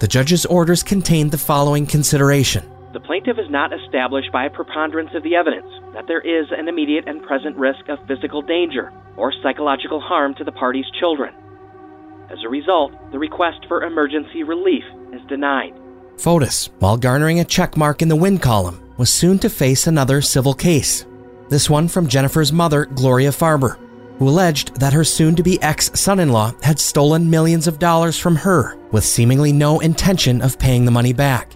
The 0.00 0.08
judge's 0.08 0.44
orders 0.44 0.82
contained 0.82 1.30
the 1.30 1.38
following 1.38 1.86
consideration. 1.86 2.70
The 2.92 3.00
plaintiff 3.00 3.38
is 3.38 3.50
not 3.50 3.72
established 3.72 4.30
by 4.32 4.44
a 4.44 4.50
preponderance 4.50 5.10
of 5.14 5.22
the 5.22 5.34
evidence 5.34 5.68
that 5.94 6.06
there 6.06 6.20
is 6.20 6.46
an 6.50 6.68
immediate 6.68 7.08
and 7.08 7.22
present 7.22 7.56
risk 7.56 7.88
of 7.88 7.98
physical 8.06 8.42
danger 8.42 8.92
or 9.16 9.32
psychological 9.42 10.00
harm 10.00 10.34
to 10.34 10.44
the 10.44 10.52
party's 10.52 10.84
children. 11.00 11.34
As 12.30 12.38
a 12.44 12.48
result, 12.48 12.92
the 13.12 13.18
request 13.18 13.64
for 13.66 13.82
emergency 13.82 14.42
relief 14.42 14.84
is 15.12 15.22
denied. 15.28 15.72
Fotis, 16.18 16.68
while 16.78 16.96
garnering 16.98 17.40
a 17.40 17.44
checkmark 17.44 18.02
in 18.02 18.08
the 18.08 18.16
win 18.16 18.38
column, 18.38 18.82
was 18.98 19.12
soon 19.12 19.38
to 19.38 19.48
face 19.48 19.86
another 19.86 20.20
civil 20.20 20.52
case. 20.52 21.06
This 21.48 21.70
one 21.70 21.88
from 21.88 22.08
Jennifer's 22.08 22.52
mother, 22.52 22.86
Gloria 22.86 23.30
Farber, 23.30 23.78
who 24.18 24.28
alleged 24.28 24.74
that 24.80 24.92
her 24.92 25.04
soon 25.04 25.36
to 25.36 25.42
be 25.42 25.60
ex 25.62 25.90
son 25.98 26.20
in 26.20 26.30
law 26.30 26.52
had 26.62 26.78
stolen 26.78 27.28
millions 27.28 27.66
of 27.66 27.78
dollars 27.78 28.18
from 28.18 28.36
her 28.36 28.76
with 28.90 29.04
seemingly 29.04 29.52
no 29.52 29.80
intention 29.80 30.40
of 30.42 30.58
paying 30.58 30.84
the 30.84 30.90
money 30.90 31.12
back. 31.12 31.54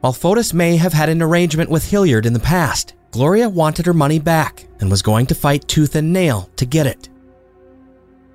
While 0.00 0.12
Fotis 0.12 0.52
may 0.52 0.76
have 0.76 0.92
had 0.92 1.08
an 1.08 1.22
arrangement 1.22 1.70
with 1.70 1.88
Hilliard 1.88 2.26
in 2.26 2.32
the 2.32 2.40
past, 2.40 2.94
Gloria 3.12 3.48
wanted 3.48 3.86
her 3.86 3.94
money 3.94 4.18
back 4.18 4.66
and 4.80 4.90
was 4.90 5.02
going 5.02 5.26
to 5.26 5.34
fight 5.34 5.68
tooth 5.68 5.94
and 5.94 6.12
nail 6.12 6.50
to 6.56 6.66
get 6.66 6.86
it. 6.86 7.08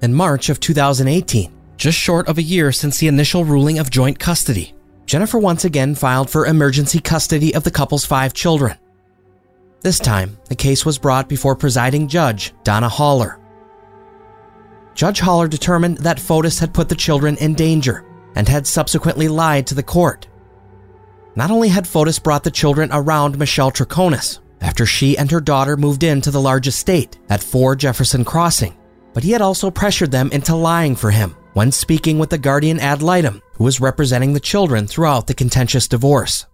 In 0.02 0.14
March 0.14 0.50
of 0.50 0.60
2018, 0.60 1.52
just 1.76 1.98
short 1.98 2.28
of 2.28 2.38
a 2.38 2.44
year 2.44 2.72
since 2.72 3.00
the 3.00 3.08
initial 3.08 3.44
ruling 3.44 3.80
of 3.80 3.90
joint 3.90 4.18
custody, 4.18 4.74
Jennifer 5.08 5.40
once 5.40 5.66
again 5.66 5.96
filed 5.96 6.30
for 6.30 6.46
emergency 6.46 7.00
custody 7.00 7.54
of 7.56 7.64
the 7.64 7.72
couple's 7.72 8.06
five 8.06 8.34
children. 8.34 8.78
This 9.82 9.99
time, 9.99 10.38
the 10.49 10.55
case 10.55 10.86
was 10.86 10.97
brought 10.97 11.30
before 11.30 11.55
presiding 11.55 12.07
judge 12.07 12.53
Donna 12.63 12.89
Heller. 12.89 13.39
Judge 14.95 15.19
Heller 15.19 15.47
determined 15.47 15.99
that 15.99 16.19
Fotis 16.19 16.59
had 16.59 16.73
put 16.73 16.89
the 16.89 16.95
children 16.95 17.38
in 17.38 17.53
danger 17.53 18.03
and 18.36 18.47
had 18.47 18.65
subsequently 18.65 19.28
lied 19.28 19.67
to 19.67 19.75
the 19.75 19.84
court. 19.84 20.28
Not 21.36 21.51
only 21.51 21.69
had 21.69 21.86
Fotis 21.86 22.21
brought 22.21 22.43
the 22.43 22.51
children 22.51 22.89
around 22.91 23.38
Michelle 23.38 23.71
Troconis 23.71 24.39
after 24.59 24.88
she 24.88 25.15
and 25.15 25.30
her 25.30 25.39
daughter 25.39 25.78
moved 25.78 26.03
into 26.03 26.32
the 26.32 26.41
large 26.41 26.67
estate 26.67 27.19
at 27.30 27.43
4 27.43 27.75
Jefferson 27.75 28.25
Crossing, 28.25 28.75
but 29.13 29.23
he 29.23 29.32
had 29.32 29.41
also 29.41 29.69
pressured 29.69 30.11
them 30.11 30.32
into 30.32 30.55
lying 30.55 30.95
for 30.95 31.11
him 31.11 31.36
when 31.53 31.71
speaking 31.71 32.17
with 32.17 32.32
the 32.32 32.38
guardian 32.39 32.80
ad 32.80 33.03
litem 33.03 33.41
who 33.53 33.63
was 33.63 33.80
representing 33.80 34.34
the 34.34 34.39
children 34.39 34.88
throughout 34.88 35.28
the 35.28 35.34
contentious 35.36 35.88
divorce. 35.88 36.47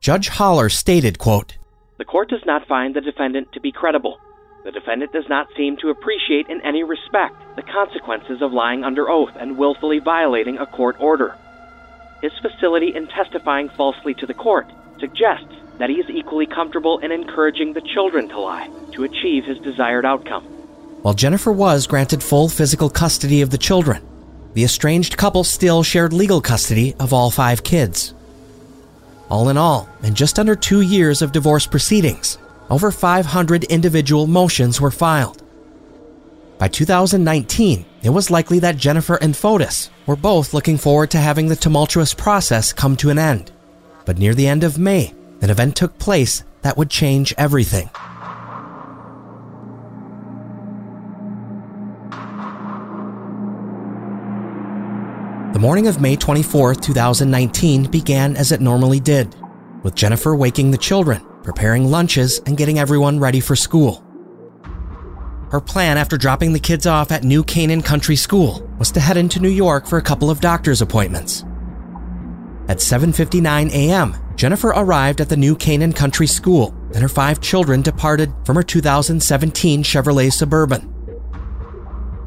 Judge 0.00 0.28
Heller 0.28 0.68
stated, 0.68 1.18
quote, 1.18 1.57
The 1.98 2.04
court 2.04 2.30
does 2.30 2.44
not 2.46 2.66
find 2.68 2.94
the 2.94 3.00
defendant 3.00 3.50
to 3.52 3.60
be 3.60 3.72
credible. 3.72 4.20
The 4.64 4.70
defendant 4.70 5.12
does 5.12 5.28
not 5.28 5.48
seem 5.56 5.76
to 5.78 5.90
appreciate 5.90 6.48
in 6.48 6.60
any 6.60 6.84
respect 6.84 7.34
the 7.56 7.62
consequences 7.62 8.40
of 8.40 8.52
lying 8.52 8.84
under 8.84 9.10
oath 9.10 9.34
and 9.36 9.58
willfully 9.58 9.98
violating 9.98 10.58
a 10.58 10.66
court 10.66 10.96
order. 11.00 11.36
His 12.22 12.32
facility 12.40 12.94
in 12.94 13.08
testifying 13.08 13.68
falsely 13.70 14.14
to 14.14 14.26
the 14.26 14.34
court 14.34 14.70
suggests 15.00 15.52
that 15.78 15.90
he 15.90 15.96
is 15.96 16.08
equally 16.08 16.46
comfortable 16.46 16.98
in 16.98 17.10
encouraging 17.10 17.72
the 17.72 17.80
children 17.80 18.28
to 18.28 18.38
lie 18.38 18.70
to 18.92 19.02
achieve 19.02 19.44
his 19.44 19.58
desired 19.58 20.06
outcome. 20.06 20.44
While 21.02 21.14
Jennifer 21.14 21.52
was 21.52 21.88
granted 21.88 22.22
full 22.22 22.48
physical 22.48 22.90
custody 22.90 23.42
of 23.42 23.50
the 23.50 23.58
children, 23.58 24.06
the 24.54 24.64
estranged 24.64 25.16
couple 25.16 25.42
still 25.42 25.82
shared 25.82 26.12
legal 26.12 26.40
custody 26.40 26.94
of 27.00 27.12
all 27.12 27.30
five 27.30 27.64
kids. 27.64 28.14
All 29.30 29.50
in 29.50 29.58
all, 29.58 29.88
in 30.02 30.14
just 30.14 30.38
under 30.38 30.56
two 30.56 30.80
years 30.80 31.20
of 31.20 31.32
divorce 31.32 31.66
proceedings, 31.66 32.38
over 32.70 32.90
500 32.90 33.64
individual 33.64 34.26
motions 34.26 34.80
were 34.80 34.90
filed. 34.90 35.42
By 36.58 36.68
2019, 36.68 37.84
it 38.02 38.10
was 38.10 38.30
likely 38.30 38.58
that 38.60 38.76
Jennifer 38.76 39.16
and 39.16 39.34
Fotis 39.34 39.90
were 40.06 40.16
both 40.16 40.54
looking 40.54 40.78
forward 40.78 41.10
to 41.10 41.18
having 41.18 41.48
the 41.48 41.56
tumultuous 41.56 42.14
process 42.14 42.72
come 42.72 42.96
to 42.96 43.10
an 43.10 43.18
end. 43.18 43.52
But 44.04 44.18
near 44.18 44.34
the 44.34 44.48
end 44.48 44.64
of 44.64 44.78
May, 44.78 45.14
an 45.40 45.50
event 45.50 45.76
took 45.76 45.98
place 45.98 46.42
that 46.62 46.76
would 46.76 46.90
change 46.90 47.34
everything. 47.38 47.90
The 55.58 55.62
morning 55.62 55.88
of 55.88 56.00
May 56.00 56.14
24, 56.14 56.76
2019 56.76 57.90
began 57.90 58.36
as 58.36 58.52
it 58.52 58.60
normally 58.60 59.00
did, 59.00 59.34
with 59.82 59.96
Jennifer 59.96 60.36
waking 60.36 60.70
the 60.70 60.78
children, 60.78 61.20
preparing 61.42 61.90
lunches, 61.90 62.40
and 62.46 62.56
getting 62.56 62.78
everyone 62.78 63.18
ready 63.18 63.40
for 63.40 63.56
school. 63.56 64.04
Her 65.50 65.60
plan 65.60 65.98
after 65.98 66.16
dropping 66.16 66.52
the 66.52 66.60
kids 66.60 66.86
off 66.86 67.10
at 67.10 67.24
New 67.24 67.42
Canaan 67.42 67.82
Country 67.82 68.14
School 68.14 68.70
was 68.78 68.92
to 68.92 69.00
head 69.00 69.16
into 69.16 69.40
New 69.40 69.48
York 69.48 69.88
for 69.88 69.98
a 69.98 70.00
couple 70.00 70.30
of 70.30 70.40
doctor's 70.40 70.80
appointments. 70.80 71.42
At 72.68 72.78
7:59 72.78 73.72
a.m., 73.72 74.14
Jennifer 74.36 74.68
arrived 74.68 75.20
at 75.20 75.28
the 75.28 75.36
New 75.36 75.56
Canaan 75.56 75.92
Country 75.92 76.28
School, 76.28 76.72
and 76.94 77.02
her 77.02 77.08
five 77.08 77.40
children 77.40 77.82
departed 77.82 78.32
from 78.44 78.54
her 78.54 78.62
2017 78.62 79.82
Chevrolet 79.82 80.32
Suburban. 80.32 80.94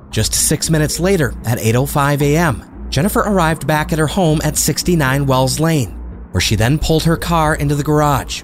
Just 0.10 0.34
6 0.34 0.70
minutes 0.70 1.00
later, 1.00 1.34
at 1.46 1.60
8:05 1.60 2.22
a.m., 2.24 2.71
Jennifer 2.92 3.22
arrived 3.22 3.66
back 3.66 3.94
at 3.94 4.00
her 4.00 4.08
home 4.08 4.42
at 4.44 4.58
69 4.58 5.26
Wells 5.26 5.60
Lane, 5.60 5.92
where 6.32 6.42
she 6.42 6.56
then 6.56 6.78
pulled 6.78 7.04
her 7.04 7.18
car 7.18 7.56
into 7.56 7.74
the 7.74 7.84
garage. 7.84 8.44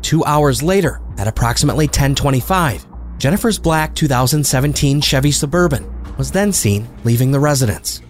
2 0.00 0.24
hours 0.24 0.62
later, 0.62 1.02
at 1.18 1.28
approximately 1.28 1.86
10:25, 1.86 2.86
Jennifer's 3.18 3.58
black 3.58 3.94
2017 3.94 5.02
Chevy 5.02 5.30
Suburban 5.30 5.86
was 6.16 6.30
then 6.30 6.50
seen 6.52 6.88
leaving 7.04 7.30
the 7.30 7.38
residence. 7.38 8.00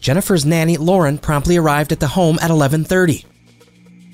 Jennifer's 0.00 0.46
nanny 0.46 0.78
Lauren 0.78 1.18
promptly 1.18 1.58
arrived 1.58 1.92
at 1.92 2.00
the 2.00 2.08
home 2.08 2.38
at 2.40 2.50
11:30. 2.50 3.26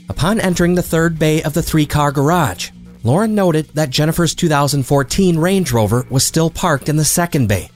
Upon 0.09 0.41
entering 0.41 0.75
the 0.75 0.83
third 0.83 1.21
bay 1.21 1.41
of 1.43 1.55
the 1.55 1.63
three-car 1.63 2.11
garage, 2.11 2.71
Lauren 3.05 3.37
noted 3.37 3.69
that 3.75 3.91
Jennifer's 3.91 4.35
2014 4.35 5.39
Range 5.39 5.71
Rover 5.71 6.05
was 6.11 6.27
still 6.27 6.51
parked 6.51 6.89
in 6.89 6.97
the 6.97 7.05
second 7.05 7.47
bay. 7.47 7.71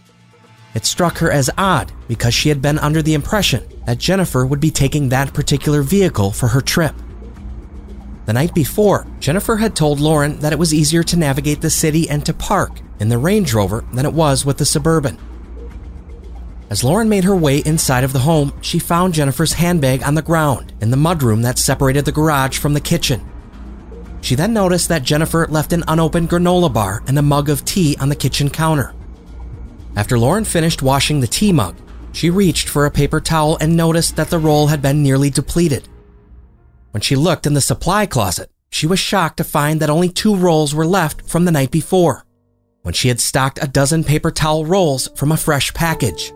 It 0.74 0.84
struck 0.84 1.18
her 1.18 1.30
as 1.30 1.50
odd 1.56 1.92
because 2.08 2.34
she 2.34 2.48
had 2.48 2.60
been 2.60 2.78
under 2.78 3.00
the 3.00 3.14
impression 3.14 3.64
that 3.86 3.98
Jennifer 3.98 4.44
would 4.44 4.60
be 4.60 4.70
taking 4.70 5.08
that 5.08 5.32
particular 5.32 5.82
vehicle 5.82 6.32
for 6.32 6.48
her 6.48 6.60
trip. 6.60 6.94
The 8.26 8.32
night 8.32 8.54
before, 8.54 9.06
Jennifer 9.20 9.56
had 9.56 9.76
told 9.76 10.00
Lauren 10.00 10.38
that 10.40 10.52
it 10.52 10.58
was 10.58 10.74
easier 10.74 11.02
to 11.04 11.16
navigate 11.16 11.60
the 11.60 11.70
city 11.70 12.08
and 12.08 12.24
to 12.26 12.32
park 12.32 12.80
in 12.98 13.08
the 13.08 13.18
Range 13.18 13.52
Rover 13.52 13.84
than 13.92 14.06
it 14.06 14.12
was 14.12 14.44
with 14.44 14.58
the 14.58 14.64
Suburban. 14.64 15.18
As 16.70 16.82
Lauren 16.82 17.08
made 17.08 17.24
her 17.24 17.36
way 17.36 17.58
inside 17.58 18.02
of 18.02 18.12
the 18.12 18.20
home, 18.20 18.52
she 18.62 18.78
found 18.78 19.14
Jennifer's 19.14 19.52
handbag 19.52 20.02
on 20.02 20.14
the 20.14 20.22
ground 20.22 20.72
in 20.80 20.90
the 20.90 20.96
mudroom 20.96 21.42
that 21.42 21.58
separated 21.58 22.06
the 22.06 22.12
garage 22.12 22.58
from 22.58 22.72
the 22.72 22.80
kitchen. 22.80 23.24
She 24.22 24.34
then 24.34 24.54
noticed 24.54 24.88
that 24.88 25.02
Jennifer 25.02 25.46
left 25.48 25.74
an 25.74 25.84
unopened 25.86 26.30
granola 26.30 26.72
bar 26.72 27.02
and 27.06 27.18
a 27.18 27.22
mug 27.22 27.50
of 27.50 27.64
tea 27.66 27.94
on 28.00 28.08
the 28.08 28.16
kitchen 28.16 28.48
counter. 28.48 28.94
After 29.96 30.18
Lauren 30.18 30.44
finished 30.44 30.82
washing 30.82 31.20
the 31.20 31.26
tea 31.26 31.52
mug, 31.52 31.76
she 32.12 32.30
reached 32.30 32.68
for 32.68 32.86
a 32.86 32.90
paper 32.90 33.20
towel 33.20 33.56
and 33.60 33.76
noticed 33.76 34.16
that 34.16 34.30
the 34.30 34.38
roll 34.38 34.68
had 34.68 34.82
been 34.82 35.02
nearly 35.02 35.30
depleted. 35.30 35.88
When 36.90 37.00
she 37.00 37.16
looked 37.16 37.46
in 37.46 37.54
the 37.54 37.60
supply 37.60 38.06
closet, 38.06 38.50
she 38.70 38.86
was 38.86 38.98
shocked 38.98 39.36
to 39.36 39.44
find 39.44 39.80
that 39.80 39.90
only 39.90 40.08
two 40.08 40.34
rolls 40.34 40.74
were 40.74 40.86
left 40.86 41.28
from 41.28 41.44
the 41.44 41.52
night 41.52 41.70
before, 41.70 42.24
when 42.82 42.94
she 42.94 43.08
had 43.08 43.20
stocked 43.20 43.58
a 43.62 43.68
dozen 43.68 44.04
paper 44.04 44.30
towel 44.30 44.64
rolls 44.64 45.08
from 45.16 45.32
a 45.32 45.36
fresh 45.36 45.72
package. 45.74 46.32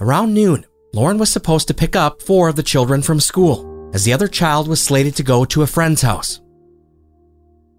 Around 0.00 0.32
noon, 0.32 0.64
Lauren 0.92 1.18
was 1.18 1.30
supposed 1.30 1.68
to 1.68 1.74
pick 1.74 1.94
up 1.94 2.22
four 2.22 2.48
of 2.48 2.56
the 2.56 2.62
children 2.62 3.02
from 3.02 3.20
school, 3.20 3.90
as 3.92 4.04
the 4.04 4.12
other 4.12 4.28
child 4.28 4.66
was 4.68 4.80
slated 4.80 5.14
to 5.16 5.22
go 5.22 5.44
to 5.44 5.62
a 5.62 5.66
friend's 5.66 6.02
house. 6.02 6.40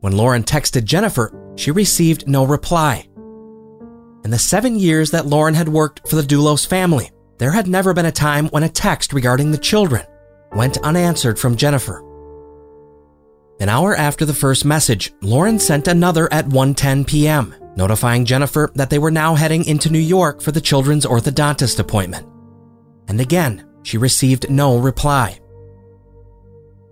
When 0.01 0.18
Lauren 0.18 0.43
texted 0.43 0.84
Jennifer, 0.84 1.34
she 1.55 1.72
received 1.72 2.28
no 2.28 2.45
reply. 2.45 3.07
In 4.24 4.30
the 4.30 4.38
seven 4.40 4.76
years 4.76 5.12
that 5.12 5.26
Lauren 5.26 5.56
had 5.56 5.68
worked 5.68 6.08
for 6.08 6.16
the 6.16 6.22
Dulos 6.22 6.66
family, 6.66 7.10
there 7.40 7.52
had 7.52 7.68
never 7.68 7.94
been 7.94 8.06
a 8.06 8.12
time 8.12 8.48
when 8.50 8.62
a 8.62 8.70
text 8.70 9.14
regarding 9.14 9.52
the 9.52 9.58
children 9.58 10.04
went 10.52 10.78
unanswered 10.84 11.40
from 11.40 11.56
Jennifer. 11.56 12.04
An 13.60 13.68
hour 13.68 13.96
after 13.96 14.26
the 14.26 14.34
first 14.34 14.64
message, 14.64 15.12
Lauren 15.22 15.58
sent 15.58 15.88
another 15.88 16.32
at 16.32 16.48
1:10 16.48 17.08
p.m., 17.08 17.56
notifying 17.76 18.26
Jennifer 18.26 18.72
that 18.76 18.92
they 18.92 19.00
were 19.00 19.12
now 19.12 19.34
heading 19.34 19.66
into 19.66 19.92
New 19.92 20.00
York 20.00 20.42
for 20.42 20.52
the 20.52 20.62
children's 20.62 21.06
orthodontist 21.06 21.80
appointment. 21.80 22.28
And 23.08 23.20
again, 23.20 23.68
she 23.82 23.98
received 23.98 24.52
no 24.52 24.78
reply. 24.78 25.40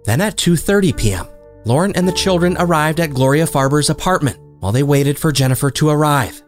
Then 0.06 0.22
at 0.22 0.38
2:30 0.38 0.98
p.m., 0.98 1.28
Lauren 1.66 1.96
and 1.96 2.08
the 2.08 2.14
children 2.24 2.56
arrived 2.58 3.00
at 3.00 3.14
Gloria 3.14 3.46
Farber's 3.46 3.92
apartment 3.92 4.40
while 4.62 4.72
they 4.72 4.84
waited 4.84 5.20
for 5.20 5.32
Jennifer 5.32 5.70
to 5.72 5.90
arrive. 5.90 6.42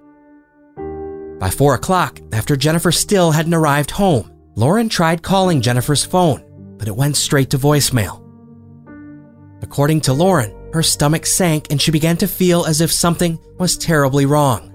By 1.42 1.50
4 1.50 1.74
o'clock, 1.74 2.20
after 2.32 2.56
Jennifer 2.56 2.92
still 2.92 3.32
hadn't 3.32 3.56
arrived 3.56 3.90
home, 3.90 4.32
Lauren 4.54 4.90
tried 4.90 5.24
calling 5.24 5.60
Jennifer's 5.60 6.06
phone, 6.06 6.44
but 6.78 6.88
it 6.88 6.96
went 6.96 7.18
straight 7.18 7.50
to 7.50 7.58
voicemail. 7.58 8.22
According 9.64 10.02
to 10.02 10.14
Lauren, 10.14 10.54
her 10.72 10.84
stomach 10.84 11.26
sank 11.26 11.72
and 11.72 11.82
she 11.82 11.90
began 11.90 12.16
to 12.18 12.28
feel 12.28 12.66
as 12.66 12.80
if 12.80 12.92
something 12.92 13.40
was 13.58 13.76
terribly 13.76 14.28
wrong. 14.28 14.70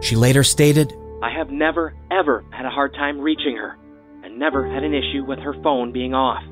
She 0.00 0.14
later 0.14 0.44
stated, 0.44 0.92
I 1.24 1.30
have 1.36 1.50
never, 1.50 1.92
ever 2.12 2.44
had 2.52 2.66
a 2.66 2.70
hard 2.70 2.94
time 2.94 3.18
reaching 3.18 3.56
her, 3.56 3.76
and 4.22 4.38
never 4.38 4.72
had 4.72 4.84
an 4.84 4.94
issue 4.94 5.24
with 5.24 5.40
her 5.40 5.60
phone 5.64 5.90
being 5.90 6.14
off. 6.14 6.44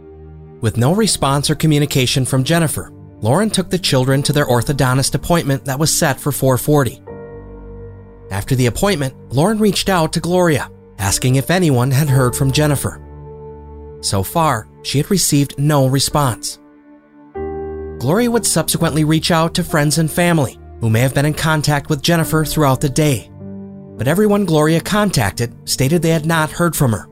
With 0.62 0.76
no 0.76 0.96
response 0.96 1.48
or 1.48 1.54
communication 1.54 2.24
from 2.24 2.42
Jennifer, 2.42 2.90
Lauren 3.20 3.50
took 3.50 3.70
the 3.70 3.78
children 3.78 4.20
to 4.24 4.32
their 4.32 4.46
orthodontist 4.46 5.14
appointment 5.14 5.64
that 5.66 5.78
was 5.78 5.96
set 5.96 6.18
for 6.18 6.32
4:40. 6.32 7.04
After 8.30 8.54
the 8.54 8.66
appointment, 8.66 9.14
Lauren 9.32 9.58
reached 9.58 9.88
out 9.88 10.12
to 10.12 10.20
Gloria, 10.20 10.70
asking 10.98 11.36
if 11.36 11.50
anyone 11.50 11.90
had 11.90 12.08
heard 12.08 12.34
from 12.34 12.52
Jennifer. 12.52 13.00
So 14.00 14.22
far, 14.22 14.68
she 14.82 14.98
had 14.98 15.10
received 15.10 15.58
no 15.58 15.86
response. 15.86 16.58
Gloria 17.98 18.30
would 18.30 18.44
subsequently 18.44 19.04
reach 19.04 19.30
out 19.30 19.54
to 19.54 19.64
friends 19.64 19.98
and 19.98 20.10
family 20.10 20.58
who 20.80 20.90
may 20.90 21.00
have 21.00 21.14
been 21.14 21.24
in 21.24 21.34
contact 21.34 21.88
with 21.88 22.02
Jennifer 22.02 22.44
throughout 22.44 22.80
the 22.80 22.88
day. 22.88 23.30
But 23.96 24.08
everyone 24.08 24.44
Gloria 24.44 24.80
contacted 24.80 25.54
stated 25.68 26.02
they 26.02 26.10
had 26.10 26.26
not 26.26 26.50
heard 26.50 26.76
from 26.76 26.92
her. 26.92 27.06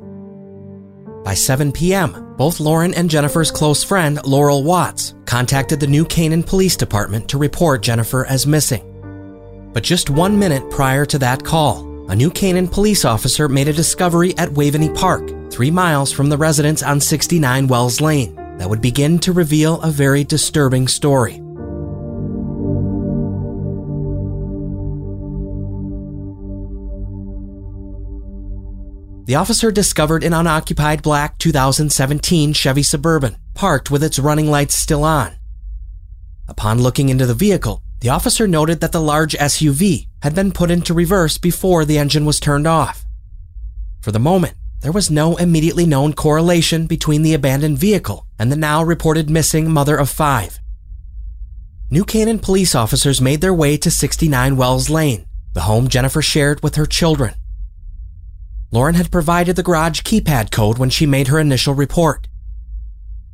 By 1.23 1.35
7 1.35 1.73
p.m., 1.73 2.35
both 2.37 2.61
Lauren 2.61 2.93
and 2.95 3.09
Jennifer's 3.09 3.51
close 3.51 3.85
friend, 3.85 4.19
Laurel 4.27 4.65
Watts, 4.65 5.15
contacted 5.25 5.79
the 5.79 5.87
New 5.87 6.05
Canaan 6.05 6.43
Police 6.43 6.77
Department 6.77 7.29
to 7.29 7.39
report 7.39 7.83
Jennifer 7.83 8.27
as 8.27 8.47
missing. 8.47 8.92
But 9.73 9.83
just 9.83 10.11
one 10.11 10.39
minute 10.39 10.71
prior 10.71 11.07
to 11.07 11.19
that 11.21 11.45
call, 11.45 12.11
a 12.11 12.15
New 12.15 12.31
Canaan 12.31 12.69
police 12.69 13.07
officer 13.07 13.49
made 13.49 13.69
a 13.69 13.73
discovery 13.73 14.37
at 14.37 14.53
Waveney 14.53 14.91
Park, 14.91 15.51
three 15.51 15.71
miles 15.71 16.13
from 16.13 16.29
the 16.29 16.37
residence 16.37 16.83
on 16.83 17.01
69 17.01 17.69
Wells 17.69 18.01
Lane, 18.01 18.35
that 18.59 18.69
would 18.69 18.83
begin 18.83 19.19
to 19.21 19.33
reveal 19.33 19.81
a 19.81 19.91
very 19.91 20.25
disturbing 20.25 20.89
story. 20.89 21.41
The 29.25 29.37
officer 29.37 29.71
discovered 29.71 30.25
an 30.25 30.35
unoccupied 30.35 31.01
black 31.01 31.39
2017 31.39 32.53
Chevy 32.53 32.83
Suburban, 32.83 33.37
parked 33.55 33.91
with 33.91 34.03
its 34.03 34.19
running 34.19 34.51
lights 34.51 34.75
still 34.75 35.05
on. 35.05 35.33
Upon 36.49 36.83
looking 36.83 37.09
into 37.09 37.25
the 37.25 37.33
vehicle, 37.33 37.83
the 38.03 38.09
officer 38.09 38.49
noted 38.49 38.81
that 38.81 38.91
the 38.91 39.01
large 39.01 39.35
SUV 39.35 40.09
had 40.23 40.35
been 40.35 40.51
put 40.51 40.73
into 40.73 40.93
reverse 40.93 41.39
before 41.39 41.85
the 41.85 41.99
engine 41.99 42.25
was 42.25 42.41
turned 42.41 42.67
off. 42.67 43.05
For 44.01 44.11
the 44.11 44.19
moment, 44.19 44.55
there 44.81 44.91
was 44.91 45.09
no 45.09 45.37
immediately 45.37 45.87
known 45.87 46.13
correlation 46.13 46.89
between 46.89 47.23
the 47.23 47.33
abandoned 47.33 47.79
vehicle 47.79 48.27
and 48.41 48.51
the 48.51 48.57
now 48.57 48.83
reported 48.83 49.31
missing 49.31 49.71
mother 49.71 49.97
of 49.97 50.11
five. 50.11 50.59
New 51.93 52.05
Canaan 52.05 52.41
police 52.41 52.75
officers 52.75 53.21
made 53.21 53.41
their 53.41 53.55
way 53.55 53.77
to 53.77 53.89
69 53.89 54.57
Wells 54.57 54.91
Lane, 54.91 55.25
the 55.53 55.61
home 55.61 55.87
Jennifer 55.87 56.23
shared 56.23 56.61
with 56.61 56.75
her 56.75 56.87
children. 56.87 57.35
Lauren 58.73 58.97
had 58.97 59.13
provided 59.13 59.55
the 59.55 59.63
garage 59.63 60.01
keypad 60.01 60.51
code 60.51 60.77
when 60.77 60.91
she 60.91 61.07
made 61.07 61.29
her 61.29 61.39
initial 61.39 61.73
report. 61.73 62.27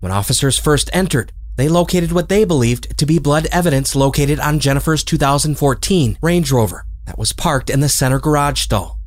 When 0.01 0.13
officers 0.13 0.59
first 0.59 0.91
entered, 0.93 1.33
they 1.59 1.69
located 1.69 2.13
what 2.13 2.31
they 2.31 2.45
believed 2.45 2.97
to 2.97 3.05
be 3.05 3.19
blood 3.19 3.47
evidence 3.53 3.95
located 3.95 4.41
on 4.41 4.59
Jennifer's 4.59 5.05
2014 5.05 6.17
Range 6.23 6.51
Rover 6.51 6.87
that 7.05 7.19
was 7.19 7.35
parked 7.35 7.69
in 7.69 7.81
the 7.81 7.89
center 7.91 8.19
garage 8.19 8.63
stall. 8.63 8.99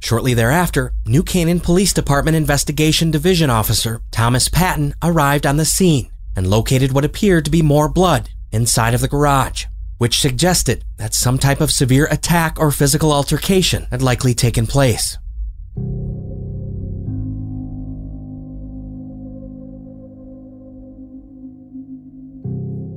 Shortly 0.00 0.32
thereafter, 0.32 0.94
New 1.04 1.22
Canaan 1.22 1.60
Police 1.60 1.92
Department 1.92 2.38
Investigation 2.38 3.10
Division 3.10 3.50
Officer 3.50 4.00
Thomas 4.10 4.48
Patton 4.48 4.94
arrived 5.02 5.44
on 5.44 5.58
the 5.58 5.66
scene 5.66 6.10
and 6.34 6.46
located 6.48 6.92
what 6.92 7.04
appeared 7.04 7.44
to 7.44 7.50
be 7.50 7.60
more 7.60 7.90
blood 7.90 8.30
inside 8.50 8.94
of 8.94 9.02
the 9.02 9.08
garage 9.08 9.66
which 10.02 10.18
suggested 10.18 10.84
that 10.96 11.14
some 11.14 11.38
type 11.38 11.60
of 11.60 11.70
severe 11.70 12.08
attack 12.10 12.58
or 12.58 12.72
physical 12.72 13.12
altercation 13.12 13.86
had 13.92 14.02
likely 14.02 14.34
taken 14.34 14.66
place. 14.66 15.16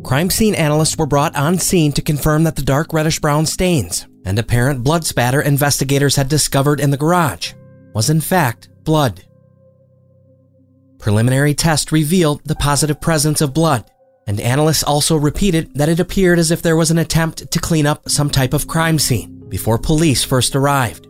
Crime 0.06 0.30
scene 0.30 0.54
analysts 0.54 1.00
were 1.00 1.08
brought 1.08 1.36
on 1.36 1.58
scene 1.58 1.92
to 1.94 2.00
confirm 2.00 2.44
that 2.44 2.56
the 2.56 2.62
dark 2.62 2.94
reddish 2.94 3.18
brown 3.18 3.44
stains 3.48 4.06
and 4.24 4.38
apparent 4.38 4.84
blood 4.84 5.04
spatter 5.04 5.42
investigators 5.42 6.16
had 6.16 6.30
discovered 6.30 6.80
in 6.80 6.92
the 6.92 6.98
garage 6.98 7.54
was 7.96 8.12
in 8.12 8.22
fact 8.22 8.70
blood. 8.84 9.24
Preliminary 11.00 11.56
tests 11.56 11.92
revealed 11.92 12.40
the 12.46 12.54
positive 12.54 13.02
presence 13.02 13.42
of 13.42 13.56
blood 13.56 13.90
and 14.28 14.40
analysts 14.40 14.84
also 14.84 15.16
repeated 15.16 15.74
that 15.74 15.90
it 15.90 16.00
appeared 16.00 16.38
as 16.38 16.52
if 16.52 16.62
there 16.62 16.78
was 16.78 16.92
an 16.92 17.00
attempt 17.00 17.50
to 17.50 17.60
clean 17.60 17.88
up 17.88 18.08
some 18.08 18.30
type 18.30 18.54
of 18.54 18.68
crime 18.68 19.00
scene 19.00 19.44
before 19.50 19.80
police 19.80 20.24
first 20.24 20.56
arrived. 20.56 21.08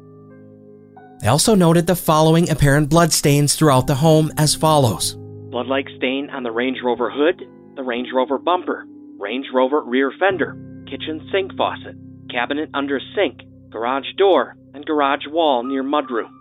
They 1.20 1.28
also 1.28 1.54
noted 1.54 1.86
the 1.86 1.98
following 1.98 2.50
apparent 2.50 2.88
blood 2.88 3.12
stains 3.12 3.56
throughout 3.56 3.88
the 3.88 3.96
home 3.96 4.32
as 4.38 4.56
follows 4.56 5.16
Blood 5.52 5.68
like 5.68 5.88
stain 5.98 6.30
on 6.30 6.44
the 6.44 6.52
Range 6.52 6.78
Rover 6.82 7.10
hood, 7.10 7.46
the 7.76 7.84
Range 7.84 8.08
Rover 8.14 8.38
bumper, 8.38 8.86
Range 9.20 9.46
Rover 9.54 9.82
rear 9.82 10.12
fender, 10.20 10.54
kitchen 10.90 11.28
sink 11.32 11.56
faucet, 11.58 11.96
cabinet 12.30 12.70
under 12.74 13.00
sink, 13.16 13.42
garage 13.70 14.08
door, 14.18 14.56
and 14.74 14.86
garage 14.86 15.28
wall 15.28 15.64
near 15.64 15.84
mudroom. 15.84 16.32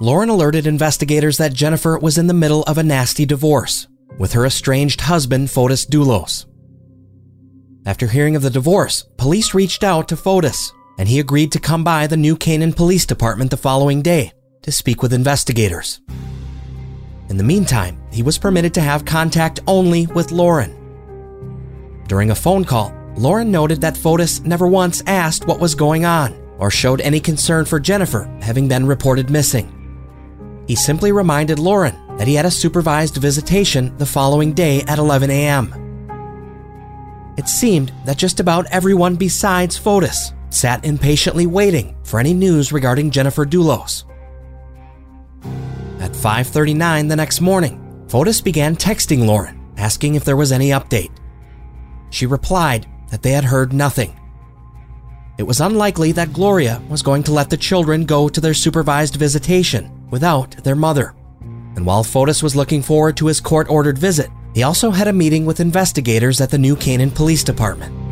Lauren 0.00 0.28
alerted 0.28 0.66
investigators 0.66 1.38
that 1.38 1.54
Jennifer 1.54 1.98
was 1.98 2.18
in 2.18 2.26
the 2.26 2.34
middle 2.34 2.62
of 2.64 2.78
a 2.78 2.82
nasty 2.82 3.24
divorce 3.24 3.88
with 4.18 4.32
her 4.32 4.46
estranged 4.46 5.02
husband, 5.02 5.48
Fotis 5.48 5.86
Dulos. 5.86 6.46
After 7.84 8.06
hearing 8.06 8.36
of 8.36 8.42
the 8.42 8.50
divorce, 8.50 9.04
police 9.16 9.54
reached 9.54 9.84
out 9.84 10.08
to 10.08 10.16
Fotis, 10.16 10.72
and 10.98 11.08
he 11.08 11.20
agreed 11.20 11.52
to 11.52 11.60
come 11.60 11.84
by 11.84 12.06
the 12.06 12.16
New 12.16 12.36
Canaan 12.36 12.72
Police 12.72 13.06
Department 13.06 13.50
the 13.50 13.56
following 13.56 14.02
day 14.02 14.32
to 14.62 14.72
speak 14.72 15.02
with 15.02 15.12
investigators. 15.12 16.00
In 17.28 17.36
the 17.36 17.44
meantime, 17.44 18.00
he 18.12 18.22
was 18.22 18.38
permitted 18.38 18.72
to 18.74 18.80
have 18.80 19.04
contact 19.04 19.60
only 19.66 20.06
with 20.06 20.30
Lauren. 20.30 20.72
During 22.08 22.30
a 22.30 22.36
phone 22.36 22.64
call, 22.64 22.94
Lauren 23.16 23.50
noted 23.50 23.80
that 23.80 23.96
Fotis 23.96 24.44
never 24.44 24.66
once 24.66 25.02
asked 25.06 25.46
what 25.46 25.58
was 25.58 25.74
going 25.74 26.04
on 26.04 26.34
or 26.58 26.70
showed 26.70 27.00
any 27.00 27.18
concern 27.18 27.64
for 27.64 27.80
Jennifer 27.80 28.24
having 28.42 28.68
been 28.68 28.86
reported 28.86 29.30
missing. 29.30 29.72
He 30.68 30.76
simply 30.76 31.12
reminded 31.12 31.58
Lauren 31.58 31.96
that 32.16 32.28
he 32.28 32.34
had 32.34 32.46
a 32.46 32.50
supervised 32.50 33.16
visitation 33.16 33.96
the 33.98 34.06
following 34.06 34.52
day 34.52 34.82
at 34.82 34.98
11 34.98 35.30
a.m. 35.30 35.74
It 37.36 37.48
seemed 37.48 37.92
that 38.04 38.16
just 38.16 38.40
about 38.40 38.66
everyone 38.66 39.16
besides 39.16 39.78
Fotis 39.78 40.32
sat 40.50 40.84
impatiently 40.84 41.46
waiting 41.46 41.96
for 42.04 42.18
any 42.18 42.32
news 42.32 42.72
regarding 42.72 43.10
Jennifer 43.10 43.44
Dulos. 43.44 44.04
At 46.00 46.12
5:39 46.12 47.08
the 47.08 47.16
next 47.16 47.40
morning, 47.40 47.80
Fotis 48.08 48.42
began 48.42 48.76
texting 48.76 49.26
Lauren 49.26 49.58
asking 49.76 50.14
if 50.14 50.24
there 50.24 50.36
was 50.36 50.52
any 50.52 50.70
update. 50.70 51.10
She 52.10 52.26
replied 52.26 52.86
that 53.10 53.22
they 53.22 53.32
had 53.32 53.44
heard 53.44 53.72
nothing. 53.72 54.12
It 55.38 55.46
was 55.46 55.60
unlikely 55.60 56.12
that 56.12 56.32
Gloria 56.32 56.80
was 56.88 57.02
going 57.02 57.22
to 57.24 57.32
let 57.32 57.50
the 57.50 57.56
children 57.56 58.06
go 58.06 58.28
to 58.28 58.40
their 58.40 58.54
supervised 58.54 59.16
visitation 59.16 59.90
without 60.10 60.56
their 60.64 60.76
mother 60.76 61.14
And 61.76 61.84
while 61.84 62.02
Fotis 62.02 62.42
was 62.42 62.56
looking 62.56 62.82
forward 62.82 63.16
to 63.18 63.26
his 63.26 63.40
court 63.40 63.68
ordered 63.68 63.98
visit, 63.98 64.30
he 64.54 64.62
also 64.62 64.90
had 64.90 65.08
a 65.08 65.12
meeting 65.12 65.44
with 65.44 65.60
investigators 65.60 66.40
at 66.40 66.50
the 66.50 66.58
New 66.58 66.74
Canaan 66.74 67.10
Police 67.10 67.44
Department. 67.44 68.05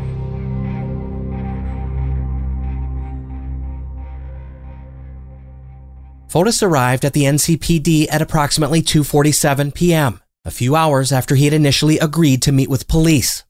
Fotis 6.35 6.61
arrived 6.61 7.05
at 7.05 7.13
the 7.13 7.23
NCPD 7.23 8.07
at 8.11 8.21
approximately 8.21 8.81
2:47 8.81 9.73
p.m., 9.73 10.19
a 10.43 10.51
few 10.51 10.75
hours 10.75 11.13
after 11.13 11.35
he 11.35 11.45
had 11.45 11.53
initially 11.53 11.97
agreed 11.97 12.41
to 12.41 12.51
meet 12.51 12.69
with 12.69 12.89
police. 12.89 13.45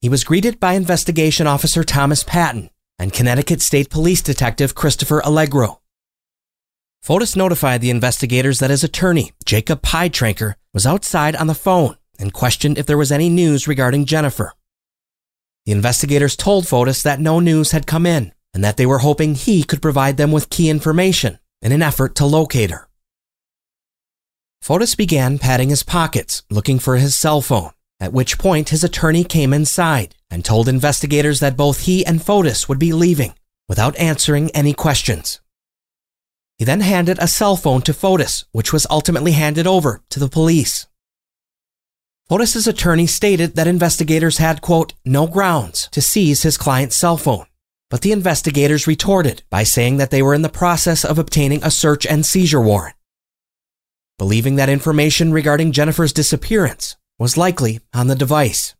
He 0.00 0.08
was 0.08 0.24
greeted 0.24 0.58
by 0.58 0.72
investigation 0.72 1.46
officer 1.46 1.84
Thomas 1.84 2.24
Patton 2.24 2.70
and 2.98 3.12
Connecticut 3.12 3.60
State 3.60 3.90
Police 3.90 4.22
Detective 4.22 4.74
Christopher 4.74 5.20
Allegro. 5.22 5.82
Fotis 7.04 7.36
notified 7.36 7.82
the 7.82 7.90
investigators 7.90 8.58
that 8.60 8.70
his 8.70 8.82
attorney, 8.82 9.32
Jacob 9.44 9.82
Pietranker, 9.82 10.54
was 10.72 10.86
outside 10.86 11.36
on 11.36 11.46
the 11.46 11.54
phone 11.54 11.98
and 12.18 12.32
questioned 12.32 12.78
if 12.78 12.86
there 12.86 12.96
was 12.96 13.12
any 13.12 13.28
news 13.28 13.68
regarding 13.68 14.06
Jennifer. 14.06 14.54
The 15.66 15.72
investigators 15.72 16.36
told 16.36 16.64
Fotis 16.64 17.02
that 17.02 17.20
no 17.20 17.38
news 17.38 17.72
had 17.72 17.86
come 17.86 18.06
in 18.06 18.32
and 18.54 18.64
that 18.64 18.78
they 18.78 18.86
were 18.86 19.00
hoping 19.00 19.34
he 19.34 19.62
could 19.62 19.82
provide 19.82 20.16
them 20.16 20.32
with 20.32 20.48
key 20.48 20.70
information 20.70 21.38
in 21.66 21.72
an 21.72 21.82
effort 21.82 22.14
to 22.14 22.24
locate 22.24 22.70
her. 22.70 22.86
Fotis 24.62 24.96
began 24.96 25.36
patting 25.36 25.68
his 25.68 25.82
pockets, 25.82 26.44
looking 26.48 26.78
for 26.78 26.96
his 26.96 27.16
cell 27.16 27.40
phone, 27.40 27.72
at 27.98 28.12
which 28.12 28.38
point 28.38 28.68
his 28.68 28.84
attorney 28.84 29.24
came 29.24 29.52
inside 29.52 30.14
and 30.30 30.44
told 30.44 30.68
investigators 30.68 31.40
that 31.40 31.56
both 31.56 31.80
he 31.80 32.06
and 32.06 32.20
Fotis 32.20 32.68
would 32.68 32.78
be 32.78 32.92
leaving 32.92 33.34
without 33.68 33.96
answering 33.96 34.48
any 34.52 34.72
questions. 34.72 35.40
He 36.56 36.64
then 36.64 36.82
handed 36.82 37.18
a 37.18 37.26
cell 37.26 37.56
phone 37.56 37.82
to 37.82 37.92
Fotis, 37.92 38.44
which 38.52 38.72
was 38.72 38.86
ultimately 38.88 39.32
handed 39.32 39.66
over 39.66 40.02
to 40.10 40.20
the 40.20 40.28
police. 40.28 40.86
Fotis's 42.30 42.68
attorney 42.68 43.08
stated 43.08 43.56
that 43.56 43.66
investigators 43.66 44.38
had, 44.38 44.62
quote, 44.62 44.94
no 45.04 45.26
grounds 45.26 45.88
to 45.90 46.00
seize 46.00 46.44
his 46.44 46.56
client's 46.56 46.94
cell 46.94 47.16
phone. 47.16 47.46
But 47.88 48.00
the 48.00 48.12
investigators 48.12 48.88
retorted 48.88 49.44
by 49.48 49.62
saying 49.62 49.98
that 49.98 50.10
they 50.10 50.22
were 50.22 50.34
in 50.34 50.42
the 50.42 50.48
process 50.48 51.04
of 51.04 51.18
obtaining 51.18 51.62
a 51.62 51.70
search 51.70 52.04
and 52.04 52.26
seizure 52.26 52.60
warrant. 52.60 52.96
Believing 54.18 54.56
that 54.56 54.68
information 54.68 55.32
regarding 55.32 55.72
Jennifer's 55.72 56.12
disappearance 56.12 56.96
was 57.18 57.36
likely 57.36 57.80
on 57.94 58.08
the 58.08 58.16
device. 58.16 58.74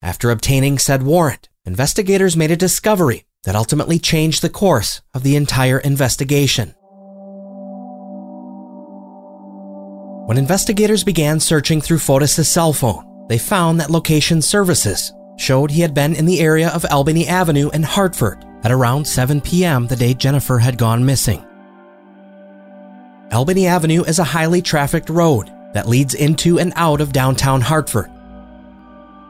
After 0.00 0.30
obtaining 0.30 0.78
said 0.78 1.02
warrant, 1.02 1.50
investigators 1.66 2.36
made 2.36 2.50
a 2.50 2.56
discovery 2.56 3.26
that 3.44 3.56
ultimately 3.56 3.98
changed 3.98 4.40
the 4.40 4.48
course 4.48 5.02
of 5.12 5.22
the 5.22 5.36
entire 5.36 5.78
investigation. 5.78 6.74
When 10.26 10.38
investigators 10.38 11.04
began 11.04 11.40
searching 11.40 11.80
through 11.80 11.98
Fotis' 11.98 12.46
cell 12.46 12.72
phone, 12.72 13.26
they 13.28 13.36
found 13.36 13.80
that 13.80 13.90
location 13.90 14.40
services 14.40 15.12
showed 15.36 15.70
he 15.70 15.80
had 15.80 15.94
been 15.94 16.14
in 16.14 16.26
the 16.26 16.40
area 16.40 16.68
of 16.68 16.84
Albany 16.90 17.26
Avenue 17.26 17.70
in 17.70 17.82
Hartford 17.82 18.44
at 18.62 18.72
around 18.72 19.06
7 19.06 19.40
p.m. 19.40 19.86
the 19.86 19.96
day 19.96 20.14
Jennifer 20.14 20.58
had 20.58 20.78
gone 20.78 21.04
missing. 21.04 21.44
Albany 23.32 23.66
Avenue 23.66 24.02
is 24.02 24.18
a 24.18 24.24
highly 24.24 24.60
trafficked 24.60 25.08
road 25.08 25.50
that 25.72 25.88
leads 25.88 26.14
into 26.14 26.58
and 26.58 26.72
out 26.76 27.00
of 27.00 27.12
downtown 27.12 27.60
Hartford. 27.60 28.10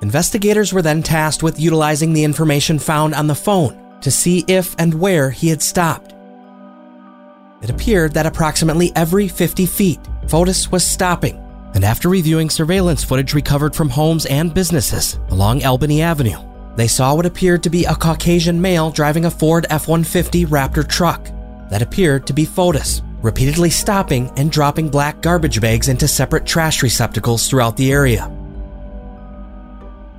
Investigators 0.02 0.72
were 0.72 0.82
then 0.82 1.02
tasked 1.02 1.42
with 1.42 1.60
utilizing 1.60 2.12
the 2.12 2.24
information 2.24 2.78
found 2.78 3.14
on 3.14 3.26
the 3.26 3.34
phone 3.34 4.00
to 4.00 4.10
see 4.10 4.44
if 4.48 4.74
and 4.78 4.94
where 4.94 5.30
he 5.30 5.48
had 5.48 5.60
stopped. 5.60 6.14
It 7.62 7.68
appeared 7.68 8.14
that 8.14 8.24
approximately 8.24 8.90
every 8.96 9.28
50 9.28 9.66
feet, 9.66 10.00
Fotis 10.26 10.72
was 10.72 10.84
stopping, 10.84 11.36
and 11.74 11.84
after 11.84 12.08
reviewing 12.08 12.50
surveillance 12.50 13.04
footage 13.04 13.34
recovered 13.34 13.74
from 13.74 13.88
homes 13.88 14.26
and 14.26 14.52
businesses 14.52 15.18
along 15.30 15.64
Albany 15.64 16.02
Avenue, 16.02 16.38
they 16.76 16.88
saw 16.88 17.14
what 17.14 17.26
appeared 17.26 17.62
to 17.62 17.70
be 17.70 17.84
a 17.84 17.94
Caucasian 17.94 18.60
male 18.60 18.90
driving 18.90 19.24
a 19.24 19.30
Ford 19.30 19.66
F 19.70 19.88
150 19.88 20.46
Raptor 20.46 20.86
truck 20.86 21.28
that 21.70 21.82
appeared 21.82 22.26
to 22.26 22.32
be 22.32 22.44
Fotis, 22.44 23.02
repeatedly 23.22 23.70
stopping 23.70 24.30
and 24.36 24.50
dropping 24.50 24.88
black 24.88 25.20
garbage 25.20 25.60
bags 25.60 25.88
into 25.88 26.08
separate 26.08 26.46
trash 26.46 26.82
receptacles 26.82 27.48
throughout 27.48 27.76
the 27.76 27.92
area. 27.92 28.30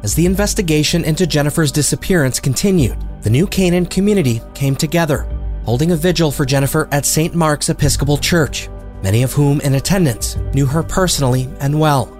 As 0.03 0.15
the 0.15 0.25
investigation 0.25 1.03
into 1.03 1.27
Jennifer's 1.27 1.71
disappearance 1.71 2.39
continued, 2.39 2.97
the 3.21 3.29
New 3.29 3.45
Canaan 3.45 3.85
community 3.85 4.41
came 4.53 4.75
together, 4.75 5.27
holding 5.65 5.91
a 5.91 5.95
vigil 5.95 6.31
for 6.31 6.45
Jennifer 6.45 6.87
at 6.91 7.05
St. 7.05 7.35
Mark's 7.35 7.69
Episcopal 7.69 8.17
Church 8.17 8.67
many 9.03 9.23
of 9.23 9.33
whom 9.33 9.61
in 9.61 9.75
attendance 9.75 10.37
knew 10.53 10.65
her 10.65 10.83
personally 10.83 11.49
and 11.59 11.79
well. 11.79 12.17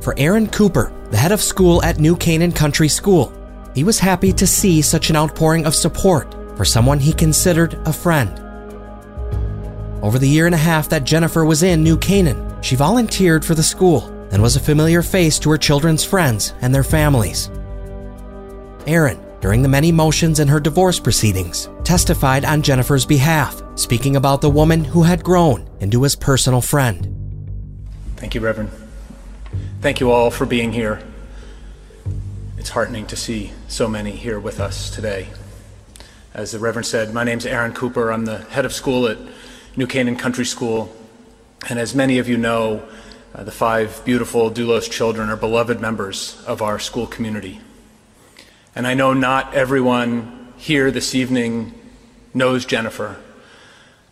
For 0.00 0.14
Aaron 0.18 0.48
Cooper, 0.48 0.92
the 1.10 1.16
head 1.16 1.32
of 1.32 1.40
school 1.40 1.82
at 1.82 1.98
New 1.98 2.16
Canaan 2.16 2.52
Country 2.52 2.88
School, 2.88 3.32
he 3.74 3.84
was 3.84 3.98
happy 3.98 4.32
to 4.32 4.46
see 4.46 4.82
such 4.82 5.10
an 5.10 5.16
outpouring 5.16 5.66
of 5.66 5.74
support 5.74 6.34
for 6.56 6.64
someone 6.64 6.98
he 6.98 7.12
considered 7.12 7.74
a 7.86 7.92
friend. 7.92 8.40
Over 10.02 10.18
the 10.18 10.28
year 10.28 10.46
and 10.46 10.54
a 10.54 10.58
half 10.58 10.88
that 10.90 11.04
Jennifer 11.04 11.44
was 11.44 11.62
in 11.62 11.82
New 11.82 11.96
Canaan, 11.96 12.62
she 12.62 12.76
volunteered 12.76 13.44
for 13.44 13.54
the 13.54 13.62
school 13.62 14.08
and 14.30 14.42
was 14.42 14.56
a 14.56 14.60
familiar 14.60 15.02
face 15.02 15.38
to 15.38 15.50
her 15.50 15.58
children's 15.58 16.04
friends 16.04 16.54
and 16.60 16.74
their 16.74 16.84
families. 16.84 17.50
Aaron, 18.86 19.23
during 19.44 19.60
the 19.60 19.68
many 19.68 19.92
motions 19.92 20.40
in 20.40 20.48
her 20.48 20.58
divorce 20.58 20.98
proceedings, 20.98 21.68
testified 21.84 22.46
on 22.46 22.62
Jennifer's 22.62 23.04
behalf, 23.04 23.62
speaking 23.74 24.16
about 24.16 24.40
the 24.40 24.48
woman 24.48 24.82
who 24.82 25.02
had 25.02 25.22
grown 25.22 25.68
into 25.80 26.02
his 26.02 26.16
personal 26.16 26.62
friend. 26.62 27.06
Thank 28.16 28.34
you, 28.34 28.40
Reverend. 28.40 28.70
Thank 29.82 30.00
you 30.00 30.10
all 30.10 30.30
for 30.30 30.46
being 30.46 30.72
here. 30.72 31.02
It's 32.56 32.70
heartening 32.70 33.06
to 33.08 33.16
see 33.16 33.52
so 33.68 33.86
many 33.86 34.12
here 34.12 34.40
with 34.40 34.60
us 34.60 34.88
today. 34.88 35.28
As 36.32 36.52
the 36.52 36.58
Reverend 36.58 36.86
said, 36.86 37.12
my 37.12 37.22
name 37.22 37.36
is 37.36 37.44
Aaron 37.44 37.74
Cooper. 37.74 38.10
I'm 38.10 38.24
the 38.24 38.38
head 38.38 38.64
of 38.64 38.72
school 38.72 39.06
at 39.08 39.18
New 39.76 39.86
Canaan 39.86 40.16
Country 40.16 40.46
School. 40.46 40.90
And 41.68 41.78
as 41.78 41.94
many 41.94 42.16
of 42.16 42.30
you 42.30 42.38
know, 42.38 42.82
uh, 43.34 43.44
the 43.44 43.52
five 43.52 44.00
beautiful 44.06 44.50
Dulos 44.50 44.90
children 44.90 45.28
are 45.28 45.36
beloved 45.36 45.82
members 45.82 46.42
of 46.46 46.62
our 46.62 46.78
school 46.78 47.06
community. 47.06 47.60
And 48.76 48.88
I 48.88 48.94
know 48.94 49.12
not 49.12 49.54
everyone 49.54 50.52
here 50.56 50.90
this 50.90 51.14
evening 51.14 51.72
knows 52.32 52.64
Jennifer, 52.64 53.16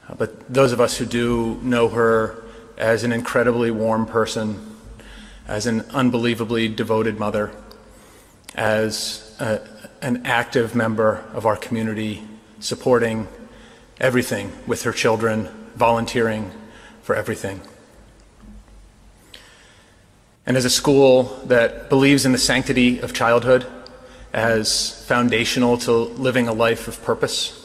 uh, 0.08 0.14
but 0.14 0.52
those 0.52 0.70
of 0.70 0.80
us 0.80 0.96
who 0.96 1.04
do 1.04 1.58
know 1.62 1.88
her 1.88 2.44
as 2.78 3.02
an 3.02 3.10
incredibly 3.10 3.72
warm 3.72 4.06
person, 4.06 4.76
as 5.48 5.66
an 5.66 5.80
unbelievably 5.90 6.68
devoted 6.68 7.18
mother, 7.18 7.50
as 8.54 9.34
a, 9.40 9.66
an 10.00 10.24
active 10.24 10.76
member 10.76 11.24
of 11.32 11.44
our 11.44 11.56
community, 11.56 12.22
supporting 12.60 13.26
everything 14.00 14.52
with 14.68 14.84
her 14.84 14.92
children, 14.92 15.48
volunteering 15.74 16.52
for 17.02 17.16
everything. 17.16 17.60
And 20.46 20.56
as 20.56 20.64
a 20.64 20.70
school 20.70 21.24
that 21.46 21.88
believes 21.88 22.24
in 22.24 22.30
the 22.30 22.38
sanctity 22.38 23.00
of 23.00 23.12
childhood, 23.12 23.66
as 24.32 25.04
foundational 25.06 25.76
to 25.78 25.92
living 25.92 26.48
a 26.48 26.52
life 26.52 26.88
of 26.88 27.02
purpose 27.02 27.58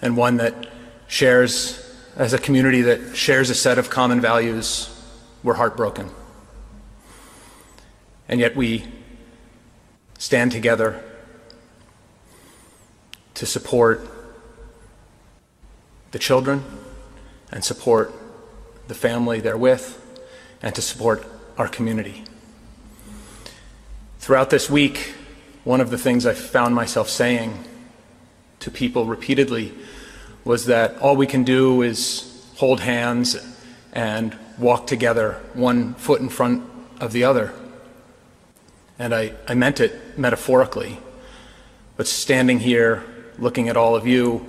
and 0.00 0.16
one 0.16 0.38
that 0.38 0.54
shares, 1.06 1.96
as 2.16 2.32
a 2.32 2.38
community 2.38 2.82
that 2.82 3.14
shares 3.16 3.50
a 3.50 3.54
set 3.54 3.78
of 3.78 3.90
common 3.90 4.20
values, 4.20 4.88
we're 5.42 5.54
heartbroken. 5.54 6.08
And 8.28 8.40
yet 8.40 8.56
we 8.56 8.84
stand 10.18 10.52
together 10.52 11.02
to 13.34 13.46
support 13.46 14.06
the 16.12 16.18
children 16.18 16.64
and 17.50 17.64
support 17.64 18.12
the 18.88 18.94
family 18.94 19.40
they're 19.40 19.56
with 19.56 19.96
and 20.62 20.74
to 20.74 20.82
support 20.82 21.24
our 21.56 21.68
community. 21.68 22.24
Throughout 24.18 24.50
this 24.50 24.68
week, 24.68 25.14
one 25.70 25.80
of 25.80 25.90
the 25.90 25.98
things 25.98 26.26
I 26.26 26.34
found 26.34 26.74
myself 26.74 27.08
saying 27.08 27.56
to 28.58 28.72
people 28.72 29.04
repeatedly 29.04 29.72
was 30.44 30.66
that 30.66 30.98
all 30.98 31.14
we 31.14 31.28
can 31.28 31.44
do 31.44 31.82
is 31.82 32.44
hold 32.56 32.80
hands 32.80 33.36
and 33.92 34.36
walk 34.58 34.88
together, 34.88 35.40
one 35.54 35.94
foot 35.94 36.20
in 36.20 36.28
front 36.28 36.68
of 36.98 37.12
the 37.12 37.22
other. 37.22 37.52
And 38.98 39.14
I, 39.14 39.32
I 39.46 39.54
meant 39.54 39.78
it 39.78 40.18
metaphorically. 40.18 40.98
But 41.96 42.08
standing 42.08 42.58
here, 42.58 43.04
looking 43.38 43.68
at 43.68 43.76
all 43.76 43.94
of 43.94 44.08
you, 44.08 44.44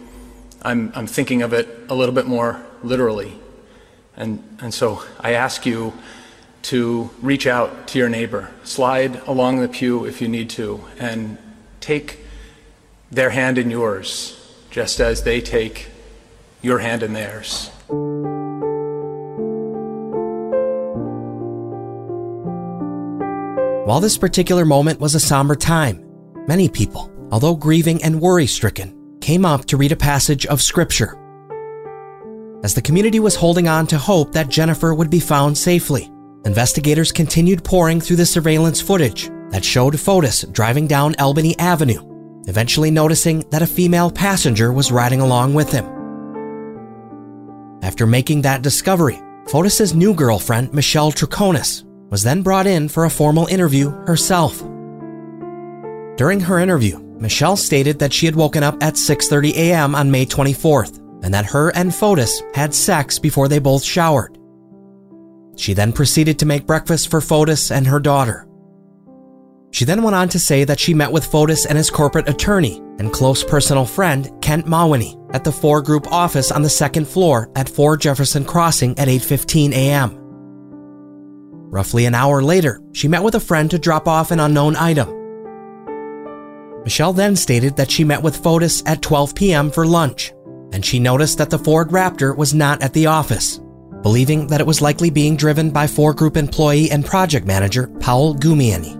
I'm, 0.64 0.92
I'm 0.96 1.06
thinking 1.06 1.44
of 1.44 1.54
it 1.54 1.70
a 1.88 1.94
little 1.94 2.16
bit 2.16 2.26
more 2.26 2.66
literally. 2.82 3.38
And, 4.18 4.58
and 4.60 4.74
so 4.74 5.04
I 5.20 5.34
ask 5.34 5.68
you 5.68 5.94
to 6.64 7.10
reach 7.22 7.48
out 7.48 7.88
to 7.88 8.00
your 8.00 8.10
neighbor, 8.10 8.52
slide 8.64 9.16
along 9.28 9.60
the 9.60 9.68
pew 9.68 10.06
if 10.06 10.22
you 10.22 10.28
need 10.28 10.50
to, 10.52 10.84
and 11.00 11.38
take 11.80 12.20
their 13.12 13.32
hand 13.32 13.58
in 13.58 13.70
yours, 13.70 14.38
just 14.70 15.00
as 15.00 15.24
they 15.24 15.42
take 15.42 15.88
your 16.62 16.80
hand 16.80 17.04
in 17.04 17.14
theirs. 17.14 17.70
While 23.86 24.00
this 24.00 24.18
particular 24.18 24.64
moment 24.64 25.00
was 25.02 25.16
a 25.16 25.20
somber 25.20 25.56
time, 25.56 26.06
many 26.48 26.70
people, 26.70 27.12
although 27.32 27.56
grieving 27.56 28.02
and 28.04 28.22
worry 28.22 28.48
stricken, 28.48 29.18
came 29.20 29.44
up 29.46 29.66
to 29.66 29.78
read 29.78 29.92
a 29.92 29.98
passage 29.98 30.46
of 30.46 30.62
Scripture. 30.62 31.18
As 32.64 32.76
the 32.76 32.82
community 32.82 33.20
was 33.20 33.36
holding 33.36 33.68
on 33.68 33.88
to 33.88 33.98
hope 33.98 34.32
that 34.34 34.50
Jennifer 34.50 34.94
would 34.94 35.10
be 35.10 35.20
found 35.20 35.58
safely, 35.58 36.10
investigators 36.46 37.12
continued 37.12 37.64
pouring 37.64 38.02
through 38.02 38.16
the 38.16 38.26
surveillance 38.26 38.82
footage 38.82 39.30
that 39.52 39.64
showed 39.64 39.94
Fotis 39.96 40.52
driving 40.52 40.88
down 40.88 41.16
Albany 41.20 41.58
Avenue, 41.60 42.42
eventually 42.48 42.92
noticing 42.92 43.42
that 43.50 43.62
a 43.62 43.68
female 43.68 44.10
passenger 44.10 44.72
was 44.74 44.92
riding 44.92 45.22
along 45.22 45.54
with 45.54 45.72
him. 45.72 45.86
After 47.84 48.08
making 48.08 48.42
that 48.42 48.62
discovery, 48.62 49.20
Fotis's 49.48 49.94
new 49.94 50.14
girlfriend, 50.14 50.74
Michelle 50.74 51.12
Troconis, 51.12 51.84
was 52.10 52.24
then 52.24 52.42
brought 52.42 52.68
in 52.68 52.90
for 52.90 53.06
a 53.06 53.10
formal 53.10 53.48
interview 53.48 53.90
herself. 54.06 54.60
During 56.18 56.40
her 56.42 56.60
interview, 56.60 57.00
Michelle 57.20 57.56
stated 57.56 58.00
that 58.00 58.14
she 58.14 58.26
had 58.26 58.36
woken 58.36 58.64
up 58.64 58.82
at 58.82 58.96
6:30 58.96 59.54
a.m. 59.56 59.96
on 59.96 60.12
May 60.12 60.26
24th 60.26 61.00
and 61.24 61.34
that 61.34 61.46
her 61.46 61.70
and 61.76 61.92
Fotis 61.92 62.42
had 62.56 62.74
sex 62.74 63.20
before 63.20 63.48
they 63.48 63.60
both 63.60 63.84
showered. 63.84 64.38
She 65.56 65.74
then 65.74 65.94
proceeded 65.94 66.40
to 66.40 66.46
make 66.46 66.66
breakfast 66.66 67.10
for 67.10 67.22
Fotis 67.22 67.72
and 67.72 67.88
her 67.88 68.00
daughter. 68.00 68.48
She 69.72 69.86
then 69.86 70.04
went 70.04 70.16
on 70.16 70.28
to 70.30 70.40
say 70.40 70.64
that 70.66 70.80
she 70.80 70.94
met 70.94 71.12
with 71.12 71.30
Fotis 71.30 71.66
and 71.66 71.78
his 71.78 71.90
corporate 71.90 72.28
attorney 72.28 72.82
and 73.00 73.12
close 73.12 73.44
personal 73.44 73.86
friend, 73.86 74.30
Kent 74.42 74.66
Mawhinney, 74.66 75.18
at 75.34 75.44
the 75.44 75.52
Fore 75.52 75.82
Group 75.82 76.12
office 76.12 76.52
on 76.52 76.62
the 76.62 76.70
second 76.70 77.08
floor 77.08 77.50
at 77.56 77.70
4 77.70 77.96
Jefferson 77.98 78.44
Crossing 78.44 78.98
at 79.00 79.08
8:15 79.08 79.72
a.m. 79.72 80.18
Roughly 81.72 82.06
an 82.06 82.16
hour 82.16 82.44
later, 82.44 82.82
she 82.92 83.08
met 83.08 83.24
with 83.24 83.36
a 83.36 83.40
friend 83.40 83.72
to 83.72 83.80
drop 83.80 84.08
off 84.08 84.32
an 84.32 84.42
unknown 84.42 84.76
item. 84.76 85.08
Michelle 86.84 87.14
then 87.14 87.36
stated 87.36 87.78
that 87.78 87.90
she 87.90 88.04
met 88.04 88.22
with 88.22 88.44
Fotis 88.44 88.84
at 88.86 89.02
12 89.02 89.36
p.m. 89.36 89.72
for 89.72 89.86
lunch, 89.86 90.34
and 90.74 90.84
she 90.84 91.00
noticed 91.00 91.38
that 91.38 91.50
the 91.50 91.60
Ford 91.60 91.90
Raptor 91.90 92.36
was 92.36 92.54
not 92.54 92.82
at 92.82 92.92
the 92.92 93.06
office, 93.06 93.62
believing 94.02 94.48
that 94.48 94.62
it 94.62 94.68
was 94.68 94.82
likely 94.82 95.10
being 95.10 95.36
driven 95.36 95.70
by 95.70 95.88
Fore 95.88 96.14
Group 96.14 96.38
employee 96.38 96.92
and 96.92 97.06
project 97.06 97.46
manager 97.46 97.88
Paul 98.00 98.36
Gumienny. 98.36 98.98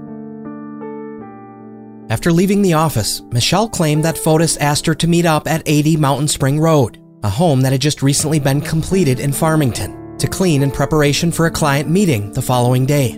After 2.12 2.32
leaving 2.32 2.62
the 2.62 2.74
office, 2.74 3.22
Michelle 3.32 3.70
claimed 3.70 4.04
that 4.04 4.18
Fotis 4.18 4.58
asked 4.60 4.86
her 4.86 4.96
to 4.96 5.08
meet 5.08 5.26
up 5.26 5.48
at 5.48 5.64
80 5.66 5.96
Mountain 5.96 6.28
Spring 6.28 6.60
Road, 6.60 7.02
a 7.24 7.30
home 7.30 7.62
that 7.62 7.72
had 7.72 7.82
just 7.82 8.04
recently 8.04 8.38
been 8.38 8.60
completed 8.60 9.20
in 9.22 9.32
Farmington 9.32 10.18
to 10.18 10.28
clean 10.28 10.62
in 10.62 10.72
preparation 10.72 11.32
for 11.32 11.46
a 11.46 11.52
client 11.52 11.90
meeting 11.90 12.32
the 12.34 12.42
following 12.42 12.86
day. 12.86 13.18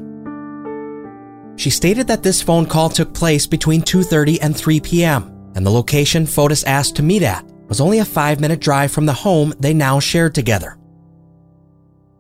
She 1.55 1.69
stated 1.69 2.07
that 2.07 2.23
this 2.23 2.41
phone 2.41 2.65
call 2.65 2.89
took 2.89 3.13
place 3.13 3.47
between 3.47 3.81
2:30 3.81 4.37
and 4.41 4.55
3 4.55 4.79
p.m. 4.79 5.51
and 5.55 5.65
the 5.65 5.71
location 5.71 6.25
Fotis 6.25 6.63
asked 6.65 6.95
to 6.97 7.03
meet 7.03 7.23
at 7.23 7.43
was 7.67 7.81
only 7.81 7.99
a 7.99 8.05
5-minute 8.05 8.59
drive 8.59 8.91
from 8.91 9.05
the 9.05 9.13
home 9.13 9.53
they 9.59 9.73
now 9.73 9.99
shared 9.99 10.35
together. 10.35 10.77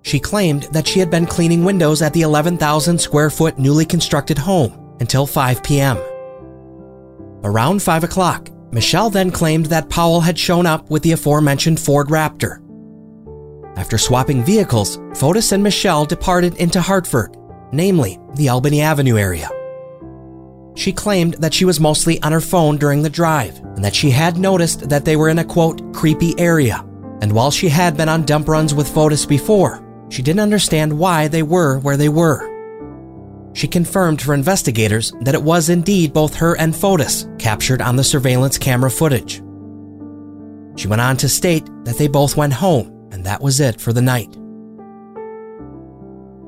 She 0.03 0.19
claimed 0.19 0.63
that 0.71 0.87
she 0.87 0.99
had 0.99 1.09
been 1.09 1.25
cleaning 1.25 1.63
windows 1.63 2.01
at 2.01 2.13
the 2.13 2.21
11,000 2.21 2.99
square 2.99 3.29
foot 3.29 3.57
newly 3.57 3.85
constructed 3.85 4.37
home 4.37 4.95
until 4.99 5.25
5 5.25 5.63
p.m. 5.63 5.97
Around 7.43 7.81
5 7.81 8.03
o'clock, 8.03 8.49
Michelle 8.71 9.09
then 9.09 9.31
claimed 9.31 9.65
that 9.67 9.89
Pawel 9.89 10.23
had 10.23 10.37
shown 10.37 10.65
up 10.65 10.89
with 10.89 11.03
the 11.03 11.11
aforementioned 11.11 11.79
Ford 11.79 12.07
Raptor 12.07 12.63
after 13.75 13.97
swapping 13.97 14.43
vehicles, 14.43 14.97
Fotis 15.13 15.51
and 15.51 15.63
Michelle 15.63 16.05
departed 16.05 16.55
into 16.55 16.81
Hartford, 16.81 17.35
namely 17.71 18.19
the 18.35 18.49
Albany 18.49 18.81
Avenue 18.81 19.17
area. 19.17 19.49
She 20.75 20.91
claimed 20.91 21.35
that 21.35 21.53
she 21.53 21.65
was 21.65 21.79
mostly 21.79 22.21
on 22.23 22.31
her 22.31 22.41
phone 22.41 22.77
during 22.77 23.01
the 23.01 23.09
drive 23.09 23.59
and 23.59 23.83
that 23.83 23.95
she 23.95 24.09
had 24.09 24.37
noticed 24.37 24.89
that 24.89 25.05
they 25.05 25.15
were 25.15 25.29
in 25.29 25.39
a 25.39 25.45
quote, 25.45 25.93
creepy 25.93 26.37
area. 26.39 26.83
And 27.21 27.31
while 27.31 27.51
she 27.51 27.69
had 27.69 27.95
been 27.95 28.09
on 28.09 28.25
dump 28.25 28.47
runs 28.47 28.73
with 28.73 28.87
Fotis 28.87 29.27
before, 29.27 29.82
she 30.13 30.21
didn't 30.21 30.41
understand 30.41 30.93
why 30.93 31.27
they 31.27 31.41
were 31.41 31.79
where 31.79 31.97
they 31.97 32.07
were. 32.07 32.51
She 33.53 33.67
confirmed 33.67 34.21
for 34.21 34.35
investigators 34.35 35.11
that 35.21 35.33
it 35.33 35.41
was 35.41 35.69
indeed 35.69 36.13
both 36.13 36.35
her 36.35 36.55
and 36.57 36.71
Fotis 36.73 37.27
captured 37.39 37.81
on 37.81 37.95
the 37.95 38.03
surveillance 38.03 38.59
camera 38.59 38.91
footage. 38.91 39.41
She 40.79 40.87
went 40.87 41.01
on 41.01 41.17
to 41.17 41.27
state 41.27 41.65
that 41.85 41.97
they 41.97 42.07
both 42.07 42.37
went 42.37 42.53
home 42.53 43.09
and 43.11 43.25
that 43.25 43.41
was 43.41 43.59
it 43.59 43.81
for 43.81 43.91
the 43.91 44.03
night. 44.03 44.31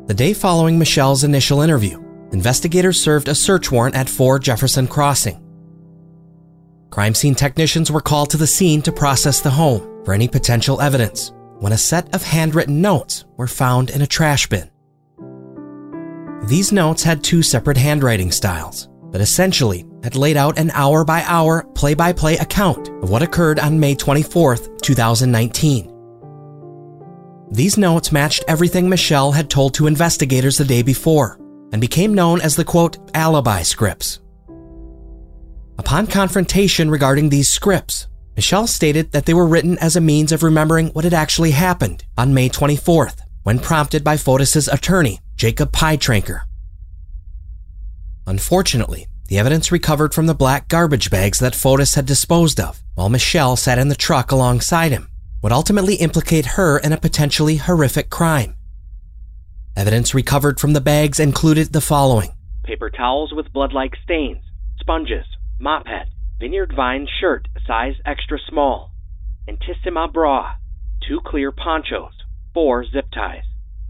The 0.08 0.14
day 0.14 0.34
following 0.34 0.78
Michelle's 0.78 1.24
initial 1.24 1.62
interview, 1.62 2.00
investigators 2.34 3.02
served 3.02 3.28
a 3.28 3.34
search 3.34 3.72
warrant 3.72 3.96
at 3.96 4.10
4 4.10 4.38
Jefferson 4.38 4.88
Crossing. 4.88 5.42
Crime 6.92 7.16
scene 7.16 7.34
technicians 7.34 7.92
were 7.92 8.00
called 8.00 8.30
to 8.30 8.38
the 8.38 8.46
scene 8.46 8.84
to 8.84 8.92
process 8.92 9.42
the 9.42 9.50
home 9.50 10.04
for 10.06 10.14
any 10.14 10.28
potential 10.28 10.82
evidence 10.82 11.32
when 11.60 11.74
a 11.74 11.78
set 11.78 12.14
of 12.14 12.24
handwritten 12.24 12.82
notes 12.82 13.26
were 13.38 13.48
found 13.48 13.90
in 13.90 14.02
a 14.02 14.08
trash 14.08 14.48
bin. 14.48 14.70
These 16.48 16.72
notes 16.72 17.04
had 17.04 17.24
two 17.24 17.42
separate 17.42 17.78
handwriting 17.78 18.32
styles, 18.32 18.90
but 19.12 19.22
essentially 19.22 19.86
had 20.04 20.16
laid 20.16 20.38
out 20.38 20.60
an 20.60 20.70
hour 20.72 21.04
by 21.04 21.24
hour 21.24 21.64
play 21.74 21.94
by 21.94 22.14
play 22.14 22.38
account 22.38 22.90
of 23.02 23.10
what 23.10 23.24
occurred 23.24 23.60
on 23.60 23.80
May 23.80 23.96
24, 23.96 24.58
2019. 24.82 25.92
These 27.52 27.78
notes 27.78 28.12
matched 28.12 28.44
everything 28.48 28.90
Michelle 28.90 29.32
had 29.32 29.50
told 29.50 29.74
to 29.76 29.88
investigators 29.88 30.58
the 30.58 30.66
day 30.66 30.82
before 30.82 31.40
and 31.72 31.82
became 31.82 32.14
known 32.14 32.42
as 32.42 32.56
the 32.56 32.66
quote, 32.66 32.98
alibi 33.16 33.62
scripts. 33.62 34.20
Upon 35.78 36.08
confrontation 36.08 36.90
regarding 36.90 37.30
these 37.30 37.50
scripts, 37.50 38.08
Michelle 38.36 38.68
stated 38.68 39.12
that 39.12 39.26
they 39.26 39.34
were 39.34 39.48
written 39.48 39.78
as 39.80 39.96
a 39.96 40.02
means 40.02 40.32
of 40.32 40.44
remembering 40.44 40.88
what 40.88 41.06
had 41.06 41.14
actually 41.14 41.52
happened 41.52 42.04
on 42.18 42.34
May 42.34 42.50
24th 42.50 43.22
when 43.44 43.60
prompted 43.60 44.04
by 44.04 44.18
Fotis's 44.18 44.68
attorney, 44.68 45.20
Jacob 45.38 45.72
Pietranker. 45.72 46.42
Unfortunately, 48.28 49.08
the 49.28 49.38
evidence 49.38 49.72
recovered 49.72 50.14
from 50.14 50.26
the 50.26 50.34
black 50.34 50.68
garbage 50.68 51.10
bags 51.10 51.40
that 51.40 51.54
Fotis 51.54 51.96
had 51.96 52.06
disposed 52.06 52.60
of 52.60 52.84
while 52.96 53.10
Michelle 53.10 53.56
sat 53.56 53.80
in 53.80 53.88
the 53.88 53.96
truck 53.96 54.32
alongside 54.32 54.92
him 54.92 55.08
would 55.42 55.52
ultimately 55.52 55.96
implicate 55.96 56.46
her 56.58 56.78
in 56.80 56.92
a 56.92 56.98
potentially 56.98 57.58
horrific 57.58 58.10
crime. 58.10 58.56
Evidence 59.78 60.14
recovered 60.14 60.60
from 60.60 60.74
the 60.74 60.82
bags 60.82 61.20
included 61.20 61.72
the 61.72 61.82
following 61.82 62.32
paper 62.64 62.90
towels 62.90 63.32
with 63.32 63.54
blood 63.54 63.74
like 63.74 63.96
stains, 64.04 64.44
sponges, 64.80 65.26
mop 65.60 65.86
head, 65.86 66.08
vineyard 66.46 66.72
vine 66.76 67.08
shirt, 67.20 67.48
size 67.66 67.96
extra 68.06 68.38
small, 68.48 68.92
Intimissimi 69.50 70.14
bra, 70.14 70.52
two 71.08 71.20
clear 71.26 71.52
ponchos, 71.52 72.14
four 72.54 72.86
zip 72.86 73.06
ties. 73.12 73.46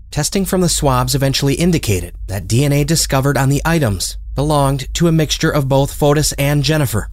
Testing 0.09 0.45
from 0.45 0.61
the 0.61 0.69
swabs 0.69 1.13
eventually 1.13 1.55
indicated 1.55 2.15
that 2.27 2.47
DNA 2.47 2.87
discovered 2.87 3.37
on 3.37 3.49
the 3.49 3.61
items 3.65 4.17
belonged 4.35 4.93
to 4.93 5.09
a 5.09 5.11
mixture 5.11 5.51
of 5.51 5.67
both 5.67 5.91
Fotis 5.91 6.33
and 6.37 6.63
Jennifer. 6.63 7.09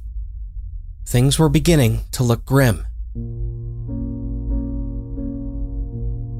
Things 1.05 1.41
were 1.41 1.49
beginning 1.49 2.03
to 2.13 2.23
look 2.23 2.45
grim. 2.45 2.87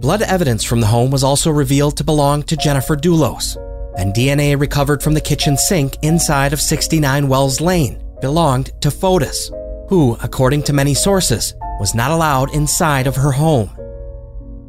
Blood 0.01 0.23
evidence 0.23 0.63
from 0.63 0.81
the 0.81 0.87
home 0.87 1.11
was 1.11 1.25
also 1.25 1.51
revealed 1.51 1.97
to 1.97 2.05
belong 2.05 2.45
to 2.45 2.57
Jennifer 2.57 2.95
Dulos, 2.95 3.57
and 3.99 4.15
DNA 4.15 4.59
recovered 4.59 5.03
from 5.03 5.15
the 5.15 5.21
kitchen 5.21 5.57
sink 5.57 5.97
inside 6.03 6.53
of 6.53 6.61
69 6.61 7.27
Wells 7.27 7.61
Lane 7.61 8.02
belonged 8.23 8.71
to 8.81 8.89
Fotis, 8.89 9.51
who, 9.91 10.17
according 10.23 10.63
to 10.63 10.73
many 10.73 10.95
sources, 10.95 11.55
was 11.79 11.95
not 11.95 12.11
allowed 12.11 12.55
inside 12.55 13.07
of 13.07 13.17
her 13.17 13.33
home. 13.33 13.71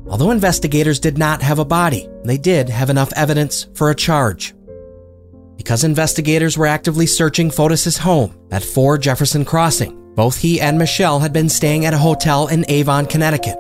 Although 0.10 0.32
investigators 0.32 1.00
did 1.00 1.18
not 1.18 1.42
have 1.42 1.60
a 1.60 1.66
body, 1.66 2.10
they 2.26 2.38
did 2.38 2.68
have 2.68 2.90
enough 2.90 3.14
evidence 3.16 3.68
for 3.74 3.90
a 3.90 3.96
charge. 3.96 4.54
Because 5.56 5.86
investigators 5.86 6.58
were 6.58 6.66
actively 6.66 7.06
searching 7.06 7.50
Fotis's 7.50 7.98
home 7.98 8.36
at 8.52 8.64
4 8.64 8.98
Jefferson 8.98 9.46
Crossing, 9.46 10.14
both 10.16 10.38
he 10.38 10.60
and 10.60 10.78
Michelle 10.78 11.20
had 11.20 11.32
been 11.32 11.48
staying 11.48 11.86
at 11.86 11.94
a 11.94 11.98
hotel 11.98 12.48
in 12.48 12.66
Avon, 12.68 13.06
Connecticut. 13.06 13.58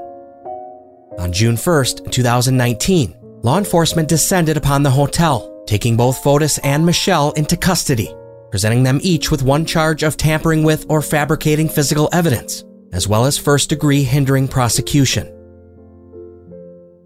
On 1.19 1.31
June 1.31 1.55
1st, 1.55 2.11
2019, 2.11 3.15
law 3.43 3.57
enforcement 3.57 4.09
descended 4.09 4.57
upon 4.57 4.83
the 4.83 4.91
hotel, 4.91 5.63
taking 5.65 5.95
both 5.95 6.21
Fotis 6.23 6.59
and 6.63 6.85
Michelle 6.85 7.31
into 7.33 7.55
custody, 7.55 8.13
presenting 8.53 8.83
them 8.83 8.99
each 9.01 9.31
with 9.31 9.41
one 9.41 9.65
charge 9.65 10.03
of 10.03 10.15
tampering 10.15 10.61
with 10.61 10.85
or 10.87 11.01
fabricating 11.01 11.67
physical 11.67 12.07
evidence, 12.13 12.63
as 12.91 13.07
well 13.07 13.25
as 13.25 13.35
first 13.35 13.67
degree 13.67 14.03
hindering 14.03 14.47
prosecution. 14.47 15.25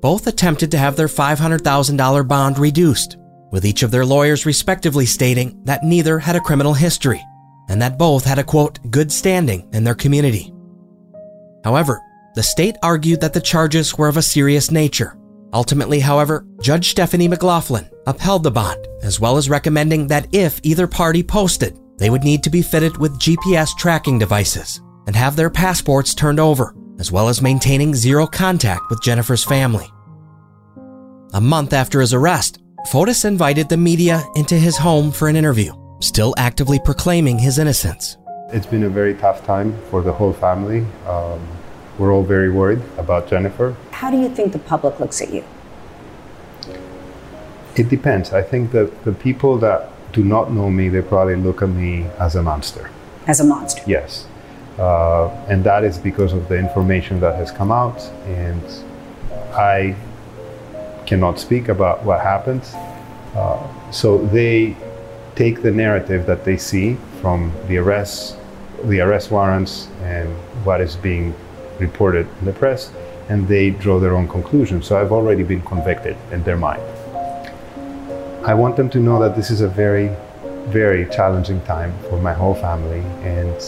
Both 0.01 0.27
attempted 0.27 0.71
to 0.71 0.77
have 0.77 0.97
their 0.97 1.07
$500,000 1.07 2.27
bond 2.27 2.59
reduced, 2.59 3.15
with 3.49 3.65
each 3.65 3.81
of 3.81 3.91
their 3.91 4.05
lawyers 4.05 4.45
respectively 4.45 5.05
stating 5.05 5.57
that 5.63 5.85
neither 5.85 6.19
had 6.19 6.35
a 6.35 6.41
criminal 6.41 6.73
history 6.73 7.23
and 7.69 7.81
that 7.81 7.97
both 7.97 8.25
had 8.25 8.39
a 8.39 8.43
quote, 8.43 8.79
good 8.91 9.09
standing 9.09 9.69
in 9.71 9.85
their 9.85 9.95
community. 9.95 10.53
However, 11.63 12.01
the 12.35 12.43
state 12.43 12.75
argued 12.83 13.21
that 13.21 13.31
the 13.31 13.39
charges 13.39 13.97
were 13.97 14.09
of 14.09 14.17
a 14.17 14.21
serious 14.21 14.69
nature 14.69 15.16
Ultimately, 15.53 15.99
however, 15.99 16.45
Judge 16.61 16.89
Stephanie 16.89 17.27
McLaughlin 17.27 17.89
upheld 18.05 18.43
the 18.43 18.51
bond, 18.51 18.87
as 19.01 19.19
well 19.19 19.37
as 19.37 19.49
recommending 19.49 20.07
that 20.07 20.27
if 20.33 20.59
either 20.63 20.87
party 20.87 21.23
posted, 21.23 21.79
they 21.97 22.09
would 22.09 22.23
need 22.23 22.43
to 22.43 22.49
be 22.49 22.61
fitted 22.61 22.97
with 22.97 23.19
GPS 23.19 23.75
tracking 23.77 24.19
devices 24.19 24.81
and 25.07 25.15
have 25.15 25.35
their 25.35 25.49
passports 25.49 26.13
turned 26.13 26.39
over, 26.39 26.75
as 26.99 27.11
well 27.11 27.29
as 27.29 27.41
maintaining 27.41 27.95
zero 27.95 28.27
contact 28.27 28.81
with 28.89 29.01
Jennifer's 29.01 29.43
family. 29.43 29.87
A 31.33 31.41
month 31.41 31.73
after 31.73 32.01
his 32.01 32.13
arrest, 32.13 32.59
Fotis 32.91 33.25
invited 33.25 33.69
the 33.69 33.77
media 33.77 34.23
into 34.35 34.55
his 34.55 34.77
home 34.77 35.11
for 35.11 35.27
an 35.27 35.35
interview, 35.35 35.73
still 36.01 36.33
actively 36.37 36.79
proclaiming 36.79 37.39
his 37.39 37.57
innocence. 37.57 38.17
It's 38.49 38.65
been 38.65 38.83
a 38.83 38.89
very 38.89 39.13
tough 39.15 39.45
time 39.45 39.77
for 39.89 40.01
the 40.01 40.13
whole 40.13 40.33
family. 40.33 40.85
Um, 41.05 41.45
we're 41.97 42.13
all 42.13 42.23
very 42.23 42.49
worried 42.49 42.81
about 42.97 43.27
Jennifer. 43.27 43.75
How 43.91 44.11
do 44.11 44.17
you 44.17 44.29
think 44.29 44.53
the 44.53 44.59
public 44.59 44.99
looks 44.99 45.21
at 45.21 45.33
you? 45.33 45.43
It 47.75 47.89
depends. 47.89 48.33
I 48.33 48.41
think 48.41 48.71
that 48.71 49.03
the 49.03 49.11
people 49.11 49.57
that 49.59 49.91
do 50.11 50.23
not 50.23 50.51
know 50.51 50.69
me, 50.69 50.89
they 50.89 51.01
probably 51.01 51.35
look 51.35 51.61
at 51.61 51.69
me 51.69 52.05
as 52.19 52.35
a 52.35 52.41
monster. 52.41 52.89
As 53.27 53.39
a 53.39 53.43
monster? 53.43 53.83
Yes. 53.85 54.27
Uh, 54.79 55.29
and 55.47 55.63
that 55.63 55.83
is 55.83 55.97
because 55.97 56.33
of 56.33 56.47
the 56.49 56.57
information 56.57 57.19
that 57.19 57.35
has 57.35 57.51
come 57.51 57.71
out. 57.71 58.01
And 58.25 58.63
I 59.53 59.95
cannot 61.05 61.39
speak 61.39 61.67
about 61.67 62.03
what 62.03 62.21
happened. 62.21 62.63
Uh, 63.35 63.91
so 63.91 64.17
they 64.27 64.75
take 65.35 65.61
the 65.61 65.71
narrative 65.71 66.25
that 66.25 66.43
they 66.45 66.57
see 66.57 66.97
from 67.21 67.51
the 67.67 67.77
arrests, 67.77 68.35
the 68.85 68.99
arrest 69.01 69.29
warrants, 69.31 69.87
and 70.01 70.29
what 70.63 70.81
is 70.81 70.95
being 70.95 71.33
reported 71.79 72.27
in 72.39 72.45
the 72.45 72.53
press, 72.53 72.91
and 73.29 73.47
they 73.47 73.71
draw 73.71 73.99
their 73.99 74.15
own 74.15 74.27
conclusions. 74.27 74.87
So 74.87 74.99
I've 74.99 75.11
already 75.11 75.43
been 75.43 75.61
convicted 75.61 76.15
in 76.31 76.43
their 76.43 76.57
mind. 76.57 76.81
I 78.45 78.53
want 78.53 78.77
them 78.77 78.89
to 78.91 78.99
know 78.99 79.19
that 79.19 79.35
this 79.35 79.49
is 79.51 79.61
a 79.61 79.67
very, 79.67 80.09
very 80.67 81.05
challenging 81.09 81.61
time 81.65 81.93
for 82.09 82.19
my 82.21 82.33
whole 82.33 82.55
family, 82.55 83.01
and 83.23 83.59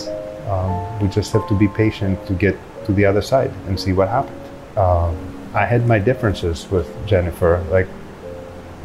um, 0.50 1.00
we 1.00 1.10
just 1.10 1.34
have 1.34 1.48
to 1.50 1.58
be 1.58 1.68
patient 1.68 2.26
to 2.28 2.34
get 2.34 2.56
to 2.86 2.94
the 2.94 3.06
other 3.06 3.22
side 3.22 3.52
and 3.68 3.80
see 3.80 3.94
what 3.94 4.08
happened. 4.08 4.40
Um, 4.78 5.18
I 5.54 5.66
had 5.66 5.86
my 5.88 6.00
differences 6.00 6.70
with 6.72 6.88
Jennifer, 7.06 7.64
like 7.70 7.88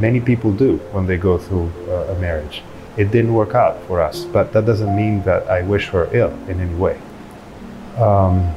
many 0.01 0.20
people 0.20 0.51
do 0.51 0.79
when 0.93 1.07
they 1.07 1.16
go 1.16 1.39
through 1.39 1.70
uh, 1.89 2.14
a 2.14 2.18
marriage. 2.18 2.62
It 2.97 3.11
didn't 3.11 3.35
work 3.35 3.55
out 3.55 3.81
for 3.85 4.01
us, 4.01 4.25
but 4.25 4.53
that 4.53 4.66
doesn't 4.66 4.95
mean 4.97 5.22
that 5.22 5.49
I 5.49 5.62
wish 5.62 5.89
her 5.89 6.09
ill 6.12 6.33
in 6.49 6.61
any 6.61 6.75
way. 6.75 7.01
Um, 7.97 8.53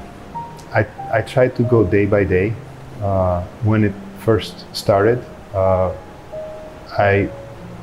I, 0.73 0.85
I 1.11 1.21
tried 1.21 1.55
to 1.57 1.63
go 1.63 1.83
day 1.83 2.05
by 2.05 2.23
day. 2.23 2.53
Uh, 3.01 3.43
when 3.63 3.83
it 3.83 3.93
first 4.19 4.65
started, 4.75 5.23
uh, 5.53 5.93
I 6.97 7.29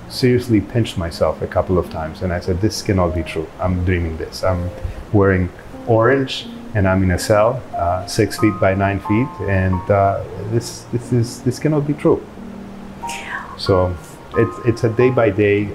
seriously 0.08 0.60
pinched 0.60 0.98
myself 0.98 1.40
a 1.42 1.46
couple 1.46 1.78
of 1.78 1.90
times 1.90 2.22
and 2.22 2.32
I 2.32 2.40
said, 2.40 2.60
This 2.60 2.82
cannot 2.82 3.14
be 3.14 3.22
true. 3.22 3.48
I'm 3.60 3.84
dreaming 3.84 4.16
this. 4.16 4.44
I'm 4.44 4.70
wearing 5.12 5.48
orange 5.86 6.46
and 6.74 6.88
I'm 6.88 7.02
in 7.02 7.12
a 7.12 7.18
cell, 7.18 7.62
uh, 7.76 8.04
six 8.06 8.38
feet 8.38 8.58
by 8.60 8.74
nine 8.74 8.98
feet, 9.00 9.28
and 9.48 9.80
uh, 9.90 10.24
this 10.50 10.86
this 10.92 11.12
is 11.12 11.40
this 11.42 11.60
cannot 11.60 11.86
be 11.86 11.94
true. 11.94 12.20
So 13.56 13.96
it's 14.36 14.58
it's 14.66 14.84
a 14.84 14.88
day 14.90 15.10
by 15.10 15.30
day, 15.30 15.66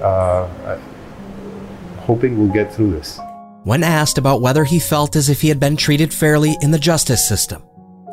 hoping 2.02 2.38
we'll 2.38 2.54
get 2.54 2.74
through 2.74 2.92
this. 2.92 3.18
When 3.64 3.84
asked 3.84 4.18
about 4.18 4.42
whether 4.42 4.64
he 4.64 4.80
felt 4.80 5.16
as 5.16 5.30
if 5.30 5.42
he 5.42 5.50
had 5.50 5.60
been 5.60 5.76
treated 5.76 6.14
fairly 6.14 6.56
in 6.62 6.72
the 6.72 6.80
justice 6.80 7.28
system, 7.28 7.62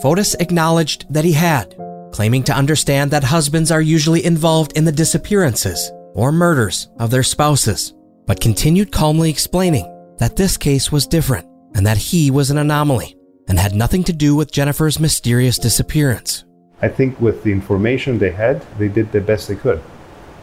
Fotis 0.03 0.35
acknowledged 0.41 1.07
that 1.09 1.25
he 1.25 1.33
had, 1.33 1.77
claiming 2.13 2.43
to 2.45 2.57
understand 2.57 3.11
that 3.11 3.25
husbands 3.25 3.71
are 3.71 3.81
usually 3.81 4.25
involved 4.25 4.77
in 4.77 4.85
the 4.85 4.93
disappearances 4.93 5.93
or 6.15 6.33
murders 6.33 6.89
of 6.99 7.11
their 7.11 7.23
spouses, 7.23 7.95
but 8.27 8.41
continued 8.41 8.91
calmly 8.91 9.31
explaining 9.31 9.87
that 10.19 10.35
this 10.35 10.57
case 10.57 10.91
was 10.91 11.07
different 11.07 11.47
and 11.75 11.87
that 11.87 11.97
he 11.97 12.31
was 12.31 12.51
an 12.51 12.59
anomaly 12.59 13.17
and 13.49 13.59
had 13.59 13.75
nothing 13.75 14.03
to 14.03 14.13
do 14.13 14.35
with 14.35 14.51
Jennifer's 14.51 14.99
mysterious 14.99 15.59
disappearance. 15.59 16.45
I 16.83 16.89
think 16.89 17.21
with 17.21 17.45
the 17.45 17.53
information 17.53 18.19
they 18.19 18.33
had, 18.33 18.63
they 18.79 18.89
did 18.89 19.13
the 19.13 19.21
best 19.21 19.49
they 19.49 19.57
could. 19.57 19.81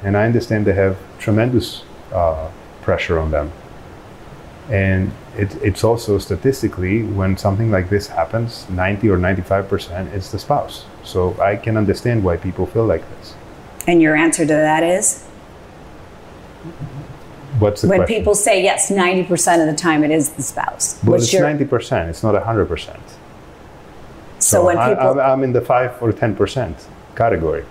And 0.02 0.16
I 0.16 0.26
understand 0.26 0.66
they 0.66 0.74
have 0.74 0.98
tremendous 1.20 1.84
uh, 2.14 2.50
pressure 2.82 3.20
on 3.20 3.32
them. 3.32 3.52
And 4.70 5.12
it, 5.38 5.56
it's 5.62 5.84
also 5.84 6.18
statistically, 6.20 7.04
when 7.04 7.38
something 7.38 7.70
like 7.70 7.90
this 7.90 8.08
happens, 8.08 8.70
90 8.70 9.10
or 9.10 9.18
95% 9.18 10.14
is 10.14 10.32
the 10.32 10.40
spouse. 10.40 10.86
So 11.04 11.40
I 11.42 11.58
can 11.58 11.76
understand 11.76 12.24
why 12.24 12.38
people 12.38 12.66
feel 12.66 12.86
like 12.86 13.04
this. 13.18 13.36
And 13.88 14.02
your 14.02 14.16
answer 14.16 14.46
to 14.46 14.54
that 14.54 14.84
is? 14.84 15.26
What's 17.60 17.82
the 17.82 17.90
when 17.90 18.00
question? 18.00 18.18
people 18.18 18.36
say 18.36 18.64
yes, 18.64 18.90
90% 18.90 19.62
of 19.62 19.68
the 19.68 19.76
time 19.80 20.04
it 20.04 20.12
is 20.12 20.30
the 20.30 20.44
spouse. 20.44 21.00
But 21.04 21.12
What's 21.12 21.24
it's 21.26 21.34
your- 21.34 21.44
90%, 21.48 22.10
it's 22.10 22.24
not 22.24 22.34
100%. 22.36 23.00
So 24.40 24.66
when 24.66 24.78
I, 24.78 24.90
people- 24.94 25.12
I'm, 25.12 25.20
I'm 25.20 25.44
in 25.44 25.54
the 25.54 25.62
5 25.62 26.02
or 26.02 26.12
10% 26.12 26.86
category. 27.16 27.66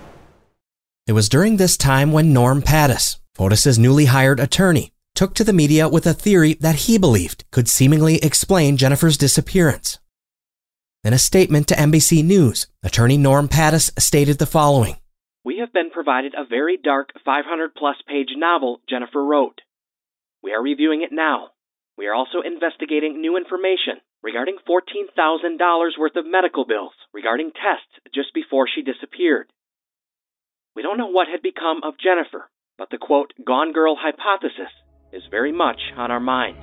It 1.05 1.11
was 1.13 1.27
during 1.27 1.57
this 1.57 1.75
time 1.75 2.11
when 2.11 2.31
Norm 2.31 2.61
Pattis, 2.61 3.17
Fotis's 3.35 3.77
newly 3.77 4.05
hired 4.05 4.39
attorney, 4.39 4.92
took 5.15 5.35
to 5.35 5.43
the 5.43 5.53
media 5.53 5.87
with 5.87 6.07
a 6.07 6.13
theory 6.13 6.55
that 6.55 6.87
he 6.87 6.97
believed 6.97 7.43
could 7.51 7.67
seemingly 7.67 8.17
explain 8.23 8.77
Jennifer's 8.77 9.17
disappearance. 9.17 9.99
In 11.03 11.13
a 11.13 11.19
statement 11.19 11.67
to 11.67 11.75
NBC 11.75 12.23
News, 12.23 12.67
attorney 12.81 13.17
Norm 13.17 13.47
Pattis 13.47 13.91
stated 13.99 14.39
the 14.39 14.47
following 14.47 14.97
We 15.45 15.59
have 15.59 15.71
been 15.71 15.91
provided 15.91 16.33
a 16.33 16.45
very 16.45 16.77
dark 16.77 17.09
500 17.23 17.75
plus 17.75 17.97
page 18.07 18.29
novel 18.35 18.81
Jennifer 18.89 19.23
wrote. 19.23 19.61
We 20.41 20.53
are 20.53 20.63
reviewing 20.63 21.03
it 21.03 21.11
now. 21.11 21.49
We 21.95 22.07
are 22.07 22.15
also 22.15 22.41
investigating 22.41 23.21
new 23.21 23.37
information 23.37 24.01
regarding 24.23 24.57
$14,000 24.67 25.99
worth 25.99 26.15
of 26.15 26.25
medical 26.25 26.65
bills 26.65 26.93
regarding 27.13 27.51
tests 27.51 28.01
just 28.15 28.33
before 28.33 28.67
she 28.73 28.81
disappeared. 28.81 29.51
We 30.75 30.81
don't 30.81 30.97
know 30.97 31.11
what 31.11 31.27
had 31.27 31.43
become 31.43 31.81
of 31.83 31.99
Jennifer, 32.01 32.49
but 32.79 32.89
the 32.89 32.97
quote, 32.97 33.33
gone 33.45 33.73
girl 33.73 33.95
hypothesis 33.99 34.73
is 35.13 35.23
very 35.29 35.51
much 35.51 35.79
on 35.95 36.09
our 36.09 36.19
mind. 36.19 36.57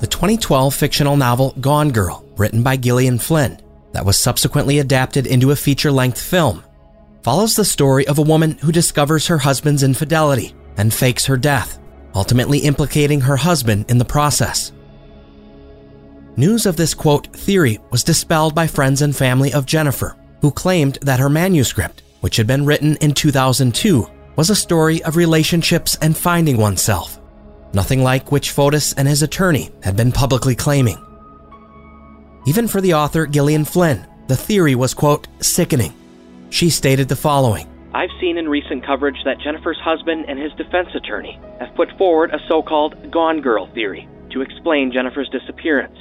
The 0.00 0.06
2012 0.06 0.74
fictional 0.74 1.16
novel 1.16 1.54
Gone 1.60 1.90
Girl, 1.90 2.24
written 2.36 2.62
by 2.62 2.76
Gillian 2.76 3.18
Flynn, 3.18 3.58
that 3.92 4.04
was 4.04 4.18
subsequently 4.18 4.80
adapted 4.80 5.26
into 5.26 5.50
a 5.50 5.56
feature 5.56 5.90
length 5.90 6.20
film, 6.20 6.62
follows 7.22 7.56
the 7.56 7.64
story 7.64 8.06
of 8.06 8.18
a 8.18 8.22
woman 8.22 8.58
who 8.58 8.70
discovers 8.70 9.26
her 9.28 9.38
husband's 9.38 9.82
infidelity 9.82 10.54
and 10.76 10.92
fakes 10.92 11.24
her 11.24 11.38
death, 11.38 11.78
ultimately 12.14 12.58
implicating 12.58 13.22
her 13.22 13.36
husband 13.36 13.86
in 13.88 13.96
the 13.96 14.04
process. 14.04 14.72
News 16.36 16.66
of 16.66 16.76
this 16.76 16.92
quote 16.92 17.28
theory 17.28 17.78
was 17.90 18.04
dispelled 18.04 18.54
by 18.54 18.66
friends 18.66 19.00
and 19.00 19.16
family 19.16 19.54
of 19.54 19.64
Jennifer, 19.64 20.16
who 20.42 20.50
claimed 20.50 20.98
that 21.00 21.20
her 21.20 21.30
manuscript, 21.30 22.02
which 22.20 22.36
had 22.36 22.46
been 22.46 22.66
written 22.66 22.96
in 22.96 23.14
2002, 23.14 24.10
was 24.36 24.50
a 24.50 24.56
story 24.56 25.02
of 25.04 25.16
relationships 25.16 25.96
and 26.00 26.16
finding 26.16 26.56
oneself, 26.56 27.20
nothing 27.72 28.02
like 28.02 28.32
which 28.32 28.50
Fotis 28.50 28.94
and 28.96 29.06
his 29.06 29.22
attorney 29.22 29.70
had 29.82 29.96
been 29.96 30.12
publicly 30.12 30.54
claiming. 30.54 30.98
Even 32.46 32.68
for 32.68 32.80
the 32.80 32.94
author 32.94 33.26
Gillian 33.26 33.64
Flynn, 33.64 34.06
the 34.26 34.36
theory 34.36 34.74
was, 34.74 34.94
quote, 34.94 35.28
sickening. 35.40 35.94
She 36.50 36.70
stated 36.70 37.08
the 37.08 37.16
following 37.16 37.68
I've 37.94 38.10
seen 38.20 38.38
in 38.38 38.48
recent 38.48 38.84
coverage 38.84 39.22
that 39.24 39.38
Jennifer's 39.38 39.78
husband 39.78 40.24
and 40.28 40.38
his 40.38 40.52
defense 40.54 40.88
attorney 40.94 41.38
have 41.60 41.74
put 41.76 41.96
forward 41.96 42.34
a 42.34 42.40
so 42.48 42.60
called 42.60 43.10
Gone 43.12 43.40
Girl 43.40 43.68
theory 43.72 44.08
to 44.30 44.40
explain 44.40 44.90
Jennifer's 44.90 45.28
disappearance. 45.28 45.96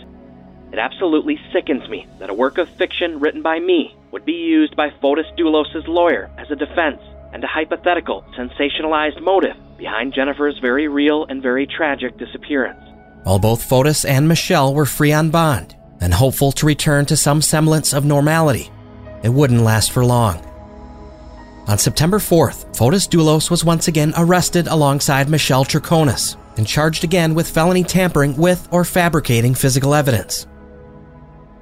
It 0.72 0.80
absolutely 0.80 1.40
sickens 1.52 1.88
me 1.88 2.08
that 2.18 2.32
a 2.32 2.34
work 2.34 2.58
of 2.58 2.68
fiction 2.68 3.20
written 3.20 3.44
by 3.44 3.60
me 3.60 3.96
would 4.10 4.26
be 4.26 4.34
used 4.34 4.76
by 4.76 4.90
Fotis 4.90 5.28
Dulos' 5.38 5.88
lawyer 5.88 6.32
as 6.40 6.50
a 6.50 6.56
defense 6.56 7.00
and 7.34 7.44
a 7.44 7.48
hypothetical, 7.48 8.24
sensationalized 8.38 9.22
motive 9.22 9.58
behind 9.78 10.14
Jennifer's 10.14 10.58
very 10.60 10.88
real 10.88 11.26
and 11.26 11.42
very 11.42 11.68
tragic 11.68 12.18
disappearance. 12.18 12.80
While 13.24 13.40
both 13.40 13.68
Fotis 13.68 14.06
and 14.08 14.28
Michelle 14.28 14.74
were 14.74 14.86
free 14.86 15.12
on 15.12 15.32
bond 15.32 15.76
and 16.00 16.14
hopeful 16.14 16.52
to 16.54 16.66
return 16.66 17.06
to 17.08 17.18
some 17.18 17.42
semblance 17.42 17.94
of 17.94 18.06
normality, 18.06 18.70
it 19.24 19.30
wouldn't 19.30 19.62
last 19.62 19.92
for 19.92 20.06
long. 20.06 20.38
On 21.68 21.78
September 21.78 22.20
4th, 22.20 22.76
Fotis 22.76 23.08
Dulos 23.08 23.50
was 23.50 23.66
once 23.66 23.88
again 23.88 24.14
arrested 24.18 24.68
alongside 24.68 25.30
Michelle 25.30 25.66
Troconis 25.66 26.36
and 26.58 26.68
charged 26.68 27.04
again 27.04 27.34
with 27.34 27.50
felony 27.50 27.84
tampering 27.84 28.38
with 28.38 28.68
or 28.72 28.84
fabricating 28.84 29.56
physical 29.56 29.96
evidence. 29.96 30.46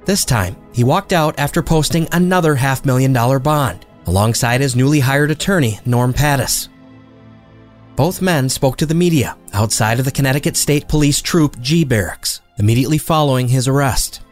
This 0.04 0.24
time, 0.24 0.56
he 0.74 0.82
walked 0.82 1.12
out 1.12 1.38
after 1.38 1.62
posting 1.62 2.08
another 2.10 2.56
half 2.56 2.84
million 2.84 3.12
dollar 3.12 3.38
bond 3.38 3.86
alongside 4.06 4.60
his 4.60 4.76
newly 4.76 5.00
hired 5.00 5.30
attorney, 5.30 5.80
Norm 5.84 6.12
Pattis. 6.12 6.68
Both 7.96 8.22
men 8.22 8.48
spoke 8.48 8.76
to 8.78 8.86
the 8.86 8.94
media 8.94 9.36
outside 9.52 9.98
of 9.98 10.04
the 10.04 10.10
Connecticut 10.10 10.56
State 10.56 10.88
Police 10.88 11.20
Troop 11.20 11.58
G 11.60 11.84
barracks 11.84 12.40
immediately 12.58 12.98
following 12.98 13.48
his 13.48 13.68
arrest. 13.68 14.22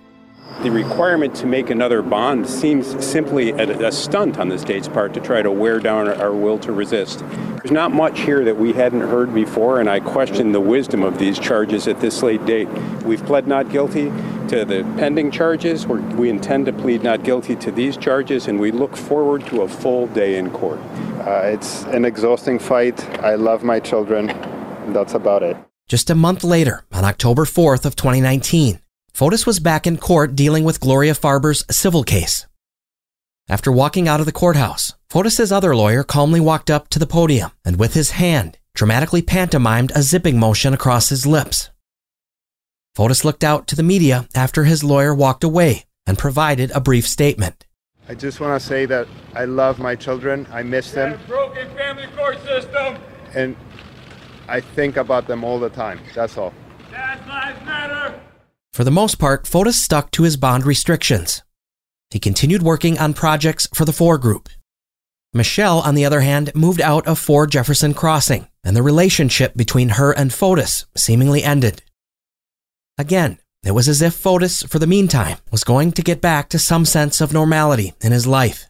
The 0.62 0.70
requirement 0.70 1.34
to 1.36 1.46
make 1.46 1.70
another 1.70 2.02
bond 2.02 2.46
seems 2.46 3.02
simply 3.02 3.50
a, 3.52 3.88
a 3.88 3.90
stunt 3.90 4.38
on 4.38 4.50
the 4.50 4.58
state's 4.58 4.88
part 4.88 5.14
to 5.14 5.20
try 5.20 5.40
to 5.40 5.50
wear 5.50 5.80
down 5.80 6.06
our 6.06 6.32
will 6.32 6.58
to 6.58 6.72
resist. 6.72 7.20
There's 7.30 7.70
not 7.70 7.92
much 7.92 8.20
here 8.20 8.44
that 8.44 8.58
we 8.58 8.74
hadn't 8.74 9.00
heard 9.00 9.32
before, 9.32 9.80
and 9.80 9.88
I 9.88 10.00
question 10.00 10.52
the 10.52 10.60
wisdom 10.60 11.02
of 11.02 11.18
these 11.18 11.38
charges 11.38 11.88
at 11.88 12.00
this 12.00 12.22
late 12.22 12.44
date. 12.44 12.68
We've 13.04 13.24
pled 13.24 13.48
not 13.48 13.70
guilty 13.70 14.10
to 14.48 14.66
the 14.66 14.82
pending 14.98 15.30
charges. 15.30 15.86
We're, 15.86 16.02
we 16.16 16.28
intend 16.28 16.66
to 16.66 16.74
plead 16.74 17.02
not 17.02 17.22
guilty 17.22 17.56
to 17.56 17.70
these 17.70 17.96
charges, 17.96 18.46
and 18.46 18.60
we 18.60 18.70
look 18.70 18.96
forward 18.96 19.46
to 19.46 19.62
a 19.62 19.68
full 19.68 20.08
day 20.08 20.36
in 20.36 20.50
court. 20.50 20.80
Uh, 21.20 21.42
it's 21.44 21.84
an 21.84 22.04
exhausting 22.04 22.58
fight. 22.58 23.02
I 23.20 23.36
love 23.36 23.62
my 23.62 23.80
children. 23.80 24.26
That's 24.92 25.14
about 25.14 25.42
it. 25.42 25.56
Just 25.88 26.10
a 26.10 26.14
month 26.14 26.44
later, 26.44 26.84
on 26.92 27.04
October 27.04 27.44
4th 27.44 27.84
of 27.84 27.96
2019, 27.96 28.79
Fotis 29.12 29.46
was 29.46 29.60
back 29.60 29.86
in 29.86 29.98
court 29.98 30.34
dealing 30.34 30.64
with 30.64 30.80
Gloria 30.80 31.14
Farber's 31.14 31.64
civil 31.70 32.04
case. 32.04 32.46
After 33.48 33.72
walking 33.72 34.08
out 34.08 34.20
of 34.20 34.26
the 34.26 34.32
courthouse, 34.32 34.94
Fotis's 35.10 35.50
other 35.52 35.74
lawyer 35.74 36.04
calmly 36.04 36.40
walked 36.40 36.70
up 36.70 36.88
to 36.88 36.98
the 36.98 37.06
podium 37.06 37.50
and 37.64 37.78
with 37.78 37.94
his 37.94 38.12
hand 38.12 38.58
dramatically 38.74 39.22
pantomimed 39.22 39.92
a 39.94 40.02
zipping 40.02 40.38
motion 40.38 40.72
across 40.72 41.08
his 41.08 41.26
lips. 41.26 41.70
Fotis 42.96 43.24
looked 43.24 43.44
out 43.44 43.66
to 43.66 43.76
the 43.76 43.82
media 43.82 44.28
after 44.34 44.64
his 44.64 44.84
lawyer 44.84 45.14
walked 45.14 45.44
away 45.44 45.84
and 46.06 46.16
provided 46.16 46.70
a 46.70 46.80
brief 46.80 47.06
statement. 47.06 47.66
I 48.08 48.14
just 48.14 48.40
want 48.40 48.60
to 48.60 48.66
say 48.66 48.86
that 48.86 49.06
I 49.34 49.44
love 49.44 49.78
my 49.78 49.94
children. 49.94 50.46
I 50.50 50.62
miss 50.62 50.92
them. 50.92 51.18
broken 51.26 51.68
family 51.76 52.06
court 52.16 52.40
system. 52.44 52.96
And 53.34 53.56
I 54.48 54.60
think 54.60 54.96
about 54.96 55.26
them 55.28 55.44
all 55.44 55.60
the 55.60 55.70
time. 55.70 56.00
That's 56.14 56.36
all. 56.36 56.52
Dad's 56.90 57.26
lives 57.28 57.64
matter. 57.64 58.20
For 58.72 58.84
the 58.84 58.90
most 58.90 59.18
part, 59.18 59.46
Fotis 59.46 59.74
stuck 59.74 60.10
to 60.12 60.22
his 60.22 60.36
bond 60.36 60.64
restrictions. 60.64 61.42
He 62.10 62.18
continued 62.18 62.62
working 62.62 62.98
on 62.98 63.14
projects 63.14 63.68
for 63.74 63.84
the 63.84 63.92
Fore 63.92 64.18
Group. 64.18 64.48
Michelle, 65.32 65.80
on 65.80 65.94
the 65.94 66.04
other 66.04 66.20
hand, 66.20 66.52
moved 66.54 66.80
out 66.80 67.06
of 67.06 67.18
4 67.18 67.46
Jefferson 67.46 67.94
Crossing, 67.94 68.48
and 68.64 68.76
the 68.76 68.82
relationship 68.82 69.56
between 69.56 69.90
her 69.90 70.12
and 70.12 70.32
Fotis 70.32 70.86
seemingly 70.96 71.42
ended. 71.42 71.82
Again, 72.98 73.38
it 73.64 73.72
was 73.72 73.88
as 73.88 74.02
if 74.02 74.14
Fotis, 74.14 74.68
for 74.68 74.78
the 74.78 74.86
meantime, 74.86 75.38
was 75.50 75.64
going 75.64 75.92
to 75.92 76.02
get 76.02 76.20
back 76.20 76.48
to 76.48 76.58
some 76.58 76.84
sense 76.84 77.20
of 77.20 77.32
normality 77.32 77.94
in 78.00 78.12
his 78.12 78.26
life. 78.26 78.66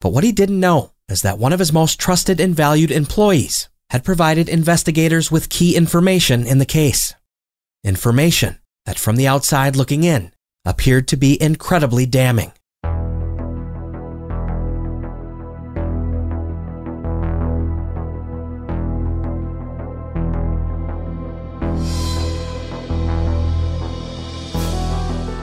But 0.00 0.12
what 0.12 0.24
he 0.24 0.32
didn't 0.32 0.60
know 0.60 0.92
is 1.08 1.22
that 1.22 1.38
one 1.38 1.52
of 1.52 1.58
his 1.58 1.72
most 1.72 2.00
trusted 2.00 2.40
and 2.40 2.54
valued 2.54 2.90
employees 2.90 3.68
had 3.90 4.04
provided 4.04 4.48
investigators 4.48 5.30
with 5.30 5.48
key 5.48 5.76
information 5.76 6.46
in 6.46 6.58
the 6.58 6.66
case. 6.66 7.14
Information 7.84 8.59
that, 8.86 8.98
from 8.98 9.16
the 9.16 9.26
outside 9.26 9.76
looking 9.76 10.04
in, 10.04 10.32
appeared 10.64 11.08
to 11.08 11.16
be 11.16 11.40
incredibly 11.42 12.06
damning. 12.06 12.52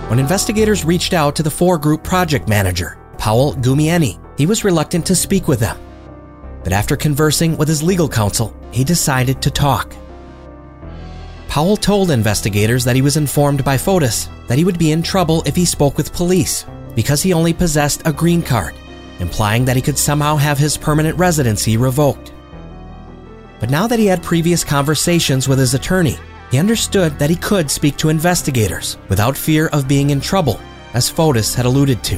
When 0.10 0.20
investigators 0.20 0.86
reached 0.86 1.14
out 1.14 1.36
to 1.36 1.44
the 1.44 1.52
Fore 1.52 1.78
Group 1.78 2.04
project 2.04 2.48
manager, 2.48 2.98
Pawel 3.18 3.62
Gumienny, 3.62 4.20
he 4.38 4.46
was 4.46 4.64
reluctant 4.64 5.06
to 5.08 5.16
speak 5.16 5.48
with 5.48 5.60
them. 5.60 5.78
But 6.64 6.72
after 6.72 6.96
conversing 6.96 7.58
with 7.58 7.68
his 7.68 7.84
legal 7.84 8.08
counsel, 8.08 8.56
he 8.72 8.84
decided 8.84 9.42
to 9.42 9.52
talk. 9.52 9.94
Pawel 11.48 11.80
told 11.80 12.12
investigators 12.12 12.84
that 12.84 12.96
he 12.96 13.02
was 13.02 13.18
informed 13.18 13.64
by 13.64 13.78
Fotis 13.78 14.30
that 14.48 14.58
he 14.58 14.64
would 14.64 14.78
be 14.78 14.92
in 14.92 15.02
trouble 15.02 15.44
if 15.46 15.56
he 15.56 15.66
spoke 15.66 15.98
with 15.98 16.14
police 16.14 16.66
because 16.96 17.22
he 17.22 17.34
only 17.34 17.54
possessed 17.54 18.02
a 18.06 18.14
green 18.14 18.42
card, 18.42 18.76
implying 19.20 19.66
that 19.66 19.76
he 19.76 19.82
could 19.82 19.98
somehow 19.98 20.36
have 20.36 20.58
his 20.58 20.78
permanent 20.78 21.18
residency 21.18 21.78
revoked. 21.78 22.34
But 23.60 23.70
now 23.70 23.88
that 23.88 24.00
he 24.00 24.06
had 24.06 24.22
previous 24.24 24.64
conversations 24.64 25.48
with 25.48 25.60
his 25.60 25.74
attorney, 25.74 26.18
he 26.52 26.60
understood 26.60 27.18
that 27.20 27.30
he 27.30 27.36
could 27.36 27.70
speak 27.70 27.98
to 27.98 28.10
investigators 28.10 28.98
without 29.10 29.38
fear 29.38 29.68
of 29.68 29.88
being 29.88 30.12
in 30.12 30.22
trouble, 30.22 30.60
as 30.94 31.10
Fotis 31.12 31.56
had 31.56 31.66
alluded 31.66 32.04
to. 32.06 32.18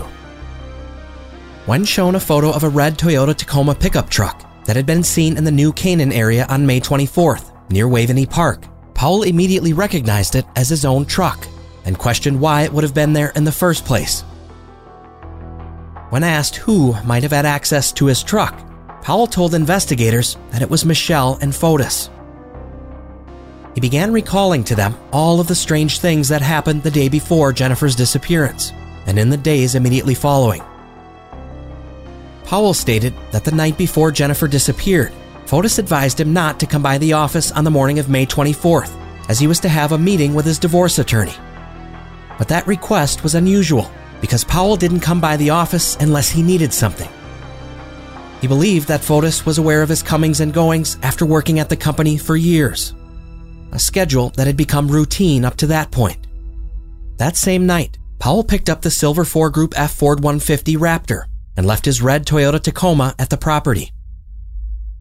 When 1.65 1.86
shown 1.86 2.15
a 2.15 2.19
photo 2.19 2.51
of 2.51 2.63
a 2.63 2.69
red 2.69 2.97
Toyota 2.97 3.36
Tacoma 3.36 3.75
pickup 3.75 4.09
truck 4.09 4.43
that 4.65 4.75
had 4.75 4.86
been 4.86 5.03
seen 5.03 5.38
in 5.38 5.43
the 5.43 5.51
New 5.51 5.71
Canaan 5.73 6.11
area 6.11 6.45
on 6.49 6.65
May 6.65 6.80
24th, 6.80 7.51
near 7.69 7.88
Waveney 7.88 8.25
Park, 8.25 8.65
Pawel 8.99 9.25
immediately 9.25 9.71
recognized 9.71 10.35
it 10.35 10.45
as 10.57 10.67
his 10.67 10.83
own 10.83 11.05
truck 11.05 11.47
and 11.85 11.97
questioned 11.97 12.41
why 12.41 12.63
it 12.63 12.73
would 12.73 12.83
have 12.83 12.93
been 12.93 13.13
there 13.13 13.31
in 13.33 13.45
the 13.45 13.51
first 13.51 13.85
place. 13.85 14.25
When 16.09 16.25
asked 16.25 16.57
who 16.57 17.01
might 17.05 17.23
have 17.23 17.31
had 17.31 17.45
access 17.45 17.93
to 17.93 18.07
his 18.07 18.21
truck, 18.21 18.59
Pawel 19.01 19.31
told 19.31 19.55
investigators 19.55 20.35
that 20.49 20.61
it 20.61 20.69
was 20.69 20.83
Michelle 20.83 21.39
and 21.41 21.53
Fotis. 21.53 22.09
He 23.73 23.79
began 23.79 24.11
recalling 24.11 24.65
to 24.65 24.75
them 24.75 24.97
all 25.13 25.39
of 25.39 25.47
the 25.47 25.55
strange 25.55 25.99
things 25.99 26.27
that 26.27 26.41
happened 26.41 26.83
the 26.83 26.91
day 26.91 27.07
before 27.07 27.53
Jennifer's 27.53 27.95
disappearance 27.95 28.73
and 29.05 29.17
in 29.17 29.29
the 29.29 29.37
days 29.37 29.75
immediately 29.75 30.13
following. 30.13 30.61
Pawel 32.43 32.75
stated 32.75 33.13
that 33.31 33.45
the 33.45 33.55
night 33.55 33.77
before 33.77 34.11
Jennifer 34.11 34.49
disappeared, 34.49 35.13
Fotis 35.49 35.79
advised 35.79 36.19
him 36.19 36.31
not 36.31 36.59
to 36.59 36.67
come 36.67 36.83
by 36.83 36.99
the 36.99 37.13
office 37.13 37.51
on 37.51 37.63
the 37.63 37.71
morning 37.71 37.97
of 37.97 38.07
May 38.07 38.23
24th, 38.23 38.95
as 39.29 39.39
he 39.39 39.47
was 39.47 39.59
to 39.61 39.67
have 39.67 39.93
a 39.93 39.97
meeting 39.97 40.35
with 40.35 40.45
his 40.45 40.59
divorce 40.59 40.99
attorney. 40.99 41.33
But 42.37 42.47
that 42.49 42.67
request 42.67 43.23
was 43.23 43.33
unusual 43.33 43.89
because 44.21 44.43
Pawel 44.43 44.77
didn't 44.77 44.99
come 44.99 45.19
by 45.19 45.37
the 45.37 45.49
office 45.49 45.95
unless 45.95 46.29
he 46.29 46.43
needed 46.43 46.71
something. 46.71 47.09
He 48.41 48.47
believed 48.47 48.87
that 48.89 49.01
Fotis 49.01 49.43
was 49.43 49.57
aware 49.57 49.81
of 49.81 49.89
his 49.89 50.03
comings 50.03 50.39
and 50.39 50.53
goings 50.53 50.99
after 51.01 51.25
working 51.25 51.57
at 51.57 51.67
the 51.67 51.75
company 51.75 52.15
for 52.15 52.35
years, 52.35 52.93
a 53.71 53.79
schedule 53.79 54.29
that 54.35 54.45
had 54.45 54.55
become 54.55 54.87
routine 54.87 55.45
up 55.45 55.57
to 55.57 55.67
that 55.67 55.89
point. 55.89 56.27
That 57.17 57.37
same 57.37 57.65
night, 57.65 57.97
Pawel 58.19 58.47
picked 58.47 58.69
up 58.69 58.83
the 58.83 58.91
silver 58.91 59.25
Fore 59.25 59.49
Group 59.49 59.73
F 59.75 59.95
Ford 59.95 60.19
150 60.19 60.75
Raptor 60.75 61.23
and 61.57 61.65
left 61.65 61.85
his 61.85 62.03
red 62.03 62.27
Toyota 62.27 62.61
Tacoma 62.61 63.15
at 63.17 63.31
the 63.31 63.37
property. 63.37 63.91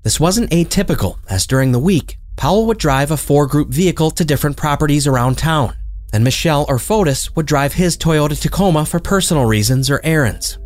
This 0.08 0.18
wasn't 0.18 0.50
atypical, 0.52 1.18
as 1.28 1.46
during 1.46 1.70
the 1.70 1.78
week, 1.78 2.16
Pawel 2.34 2.64
would 2.64 2.78
drive 2.78 3.10
a 3.10 3.16
Fore 3.18 3.46
Group 3.46 3.68
vehicle 3.68 4.10
to 4.12 4.24
different 4.24 4.56
properties 4.56 5.06
around 5.06 5.36
town, 5.36 5.76
and 6.14 6.24
Michelle 6.24 6.64
or 6.66 6.78
Fotis 6.78 7.36
would 7.36 7.44
drive 7.44 7.74
his 7.74 7.94
Toyota 7.94 8.40
Tacoma 8.40 8.86
for 8.86 9.00
personal 9.00 9.44
reasons 9.44 9.90
or 9.90 10.00
errands. 10.02 10.56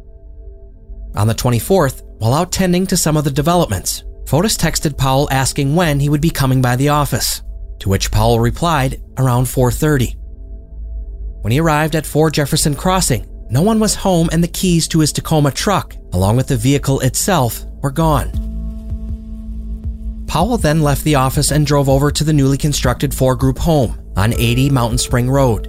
On 1.17 1.27
the 1.27 1.35
24th, 1.35 2.05
while 2.19 2.35
out 2.35 2.53
tending 2.53 2.87
to 2.87 2.97
some 2.97 3.17
of 3.17 3.25
the 3.25 3.33
developments, 3.33 4.05
Fotis 4.27 4.57
texted 4.57 4.95
Pawel 4.95 5.27
asking 5.33 5.75
when 5.75 5.99
he 5.99 6.09
would 6.09 6.21
be 6.21 6.31
coming 6.31 6.63
by 6.63 6.77
the 6.77 6.91
office, 6.91 7.43
to 7.81 7.89
which 7.89 8.13
Pawel 8.13 8.41
replied 8.41 9.03
around 9.19 9.47
4:30. 9.47 10.15
When 11.41 11.51
he 11.51 11.59
arrived 11.59 11.97
at 11.97 12.07
4 12.07 12.31
Jefferson 12.31 12.77
Crossing, 12.77 13.27
no 13.51 13.63
one 13.63 13.81
was 13.81 13.97
home 13.97 14.29
and 14.31 14.41
the 14.41 14.47
keys 14.61 14.87
to 14.87 15.01
his 15.01 15.11
Tacoma 15.11 15.51
truck, 15.51 15.97
along 16.13 16.37
with 16.37 16.47
the 16.47 16.57
vehicle 16.57 17.01
itself, 17.01 17.65
were 17.83 17.91
gone. 17.91 18.52
Pawel 20.33 20.59
then 20.59 20.81
left 20.81 21.05
the 21.05 21.17
office 21.17 21.51
and 21.51 21.67
drove 21.67 21.91
over 21.91 22.11
to 22.11 22.25
the 22.25 22.33
newly 22.33 22.57
constructed 22.57 23.13
Fore 23.13 23.37
Group 23.37 23.59
home 23.59 24.01
on 24.17 24.33
80 24.33 24.71
Mountain 24.71 24.97
Spring 24.97 25.29
Road. 25.29 25.67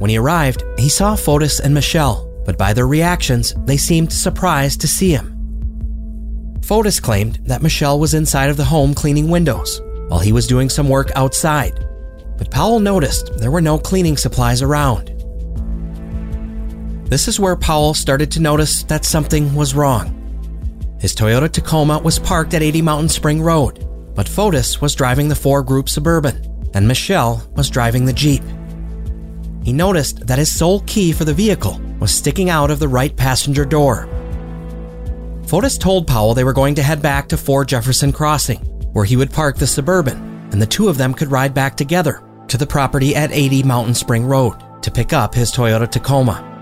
When 0.00 0.10
he 0.10 0.18
arrived, 0.18 0.64
he 0.76 0.88
saw 0.88 1.14
Fotis 1.14 1.60
and 1.60 1.72
Michelle, 1.72 2.28
but 2.44 2.58
by 2.58 2.72
their 2.72 2.88
reactions, 2.88 3.54
they 3.64 3.76
seemed 3.76 4.12
surprised 4.12 4.80
to 4.80 4.88
see 4.88 5.12
him. 5.12 5.30
Fotis 6.62 7.00
claimed 7.00 7.38
that 7.44 7.62
Michelle 7.62 8.00
was 8.00 8.12
inside 8.12 8.50
of 8.50 8.56
the 8.56 8.64
home 8.64 8.92
cleaning 8.92 9.30
windows, 9.30 9.80
while 10.08 10.18
he 10.18 10.32
was 10.32 10.48
doing 10.48 10.68
some 10.68 10.88
work 10.88 11.12
outside, 11.14 11.78
but 12.36 12.50
Pawel 12.50 12.82
noticed 12.82 13.38
there 13.38 13.52
were 13.52 13.60
no 13.60 13.78
cleaning 13.78 14.16
supplies 14.16 14.62
around. 14.62 15.10
This 17.08 17.28
is 17.28 17.38
where 17.38 17.54
Pawel 17.54 17.94
started 17.94 18.32
to 18.32 18.40
notice 18.40 18.82
that 18.82 19.04
something 19.04 19.54
was 19.54 19.76
wrong. 19.76 20.23
His 21.04 21.14
Toyota 21.14 21.52
Tacoma 21.52 21.98
was 21.98 22.18
parked 22.18 22.54
at 22.54 22.62
80 22.62 22.80
Mountain 22.80 23.08
Spring 23.10 23.42
Road, 23.42 23.86
but 24.14 24.26
Fotis 24.26 24.80
was 24.80 24.94
driving 24.94 25.28
the 25.28 25.34
Fore 25.34 25.62
Group 25.62 25.86
Suburban, 25.86 26.66
and 26.72 26.88
Michelle 26.88 27.46
was 27.56 27.68
driving 27.68 28.06
the 28.06 28.12
Jeep. 28.14 28.42
He 29.62 29.74
noticed 29.74 30.26
that 30.26 30.38
his 30.38 30.50
sole 30.50 30.80
key 30.86 31.12
for 31.12 31.26
the 31.26 31.34
vehicle 31.34 31.78
was 32.00 32.10
sticking 32.10 32.48
out 32.48 32.70
of 32.70 32.78
the 32.78 32.88
right 32.88 33.14
passenger 33.14 33.66
door. 33.66 34.08
Fotis 35.42 35.78
told 35.78 36.08
Pawel 36.08 36.34
they 36.34 36.42
were 36.42 36.54
going 36.54 36.74
to 36.76 36.82
head 36.82 37.02
back 37.02 37.28
to 37.28 37.36
4 37.36 37.66
Jefferson 37.66 38.10
Crossing, 38.10 38.60
where 38.94 39.04
he 39.04 39.16
would 39.16 39.30
park 39.30 39.58
the 39.58 39.66
Suburban, 39.66 40.48
and 40.52 40.62
the 40.62 40.66
two 40.66 40.88
of 40.88 40.96
them 40.96 41.12
could 41.12 41.30
ride 41.30 41.52
back 41.52 41.76
together 41.76 42.22
to 42.48 42.56
the 42.56 42.66
property 42.66 43.14
at 43.14 43.30
80 43.30 43.62
Mountain 43.64 43.92
Spring 43.92 44.24
Road 44.24 44.54
to 44.80 44.90
pick 44.90 45.12
up 45.12 45.34
his 45.34 45.52
Toyota 45.52 45.86
Tacoma. 45.86 46.53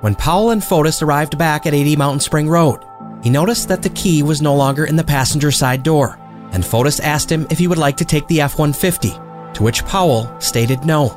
When 0.00 0.14
Pawel 0.14 0.52
and 0.52 0.62
Fotis 0.62 1.02
arrived 1.02 1.36
back 1.38 1.66
at 1.66 1.74
80 1.74 1.96
Mountain 1.96 2.20
Spring 2.20 2.48
Road, 2.48 2.84
he 3.20 3.30
noticed 3.30 3.66
that 3.66 3.82
the 3.82 3.90
key 3.90 4.22
was 4.22 4.40
no 4.40 4.54
longer 4.54 4.84
in 4.84 4.94
the 4.94 5.02
passenger 5.02 5.50
side 5.50 5.82
door, 5.82 6.16
and 6.52 6.62
Fotis 6.62 7.00
asked 7.00 7.32
him 7.32 7.48
if 7.50 7.58
he 7.58 7.66
would 7.66 7.78
like 7.78 7.96
to 7.96 8.04
take 8.04 8.24
the 8.28 8.40
F 8.40 8.60
150, 8.60 9.10
to 9.54 9.62
which 9.64 9.84
Pawel 9.84 10.40
stated 10.40 10.84
no. 10.84 11.08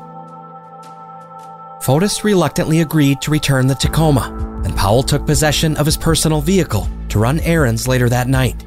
Fotis 1.83 2.23
reluctantly 2.23 2.81
agreed 2.81 3.21
to 3.21 3.29
return 3.29 3.67
the 3.67 3.75
Tacoma, 3.75 4.61
and 4.65 4.73
Pawel 4.73 5.05
took 5.05 5.27
possession 5.27 5.77
of 5.77 5.85
his 5.85 5.95
personal 5.95 6.41
vehicle 6.41 6.87
to 7.09 7.19
run 7.19 7.39
errands 7.41 7.87
later 7.87 8.09
that 8.09 8.27
night. 8.27 8.65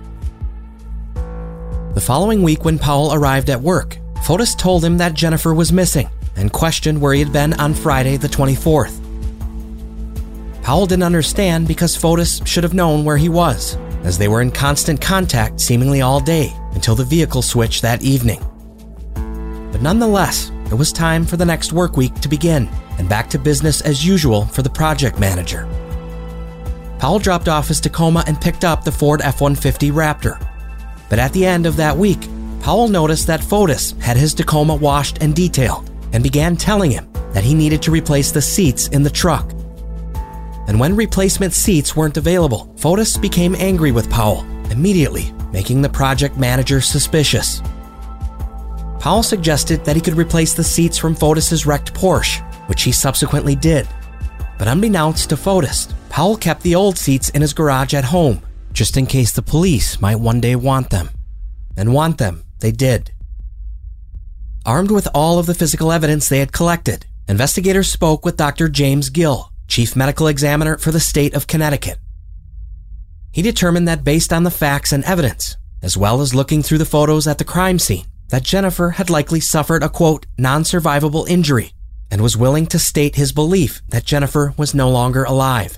The 1.14 2.00
following 2.00 2.42
week, 2.44 2.64
when 2.64 2.78
Pawel 2.78 3.16
arrived 3.16 3.50
at 3.50 3.60
work, 3.60 3.98
Fotis 4.24 4.56
told 4.56 4.84
him 4.84 4.96
that 4.98 5.14
Jennifer 5.14 5.52
was 5.52 5.72
missing 5.72 6.08
and 6.36 6.52
questioned 6.52 7.00
where 7.00 7.14
he 7.14 7.20
had 7.20 7.32
been 7.32 7.52
on 7.54 7.74
Friday, 7.74 8.16
the 8.16 8.28
24th. 8.28 9.03
Pawel 10.64 10.88
didn't 10.88 11.02
understand 11.02 11.68
because 11.68 11.94
Fotis 11.94 12.44
should 12.46 12.64
have 12.64 12.72
known 12.72 13.04
where 13.04 13.18
he 13.18 13.28
was, 13.28 13.76
as 14.02 14.16
they 14.16 14.28
were 14.28 14.40
in 14.40 14.50
constant 14.50 14.98
contact 14.98 15.60
seemingly 15.60 16.00
all 16.00 16.20
day 16.20 16.50
until 16.72 16.94
the 16.94 17.04
vehicle 17.04 17.42
switched 17.42 17.82
that 17.82 18.00
evening. 18.00 18.42
But 19.70 19.82
nonetheless, 19.82 20.50
it 20.70 20.74
was 20.74 20.90
time 20.90 21.26
for 21.26 21.36
the 21.36 21.44
next 21.44 21.74
work 21.74 21.98
week 21.98 22.14
to 22.14 22.30
begin 22.30 22.70
and 22.98 23.10
back 23.10 23.28
to 23.30 23.38
business 23.38 23.82
as 23.82 24.06
usual 24.06 24.46
for 24.46 24.62
the 24.62 24.70
project 24.70 25.20
manager. 25.20 25.68
Pawel 26.98 27.22
dropped 27.22 27.48
off 27.48 27.68
his 27.68 27.78
Tacoma 27.78 28.24
and 28.26 28.40
picked 28.40 28.64
up 28.64 28.84
the 28.84 28.92
Ford 28.92 29.20
F 29.20 29.42
150 29.42 29.90
Raptor. 29.90 30.40
But 31.10 31.18
at 31.18 31.34
the 31.34 31.44
end 31.44 31.66
of 31.66 31.76
that 31.76 31.94
week, 31.94 32.20
Pawel 32.60 32.90
noticed 32.90 33.26
that 33.26 33.40
Fotis 33.42 34.00
had 34.00 34.16
his 34.16 34.32
Tacoma 34.32 34.76
washed 34.76 35.18
and 35.20 35.36
detailed 35.36 35.90
and 36.14 36.22
began 36.22 36.56
telling 36.56 36.90
him 36.90 37.06
that 37.34 37.44
he 37.44 37.52
needed 37.52 37.82
to 37.82 37.90
replace 37.90 38.30
the 38.30 38.40
seats 38.40 38.88
in 38.88 39.02
the 39.02 39.10
truck. 39.10 39.52
And 40.66 40.80
when 40.80 40.96
replacement 40.96 41.52
seats 41.52 41.94
weren't 41.94 42.16
available, 42.16 42.72
Fotis 42.76 43.20
became 43.20 43.54
angry 43.56 43.92
with 43.92 44.08
Pawel, 44.08 44.44
immediately 44.70 45.32
making 45.52 45.82
the 45.82 45.88
project 45.88 46.36
manager 46.36 46.80
suspicious. 46.80 47.60
Pawel 48.98 49.24
suggested 49.24 49.84
that 49.84 49.96
he 49.96 50.02
could 50.02 50.16
replace 50.16 50.54
the 50.54 50.64
seats 50.64 50.96
from 50.96 51.14
Fotis's 51.14 51.66
wrecked 51.66 51.92
Porsche, 51.92 52.40
which 52.68 52.82
he 52.82 52.92
subsequently 52.92 53.54
did. 53.54 53.86
But 54.58 54.68
unbeknownst 54.68 55.28
to 55.28 55.36
Fotis, 55.36 55.92
Pawel 56.08 56.40
kept 56.40 56.62
the 56.62 56.74
old 56.74 56.96
seats 56.96 57.28
in 57.28 57.42
his 57.42 57.52
garage 57.52 57.92
at 57.92 58.04
home, 58.04 58.40
just 58.72 58.96
in 58.96 59.04
case 59.06 59.32
the 59.32 59.42
police 59.42 60.00
might 60.00 60.16
one 60.16 60.40
day 60.40 60.56
want 60.56 60.90
them. 60.90 61.10
And 61.76 61.92
want 61.92 62.18
them, 62.18 62.44
they 62.60 62.72
did. 62.72 63.12
Armed 64.64 64.90
with 64.90 65.08
all 65.12 65.38
of 65.38 65.46
the 65.46 65.54
physical 65.54 65.92
evidence 65.92 66.28
they 66.28 66.38
had 66.38 66.52
collected, 66.52 67.04
investigators 67.28 67.92
spoke 67.92 68.24
with 68.24 68.38
Dr. 68.38 68.68
James 68.68 69.10
Gill, 69.10 69.52
chief 69.66 69.96
medical 69.96 70.26
examiner 70.26 70.78
for 70.78 70.90
the 70.90 71.00
state 71.00 71.34
of 71.34 71.46
Connecticut. 71.46 71.98
He 73.32 73.42
determined 73.42 73.88
that 73.88 74.04
based 74.04 74.32
on 74.32 74.44
the 74.44 74.50
facts 74.50 74.92
and 74.92 75.04
evidence, 75.04 75.56
as 75.82 75.96
well 75.96 76.20
as 76.20 76.34
looking 76.34 76.62
through 76.62 76.78
the 76.78 76.84
photos 76.84 77.26
at 77.26 77.38
the 77.38 77.44
crime 77.44 77.78
scene, 77.78 78.06
that 78.28 78.42
Jennifer 78.42 78.90
had 78.90 79.10
likely 79.10 79.40
suffered 79.40 79.82
a 79.82 79.88
quote, 79.88 80.26
non 80.38 80.62
survivable 80.62 81.28
injury 81.28 81.72
and 82.10 82.22
was 82.22 82.36
willing 82.36 82.66
to 82.66 82.78
state 82.78 83.16
his 83.16 83.32
belief 83.32 83.82
that 83.88 84.04
Jennifer 84.04 84.54
was 84.56 84.74
no 84.74 84.88
longer 84.88 85.24
alive. 85.24 85.76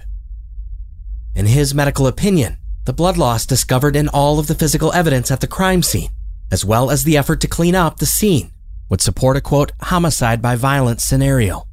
In 1.34 1.46
his 1.46 1.74
medical 1.74 2.06
opinion, 2.06 2.58
the 2.84 2.92
blood 2.92 3.16
loss 3.16 3.46
discovered 3.46 3.96
in 3.96 4.08
all 4.08 4.38
of 4.38 4.46
the 4.46 4.54
physical 4.54 4.92
evidence 4.92 5.30
at 5.30 5.40
the 5.40 5.46
crime 5.46 5.82
scene, 5.82 6.10
as 6.50 6.64
well 6.64 6.90
as 6.90 7.04
the 7.04 7.16
effort 7.16 7.40
to 7.40 7.48
clean 7.48 7.74
up 7.74 7.98
the 7.98 8.06
scene, 8.06 8.52
would 8.88 9.00
support 9.00 9.36
a 9.36 9.40
quote, 9.40 9.72
homicide 9.80 10.40
by 10.40 10.56
violence 10.56 11.02
scenario. 11.02 11.66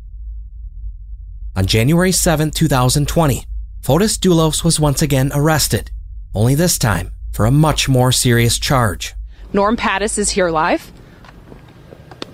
On 1.55 1.67
January 1.67 2.11
7, 2.11 2.49
2020, 2.49 3.45
Fotis 3.79 4.17
Dulos 4.17 4.63
was 4.63 4.79
once 4.79 5.03
again 5.03 5.31
arrested, 5.35 5.91
only 6.33 6.55
this 6.55 6.79
time 6.79 7.13
for 7.31 7.45
a 7.45 7.51
much 7.51 7.87
more 7.87 8.11
serious 8.11 8.57
charge. 8.57 9.13
Norm 9.53 9.77
Pattis 9.77 10.17
is 10.17 10.31
here 10.31 10.49
live. 10.49 10.91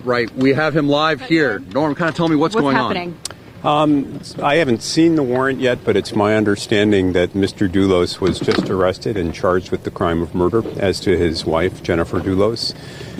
Right, 0.05 0.33
we 0.35 0.53
have 0.53 0.73
him 0.73 0.87
live 0.87 1.19
here. 1.19 1.59
Norm, 1.59 1.95
kind 1.95 2.07
of 2.07 2.15
tell 2.15 2.29
me 2.29 2.37
what's, 2.37 2.55
What's 2.55 2.63
going 2.63 2.77
happening? 2.77 3.19
Um, 3.61 4.21
I 4.41 4.55
haven't 4.55 4.81
seen 4.81 5.15
the 5.15 5.23
warrant 5.23 5.59
yet, 5.59 5.83
but 5.83 5.97
it's 5.97 6.15
my 6.15 6.37
understanding 6.37 7.11
that 7.11 7.33
Mr. 7.33 7.69
Dulos 7.69 8.21
was 8.21 8.39
just 8.39 8.69
arrested 8.69 9.17
and 9.17 9.33
charged 9.33 9.69
with 9.69 9.83
the 9.83 9.91
crime 9.91 10.21
of 10.21 10.33
murder, 10.33 10.63
as 10.79 11.01
to 11.01 11.17
his 11.17 11.45
wife, 11.45 11.83
Jennifer 11.83 12.21
Dulos. 12.21 12.73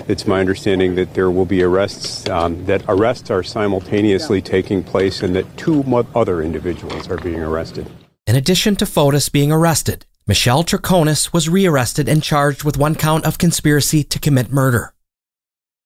It's 0.10 0.26
my 0.26 0.40
understanding 0.40 0.96
that 0.96 1.14
there 1.14 1.30
will 1.30 1.46
be 1.46 1.62
arrests, 1.62 2.28
um, 2.30 2.66
that 2.66 2.84
arrests 2.88 3.30
are 3.30 3.44
simultaneously 3.44 4.42
taking 4.42 4.82
place, 4.84 5.22
and 5.22 5.36
that 5.36 5.56
two 5.56 5.84
mo- 5.84 6.08
other 6.16 6.42
individuals 6.42 7.08
are 7.12 7.18
being 7.18 7.44
arrested. 7.44 7.88
In 8.26 8.36
addition 8.36 8.76
to 8.78 8.86
Fotis 8.86 9.32
being 9.32 9.52
arrested, 9.52 10.08
Michelle 10.26 10.64
Troconis 10.64 11.32
was 11.32 11.48
rearrested 11.48 12.10
and 12.10 12.24
charged 12.24 12.64
with 12.64 12.76
one 12.76 12.96
count 12.96 13.24
of 13.24 13.38
conspiracy 13.38 14.04
to 14.06 14.18
commit 14.18 14.52
murder. 14.52 14.96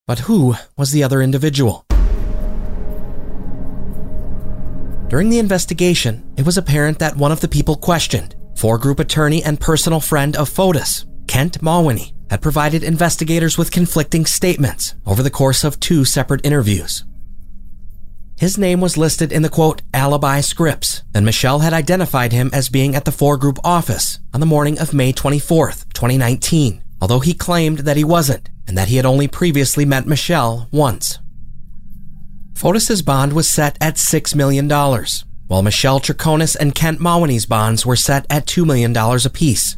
But 0.07 0.19
who 0.19 0.55
was 0.78 0.91
the 0.91 1.03
other 1.03 1.21
individual? 1.21 1.86
During 5.09 5.32
the 5.32 5.39
investigation, 5.39 6.24
it 6.38 6.45
was 6.45 6.57
apparent 6.57 6.99
that 6.99 7.17
one 7.17 7.34
of 7.34 7.41
the 7.41 7.49
people 7.49 7.76
questioned, 7.76 8.38
Fore 8.55 8.78
Group 8.78 9.01
attorney 9.01 9.43
and 9.43 9.59
personal 9.59 9.99
friend 9.99 10.38
of 10.38 10.49
Fotis, 10.49 11.05
Kent 11.28 11.59
Mawhinney, 11.59 12.13
had 12.34 12.42
provided 12.42 12.84
investigators 12.84 13.60
with 13.60 13.70
conflicting 13.70 14.26
statements 14.26 14.96
over 15.06 15.22
the 15.22 15.30
course 15.30 15.64
of 15.64 15.80
two 15.80 16.04
separate 16.04 16.44
interviews. 16.44 17.04
His 18.40 18.58
name 18.58 18.82
was 18.82 18.98
listed 18.98 19.32
in 19.32 19.44
the 19.44 19.50
quote, 19.50 19.84
alibi 19.94 20.42
scripts, 20.42 21.04
and 21.14 21.26
Michelle 21.26 21.60
had 21.60 21.74
identified 21.74 22.32
him 22.32 22.50
as 22.52 22.70
being 22.70 22.96
at 22.96 23.06
the 23.06 23.12
Fore 23.12 23.38
Group 23.38 23.60
office 23.64 24.18
on 24.34 24.40
the 24.40 24.48
morning 24.48 24.80
of 24.80 24.96
May 24.96 25.14
24th, 25.14 25.86
2019, 25.94 26.84
although 27.00 27.20
he 27.20 27.36
claimed 27.36 27.80
that 27.80 27.98
he 27.98 28.04
wasn't 28.04 28.50
and 28.66 28.76
that 28.80 28.88
he 28.88 28.96
had 28.96 29.06
only 29.06 29.28
previously 29.28 29.86
met 29.86 30.08
Michelle 30.08 30.68
once. 30.72 31.20
Fotis's 32.56 33.04
bond 33.04 33.34
was 33.34 33.48
set 33.48 33.78
at 33.80 33.98
$6 33.98 34.34
million, 34.34 34.68
while 34.68 35.62
Michelle 35.62 36.00
Troconis 36.00 36.56
and 36.56 36.74
Kent 36.74 37.00
Mawhinney's 37.00 37.46
bonds 37.46 37.86
were 37.86 37.96
set 37.96 38.26
at 38.28 38.48
$2 38.48 38.66
million 38.66 38.98
apiece. 39.24 39.78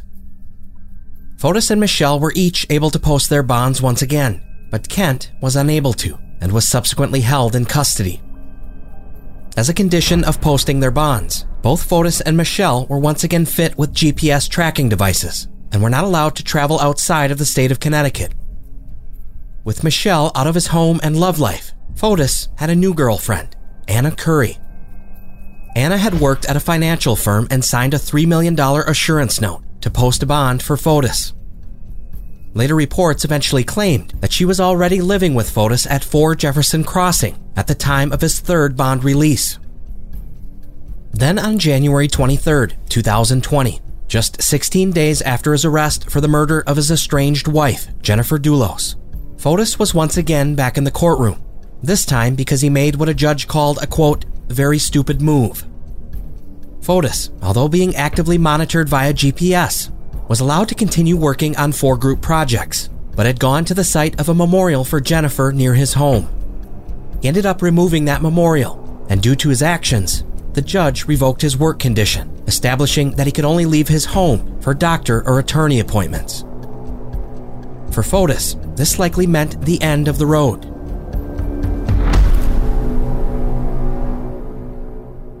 Fotis 1.36 1.70
and 1.70 1.78
Michelle 1.78 2.18
were 2.18 2.32
each 2.34 2.66
able 2.70 2.90
to 2.90 2.98
post 2.98 3.28
their 3.28 3.42
bonds 3.42 3.82
once 3.82 4.00
again, 4.00 4.42
but 4.70 4.88
Kent 4.88 5.32
was 5.42 5.54
unable 5.54 5.92
to 5.92 6.18
and 6.40 6.50
was 6.50 6.66
subsequently 6.66 7.20
held 7.20 7.54
in 7.54 7.66
custody. 7.66 8.22
As 9.54 9.68
a 9.68 9.74
condition 9.74 10.24
of 10.24 10.40
posting 10.40 10.80
their 10.80 10.90
bonds, 10.90 11.46
both 11.60 11.86
Fotis 11.86 12.22
and 12.24 12.36
Michelle 12.38 12.86
were 12.86 12.98
once 12.98 13.22
again 13.22 13.44
fit 13.44 13.76
with 13.76 13.92
GPS 13.92 14.48
tracking 14.48 14.88
devices 14.88 15.48
and 15.72 15.82
were 15.82 15.90
not 15.90 16.04
allowed 16.04 16.36
to 16.36 16.44
travel 16.44 16.80
outside 16.80 17.30
of 17.30 17.38
the 17.38 17.44
state 17.44 17.70
of 17.70 17.80
Connecticut. 17.80 18.32
With 19.62 19.84
Michelle 19.84 20.32
out 20.34 20.46
of 20.46 20.54
his 20.54 20.68
home 20.68 21.00
and 21.02 21.20
love 21.20 21.38
life, 21.38 21.72
Fotis 21.94 22.48
had 22.56 22.70
a 22.70 22.74
new 22.74 22.94
girlfriend, 22.94 23.56
Anna 23.88 24.10
Curry. 24.10 24.56
Anna 25.74 25.98
had 25.98 26.20
worked 26.20 26.46
at 26.46 26.56
a 26.56 26.60
financial 26.60 27.14
firm 27.14 27.46
and 27.50 27.62
signed 27.62 27.92
a 27.92 27.98
$3 27.98 28.26
million 28.26 28.58
assurance 28.58 29.38
note 29.40 29.65
to 29.80 29.90
post 29.90 30.22
a 30.22 30.26
bond 30.26 30.62
for 30.62 30.76
Fotis. 30.76 31.32
Later 32.54 32.74
reports 32.74 33.24
eventually 33.24 33.64
claimed 33.64 34.14
that 34.20 34.32
she 34.32 34.46
was 34.46 34.60
already 34.60 35.02
living 35.02 35.34
with 35.34 35.54
Fotis 35.54 35.86
at 35.90 36.02
4 36.02 36.34
Jefferson 36.34 36.84
Crossing 36.84 37.38
at 37.54 37.66
the 37.66 37.74
time 37.74 38.12
of 38.12 38.22
his 38.22 38.40
third 38.40 38.76
bond 38.76 39.04
release. 39.04 39.58
Then 41.12 41.38
on 41.38 41.58
January 41.58 42.08
23, 42.08 42.76
2020, 42.88 43.80
just 44.08 44.40
16 44.40 44.90
days 44.92 45.20
after 45.22 45.52
his 45.52 45.66
arrest 45.66 46.08
for 46.10 46.22
the 46.22 46.28
murder 46.28 46.62
of 46.66 46.76
his 46.76 46.90
estranged 46.90 47.46
wife, 47.46 47.88
Jennifer 48.00 48.38
Dulos, 48.38 48.94
Fotis 49.36 49.78
was 49.78 49.92
once 49.92 50.16
again 50.16 50.54
back 50.54 50.78
in 50.78 50.84
the 50.84 50.90
courtroom, 50.90 51.42
this 51.82 52.06
time 52.06 52.34
because 52.34 52.62
he 52.62 52.70
made 52.70 52.96
what 52.96 53.10
a 53.10 53.14
judge 53.14 53.46
called 53.46 53.78
a 53.82 53.86
quote, 53.86 54.24
very 54.48 54.78
stupid 54.78 55.20
move. 55.20 55.65
Fotis, 56.86 57.30
although 57.42 57.66
being 57.66 57.96
actively 57.96 58.38
monitored 58.38 58.88
via 58.88 59.12
GPS, 59.12 59.90
was 60.28 60.38
allowed 60.38 60.68
to 60.68 60.76
continue 60.76 61.16
working 61.16 61.56
on 61.56 61.72
Fore 61.72 61.96
Group 61.96 62.20
projects, 62.20 62.88
but 63.16 63.26
had 63.26 63.40
gone 63.40 63.64
to 63.64 63.74
the 63.74 63.82
site 63.82 64.20
of 64.20 64.28
a 64.28 64.34
memorial 64.34 64.84
for 64.84 65.00
Jennifer 65.00 65.50
near 65.52 65.74
his 65.74 65.94
home. 65.94 66.28
He 67.20 67.26
ended 67.26 67.44
up 67.44 67.60
removing 67.60 68.04
that 68.04 68.22
memorial, 68.22 69.04
and 69.10 69.20
due 69.20 69.34
to 69.34 69.48
his 69.48 69.62
actions, 69.62 70.22
the 70.52 70.62
judge 70.62 71.08
revoked 71.08 71.42
his 71.42 71.58
work 71.58 71.80
condition, 71.80 72.30
establishing 72.46 73.10
that 73.16 73.26
he 73.26 73.32
could 73.32 73.44
only 73.44 73.66
leave 73.66 73.88
his 73.88 74.04
home 74.04 74.60
for 74.60 74.72
doctor 74.72 75.26
or 75.26 75.40
attorney 75.40 75.80
appointments. 75.80 76.42
For 77.90 78.04
Fotis, 78.04 78.54
this 78.76 79.00
likely 79.00 79.26
meant 79.26 79.60
the 79.60 79.82
end 79.82 80.06
of 80.06 80.18
the 80.18 80.26
road. 80.26 80.72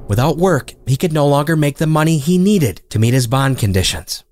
Without 0.08 0.36
work, 0.36 0.72
he 0.86 0.96
could 0.96 1.12
no 1.12 1.26
longer 1.26 1.56
make 1.56 1.78
the 1.78 1.86
money 1.86 2.18
he 2.18 2.38
needed 2.38 2.80
to 2.90 2.98
meet 2.98 3.14
his 3.14 3.26
bond 3.26 3.58
conditions. 3.58 4.24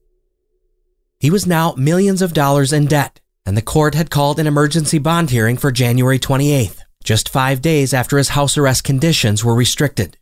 He 1.19 1.31
was 1.31 1.47
now 1.47 1.75
millions 1.77 2.23
of 2.23 2.33
dollars 2.33 2.73
in 2.73 2.87
debt, 2.87 3.21
and 3.45 3.57
the 3.57 3.63
court 3.63 3.95
had 3.95 4.11
called 4.11 4.39
an 4.39 4.47
emergency 4.47 4.99
bond 4.99 5.31
hearing 5.31 5.57
for 5.57 5.73
January 5.73 6.19
28th, 6.19 6.81
just 7.03 7.29
five 7.29 7.61
days 7.61 7.93
after 7.93 8.19
his 8.19 8.31
house 8.31 8.57
arrest 8.57 8.85
conditions 8.85 9.45
were 9.45 9.55
restricted. 9.55 10.17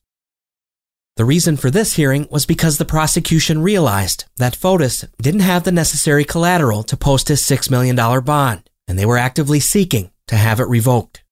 The 1.16 1.26
reason 1.26 1.58
for 1.58 1.70
this 1.70 1.94
hearing 1.94 2.26
was 2.30 2.46
because 2.46 2.78
the 2.78 2.86
prosecution 2.86 3.60
realized 3.60 4.24
that 4.36 4.56
Fotis 4.56 5.04
didn't 5.20 5.40
have 5.40 5.64
the 5.64 5.72
necessary 5.72 6.24
collateral 6.24 6.82
to 6.84 6.96
post 6.96 7.28
his 7.28 7.42
$6 7.42 7.70
million 7.70 7.94
bond, 8.24 8.70
and 8.88 8.98
they 8.98 9.04
were 9.04 9.18
actively 9.18 9.60
seeking 9.60 10.10
to 10.28 10.36
have 10.36 10.58
it 10.58 10.68
revoked. 10.68 11.22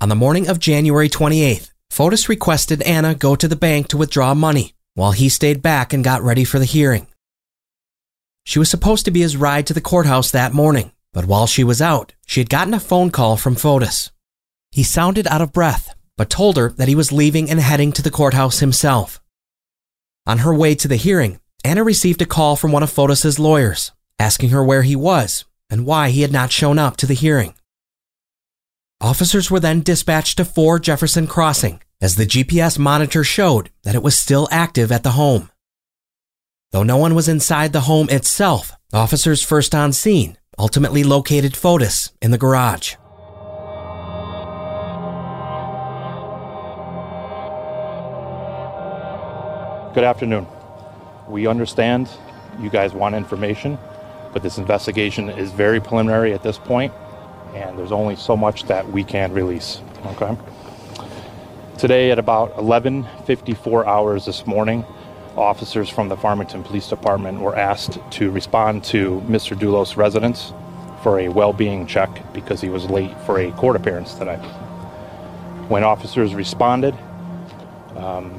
On 0.00 0.10
the 0.10 0.14
morning 0.14 0.46
of 0.48 0.58
January 0.58 1.08
28th, 1.08 1.70
Fotis 1.94 2.28
requested 2.28 2.82
Anna 2.82 3.14
go 3.14 3.36
to 3.36 3.46
the 3.46 3.54
bank 3.54 3.86
to 3.86 3.96
withdraw 3.96 4.34
money 4.34 4.74
while 4.94 5.12
he 5.12 5.28
stayed 5.28 5.62
back 5.62 5.92
and 5.92 6.02
got 6.02 6.24
ready 6.24 6.42
for 6.42 6.58
the 6.58 6.64
hearing. 6.64 7.06
She 8.44 8.58
was 8.58 8.68
supposed 8.68 9.04
to 9.04 9.12
be 9.12 9.20
his 9.20 9.36
ride 9.36 9.64
to 9.68 9.74
the 9.74 9.80
courthouse 9.80 10.32
that 10.32 10.52
morning, 10.52 10.90
but 11.12 11.26
while 11.26 11.46
she 11.46 11.62
was 11.62 11.80
out, 11.80 12.12
she 12.26 12.40
had 12.40 12.50
gotten 12.50 12.74
a 12.74 12.80
phone 12.80 13.12
call 13.12 13.36
from 13.36 13.54
Fotis. 13.54 14.10
He 14.72 14.82
sounded 14.82 15.28
out 15.28 15.40
of 15.40 15.52
breath, 15.52 15.94
but 16.16 16.30
told 16.30 16.56
her 16.56 16.70
that 16.70 16.88
he 16.88 16.96
was 16.96 17.12
leaving 17.12 17.48
and 17.48 17.60
heading 17.60 17.92
to 17.92 18.02
the 18.02 18.10
courthouse 18.10 18.58
himself. 18.58 19.22
On 20.26 20.38
her 20.38 20.52
way 20.52 20.74
to 20.74 20.88
the 20.88 20.96
hearing, 20.96 21.38
Anna 21.62 21.84
received 21.84 22.20
a 22.20 22.26
call 22.26 22.56
from 22.56 22.72
one 22.72 22.82
of 22.82 22.90
Fotis's 22.90 23.38
lawyers, 23.38 23.92
asking 24.18 24.48
her 24.48 24.64
where 24.64 24.82
he 24.82 24.96
was 24.96 25.44
and 25.70 25.86
why 25.86 26.10
he 26.10 26.22
had 26.22 26.32
not 26.32 26.50
shown 26.50 26.76
up 26.76 26.96
to 26.96 27.06
the 27.06 27.14
hearing. 27.14 27.54
Officers 29.00 29.50
were 29.50 29.60
then 29.60 29.82
dispatched 29.82 30.36
to 30.36 30.44
4 30.44 30.78
Jefferson 30.78 31.26
Crossing 31.26 31.82
as 32.00 32.16
the 32.16 32.26
GPS 32.26 32.78
monitor 32.78 33.24
showed 33.24 33.70
that 33.82 33.94
it 33.94 34.02
was 34.02 34.18
still 34.18 34.48
active 34.50 34.92
at 34.92 35.02
the 35.02 35.12
home. 35.12 35.50
Though 36.70 36.82
no 36.82 36.96
one 36.96 37.14
was 37.14 37.28
inside 37.28 37.72
the 37.72 37.82
home 37.82 38.08
itself, 38.10 38.72
officers 38.92 39.42
first 39.42 39.74
on 39.74 39.92
scene 39.92 40.38
ultimately 40.58 41.02
located 41.02 41.54
Fotis 41.54 42.12
in 42.22 42.30
the 42.30 42.38
garage. 42.38 42.94
Good 49.94 50.04
afternoon. 50.04 50.46
We 51.28 51.46
understand 51.46 52.08
you 52.60 52.70
guys 52.70 52.92
want 52.92 53.14
information, 53.14 53.78
but 54.32 54.42
this 54.42 54.58
investigation 54.58 55.28
is 55.28 55.50
very 55.52 55.80
preliminary 55.80 56.32
at 56.32 56.42
this 56.42 56.58
point, 56.58 56.92
and 57.54 57.78
there's 57.78 57.92
only 57.92 58.16
so 58.16 58.36
much 58.36 58.64
that 58.64 58.90
we 58.90 59.04
can 59.04 59.32
release. 59.32 59.80
Okay. 60.06 60.36
Today 61.78 62.10
at 62.10 62.18
about 62.18 62.56
11:54 62.56 63.86
hours 63.86 64.26
this 64.26 64.46
morning, 64.46 64.84
officers 65.36 65.88
from 65.88 66.08
the 66.08 66.16
Farmington 66.16 66.62
Police 66.62 66.88
Department 66.88 67.40
were 67.40 67.56
asked 67.56 67.98
to 68.12 68.30
respond 68.30 68.84
to 68.84 69.22
Mr. 69.26 69.56
Dulos' 69.56 69.96
residence 69.96 70.52
for 71.02 71.20
a 71.20 71.28
well-being 71.28 71.86
check 71.86 72.10
because 72.32 72.60
he 72.60 72.68
was 72.68 72.88
late 72.88 73.14
for 73.26 73.38
a 73.38 73.50
court 73.52 73.76
appearance 73.76 74.14
tonight. 74.14 74.42
When 75.68 75.84
officers 75.84 76.34
responded, 76.34 76.94
um, 77.96 78.38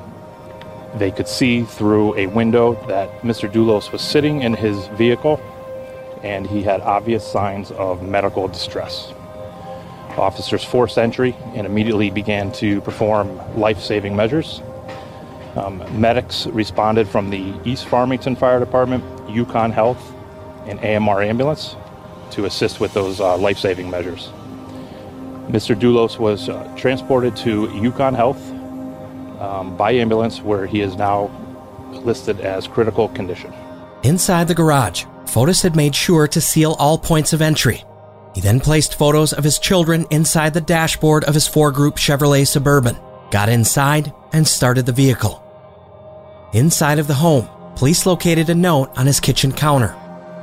they 0.96 1.12
could 1.12 1.28
see 1.28 1.64
through 1.64 2.16
a 2.16 2.28
window 2.28 2.74
that 2.88 3.22
Mr. 3.22 3.52
Dulos 3.52 3.92
was 3.92 4.02
sitting 4.02 4.42
in 4.42 4.54
his 4.54 4.88
vehicle 4.90 5.40
and 6.26 6.48
he 6.48 6.64
had 6.64 6.82
obvious 6.82 7.26
signs 7.26 7.70
of 7.72 8.02
medical 8.02 8.48
distress. 8.48 9.14
Officers 10.18 10.64
forced 10.64 10.98
entry 10.98 11.36
and 11.54 11.68
immediately 11.68 12.10
began 12.10 12.52
to 12.54 12.82
perform 12.82 13.38
life 13.56 13.80
saving 13.80 14.16
measures. 14.16 14.62
Um, 15.56 15.84
medics 16.02 16.48
responded 16.48 17.08
from 17.08 17.30
the 17.30 17.54
East 17.64 17.86
Farmington 17.86 18.36
Fire 18.36 18.60
Department, 18.60 19.04
UConn 19.28 19.72
Health, 19.72 20.02
and 20.66 20.80
AMR 20.80 21.22
Ambulance 21.22 21.76
to 22.32 22.46
assist 22.46 22.80
with 22.80 22.94
those 22.96 23.22
uh, 23.22 23.38
life 23.38 23.60
saving 23.60 23.90
measures. 23.92 24.30
Mr. 25.48 25.80
Dulos 25.80 26.18
was 26.18 26.50
uh, 26.50 26.74
transported 26.76 27.36
to 27.38 27.68
UConn 27.68 28.16
Health 28.16 28.42
um, 29.40 29.78
by 29.78 29.92
ambulance, 29.92 30.42
where 30.42 30.66
he 30.66 30.82
is 30.82 30.96
now 30.96 31.30
listed 31.92 32.40
as 32.42 32.68
critical 32.68 33.10
condition. 33.10 33.54
Inside 34.02 34.48
the 34.48 34.56
garage, 34.56 35.06
Fotis 35.36 35.64
had 35.64 35.76
made 35.76 35.94
sure 35.94 36.30
to 36.30 36.40
seal 36.40 36.78
all 36.80 36.98
points 36.98 37.34
of 37.34 37.42
entry. 37.42 37.84
He 38.34 38.40
then 38.40 38.62
placed 38.62 38.98
photos 38.98 39.34
of 39.34 39.44
his 39.44 39.60
children 39.60 40.06
inside 40.10 40.54
the 40.54 40.62
dashboard 40.62 41.26
of 41.26 41.34
his 41.34 41.46
Fore 41.46 41.74
Group 41.74 41.98
Chevrolet 41.98 42.48
Suburban, 42.48 42.96
got 43.32 43.50
inside, 43.50 44.14
and 44.32 44.48
started 44.48 44.86
the 44.86 44.94
vehicle. 44.94 45.44
Inside 46.54 47.00
of 47.00 47.08
the 47.08 47.16
home, 47.16 47.50
police 47.76 48.06
located 48.06 48.50
a 48.50 48.56
note 48.56 48.98
on 48.98 49.08
his 49.08 49.20
kitchen 49.20 49.52
counter. 49.52 49.94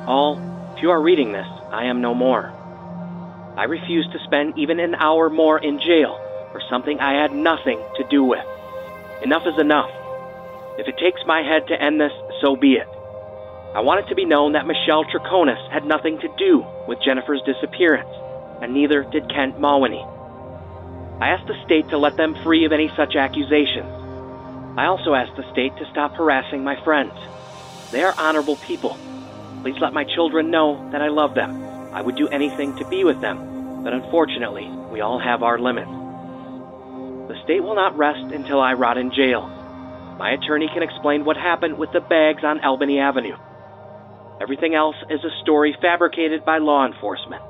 All, 0.06 0.39
if 0.77 0.82
you 0.82 0.90
are 0.90 1.01
reading 1.01 1.32
this, 1.32 1.48
I 1.70 1.86
am 1.86 2.02
no 2.02 2.12
more. 2.12 2.52
I 3.56 3.64
refuse 3.64 4.06
to 4.12 4.23
spend 4.27 4.59
even 4.59 4.78
an 4.78 4.94
hour 4.97 5.31
more 5.31 5.59
in 5.59 5.81
jail 5.81 6.20
for 6.52 6.60
something 6.69 7.01
I 7.01 7.14
had 7.14 7.32
nothing 7.32 7.82
to 7.97 8.05
do 8.10 8.24
with. 8.24 8.44
Enough 9.23 9.47
is 9.47 9.59
enough. 9.59 9.90
If 10.77 10.86
it 10.86 10.98
takes 10.98 11.23
my 11.27 11.40
head 11.40 11.66
to 11.69 11.82
end 11.82 11.98
this, 11.98 12.12
so 12.43 12.56
be 12.56 12.74
it. 12.74 12.89
I 13.74 13.80
want 13.80 14.04
it 14.04 14.08
to 14.10 14.14
be 14.14 14.26
known 14.26 14.52
that 14.52 14.66
Michelle 14.66 15.04
Troconis 15.04 15.56
had 15.72 15.86
nothing 15.86 16.18
to 16.20 16.28
do 16.36 16.62
with 16.86 17.00
Jennifer's 17.00 17.40
disappearance, 17.46 18.10
and 18.60 18.74
neither 18.74 19.02
did 19.02 19.32
Kent 19.32 19.58
Mawhinney. 19.58 20.04
I 21.22 21.30
asked 21.30 21.48
the 21.48 21.64
state 21.64 21.88
to 21.88 21.96
let 21.96 22.18
them 22.18 22.36
free 22.44 22.66
of 22.66 22.72
any 22.72 22.92
such 22.96 23.16
accusations. 23.16 23.88
I 24.76 24.86
also 24.86 25.14
asked 25.14 25.36
the 25.36 25.50
state 25.52 25.74
to 25.78 25.88
stop 25.90 26.12
harassing 26.16 26.62
my 26.62 26.76
friends. 26.84 27.14
They 27.92 28.02
are 28.02 28.14
honorable 28.18 28.56
people. 28.56 28.98
Please 29.62 29.80
let 29.80 29.94
my 29.94 30.04
children 30.04 30.50
know 30.50 30.90
that 30.92 31.00
I 31.00 31.08
love 31.08 31.34
them. 31.34 31.94
I 31.94 32.02
would 32.02 32.16
do 32.16 32.28
anything 32.28 32.76
to 32.76 32.84
be 32.88 33.04
with 33.04 33.22
them, 33.22 33.84
but 33.84 33.94
unfortunately, 33.94 34.68
we 34.90 35.00
all 35.00 35.18
have 35.18 35.42
our 35.42 35.58
limits. 35.58 35.90
The 37.32 37.40
state 37.44 37.62
will 37.62 37.74
not 37.74 37.96
rest 37.96 38.34
until 38.34 38.60
I 38.60 38.74
rot 38.74 38.98
in 38.98 39.12
jail. 39.12 39.48
My 40.18 40.32
attorney 40.32 40.68
can 40.74 40.82
explain 40.82 41.24
what 41.24 41.38
happened 41.38 41.78
with 41.78 41.90
the 41.92 42.00
bags 42.00 42.44
on 42.44 42.60
Albany 42.60 42.98
Avenue. 42.98 43.36
Everything 44.43 44.74
else 44.74 44.97
is 45.09 45.23
a 45.23 45.31
story 45.40 45.77
fabricated 45.81 46.44
by 46.44 46.59
law 46.59 46.85
enforcement. 46.85 47.40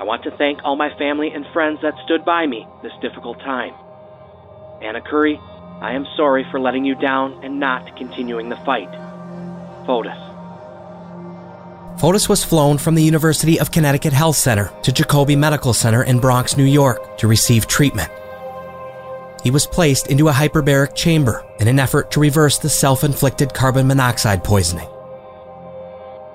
I 0.00 0.04
want 0.04 0.22
to 0.22 0.30
thank 0.30 0.60
all 0.64 0.76
my 0.76 0.88
family 0.96 1.30
and 1.30 1.44
friends 1.52 1.80
that 1.82 1.92
stood 2.06 2.24
by 2.24 2.46
me 2.46 2.66
this 2.82 2.94
difficult 3.02 3.38
time. 3.40 3.74
Anna 4.80 5.02
Curry, 5.02 5.38
I 5.82 5.92
am 5.92 6.06
sorry 6.16 6.46
for 6.50 6.58
letting 6.58 6.86
you 6.86 6.94
down 6.94 7.44
and 7.44 7.60
not 7.60 7.98
continuing 7.98 8.48
the 8.48 8.56
fight. 8.64 8.88
Fotis. 9.84 10.16
Fotis 12.00 12.30
was 12.30 12.42
flown 12.42 12.78
from 12.78 12.94
the 12.94 13.02
University 13.02 13.60
of 13.60 13.70
Connecticut 13.70 14.14
Health 14.14 14.36
Center 14.36 14.72
to 14.84 14.90
Jacobi 14.90 15.36
Medical 15.36 15.74
Center 15.74 16.02
in 16.02 16.18
Bronx, 16.18 16.56
New 16.56 16.64
York 16.64 17.18
to 17.18 17.28
receive 17.28 17.66
treatment. 17.66 18.10
He 19.42 19.50
was 19.50 19.66
placed 19.66 20.06
into 20.06 20.28
a 20.28 20.32
hyperbaric 20.32 20.94
chamber 20.94 21.44
in 21.60 21.68
an 21.68 21.78
effort 21.78 22.10
to 22.12 22.20
reverse 22.20 22.56
the 22.56 22.70
self 22.70 23.04
inflicted 23.04 23.52
carbon 23.52 23.86
monoxide 23.86 24.42
poisoning. 24.42 24.88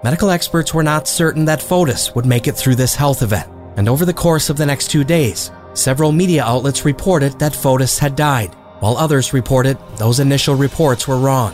Medical 0.02 0.30
experts 0.30 0.74
were 0.74 0.84
not 0.84 1.10
certain 1.10 1.44
that 1.44 1.60
Fotis 1.60 2.16
would 2.16 2.26
make 2.26 2.48
it 2.48 2.54
through 2.54 2.76
this 2.76 2.96
health 2.96 3.22
event, 3.22 3.52
and 3.76 3.90
over 3.90 4.06
the 4.06 4.14
course 4.14 4.50
of 4.50 4.56
the 4.56 4.66
next 4.66 4.90
two 4.90 5.04
days, 5.04 5.52
several 5.74 6.14
media 6.14 6.42
outlets 6.42 6.86
reported 6.86 7.38
that 7.40 7.52
Fotis 7.52 8.00
had 8.00 8.16
died, 8.16 8.56
while 8.80 8.96
others 8.96 9.34
reported 9.34 9.78
those 9.98 10.22
initial 10.22 10.56
reports 10.56 11.06
were 11.06 11.18
wrong. 11.18 11.54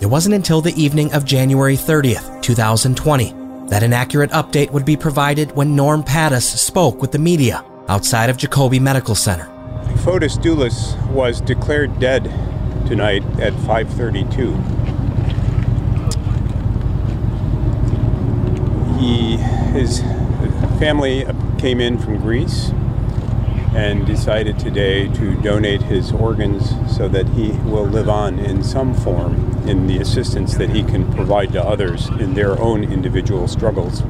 It 0.00 0.06
wasn't 0.06 0.36
until 0.36 0.60
the 0.60 0.80
evening 0.80 1.12
of 1.12 1.24
January 1.24 1.76
30th, 1.76 2.40
2020, 2.40 3.34
that 3.66 3.82
an 3.82 3.92
accurate 3.92 4.30
update 4.30 4.70
would 4.70 4.84
be 4.84 4.96
provided 4.96 5.50
when 5.56 5.74
Norm 5.74 6.04
Pattis 6.04 6.56
spoke 6.56 7.02
with 7.02 7.10
the 7.10 7.18
media 7.18 7.64
outside 7.88 8.30
of 8.30 8.36
Jacobi 8.36 8.80
Medical 8.80 9.16
Center. 9.16 9.46
Fotis 10.04 10.38
Dulos 10.38 10.96
was 11.10 11.40
declared 11.40 11.98
dead 11.98 12.22
tonight 12.86 13.24
at 13.40 13.54
5:32. 13.54 14.54
He 18.98 19.36
his 19.78 20.00
family 20.78 21.24
came 21.58 21.80
in 21.80 21.98
from 21.98 22.18
Greece 22.18 22.70
and 23.74 24.04
decided 24.06 24.58
today 24.58 25.06
to 25.14 25.34
donate 25.40 25.82
his 25.82 26.10
organs 26.10 26.70
so 26.96 27.06
that 27.08 27.28
he 27.28 27.50
will 27.70 27.84
live 27.84 28.08
on 28.08 28.38
in 28.38 28.62
some 28.62 28.92
form 28.92 29.34
in 29.68 29.86
the 29.86 29.98
assistance 29.98 30.54
that 30.56 30.70
he 30.70 30.82
can 30.82 31.10
provide 31.12 31.52
to 31.52 31.62
others 31.62 32.08
in 32.20 32.34
their 32.34 32.58
own 32.60 32.82
individual 32.82 33.46
struggles. 33.46 34.02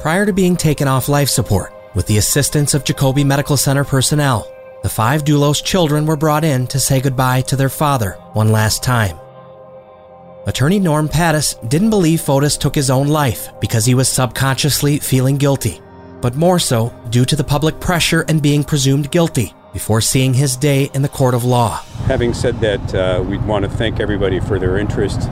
Prior 0.00 0.24
to 0.24 0.32
being 0.32 0.56
taken 0.56 0.88
off 0.88 1.08
life 1.08 1.28
support, 1.28 1.72
with 1.94 2.06
the 2.06 2.18
assistance 2.18 2.72
of 2.72 2.84
Jacobi 2.84 3.26
Medical 3.26 3.56
Center 3.56 3.84
personnel, 3.84 4.50
the 4.82 4.88
five 4.88 5.24
Dulos 5.24 5.62
children 5.62 6.06
were 6.06 6.16
brought 6.16 6.44
in 6.44 6.66
to 6.68 6.78
say 6.78 7.00
goodbye 7.00 7.42
to 7.42 7.56
their 7.56 7.68
father 7.68 8.12
one 8.32 8.52
last 8.52 8.82
time. 8.82 9.18
Attorney 10.48 10.78
Norm 10.78 11.10
Pattis 11.10 11.56
didn't 11.68 11.90
believe 11.90 12.22
Fotis 12.22 12.58
took 12.58 12.74
his 12.74 12.88
own 12.88 13.08
life 13.08 13.50
because 13.60 13.84
he 13.84 13.94
was 13.94 14.08
subconsciously 14.08 14.98
feeling 14.98 15.36
guilty, 15.36 15.78
but 16.22 16.36
more 16.36 16.58
so 16.58 16.90
due 17.10 17.26
to 17.26 17.36
the 17.36 17.44
public 17.44 17.78
pressure 17.80 18.24
and 18.28 18.40
being 18.40 18.64
presumed 18.64 19.10
guilty 19.10 19.52
before 19.74 20.00
seeing 20.00 20.32
his 20.32 20.56
day 20.56 20.88
in 20.94 21.02
the 21.02 21.08
court 21.10 21.34
of 21.34 21.44
law. 21.44 21.82
Having 22.06 22.32
said 22.32 22.58
that, 22.60 22.94
uh, 22.94 23.22
we'd 23.22 23.44
want 23.44 23.66
to 23.66 23.70
thank 23.70 24.00
everybody 24.00 24.40
for 24.40 24.58
their 24.58 24.78
interest. 24.78 25.28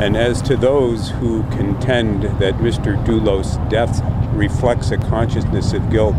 And 0.00 0.16
as 0.16 0.42
to 0.42 0.56
those 0.56 1.10
who 1.10 1.44
contend 1.50 2.24
that 2.40 2.54
Mr. 2.54 3.00
Dulos' 3.06 3.56
death 3.70 4.02
reflects 4.34 4.90
a 4.90 4.96
consciousness 4.96 5.72
of 5.72 5.88
guilt, 5.88 6.16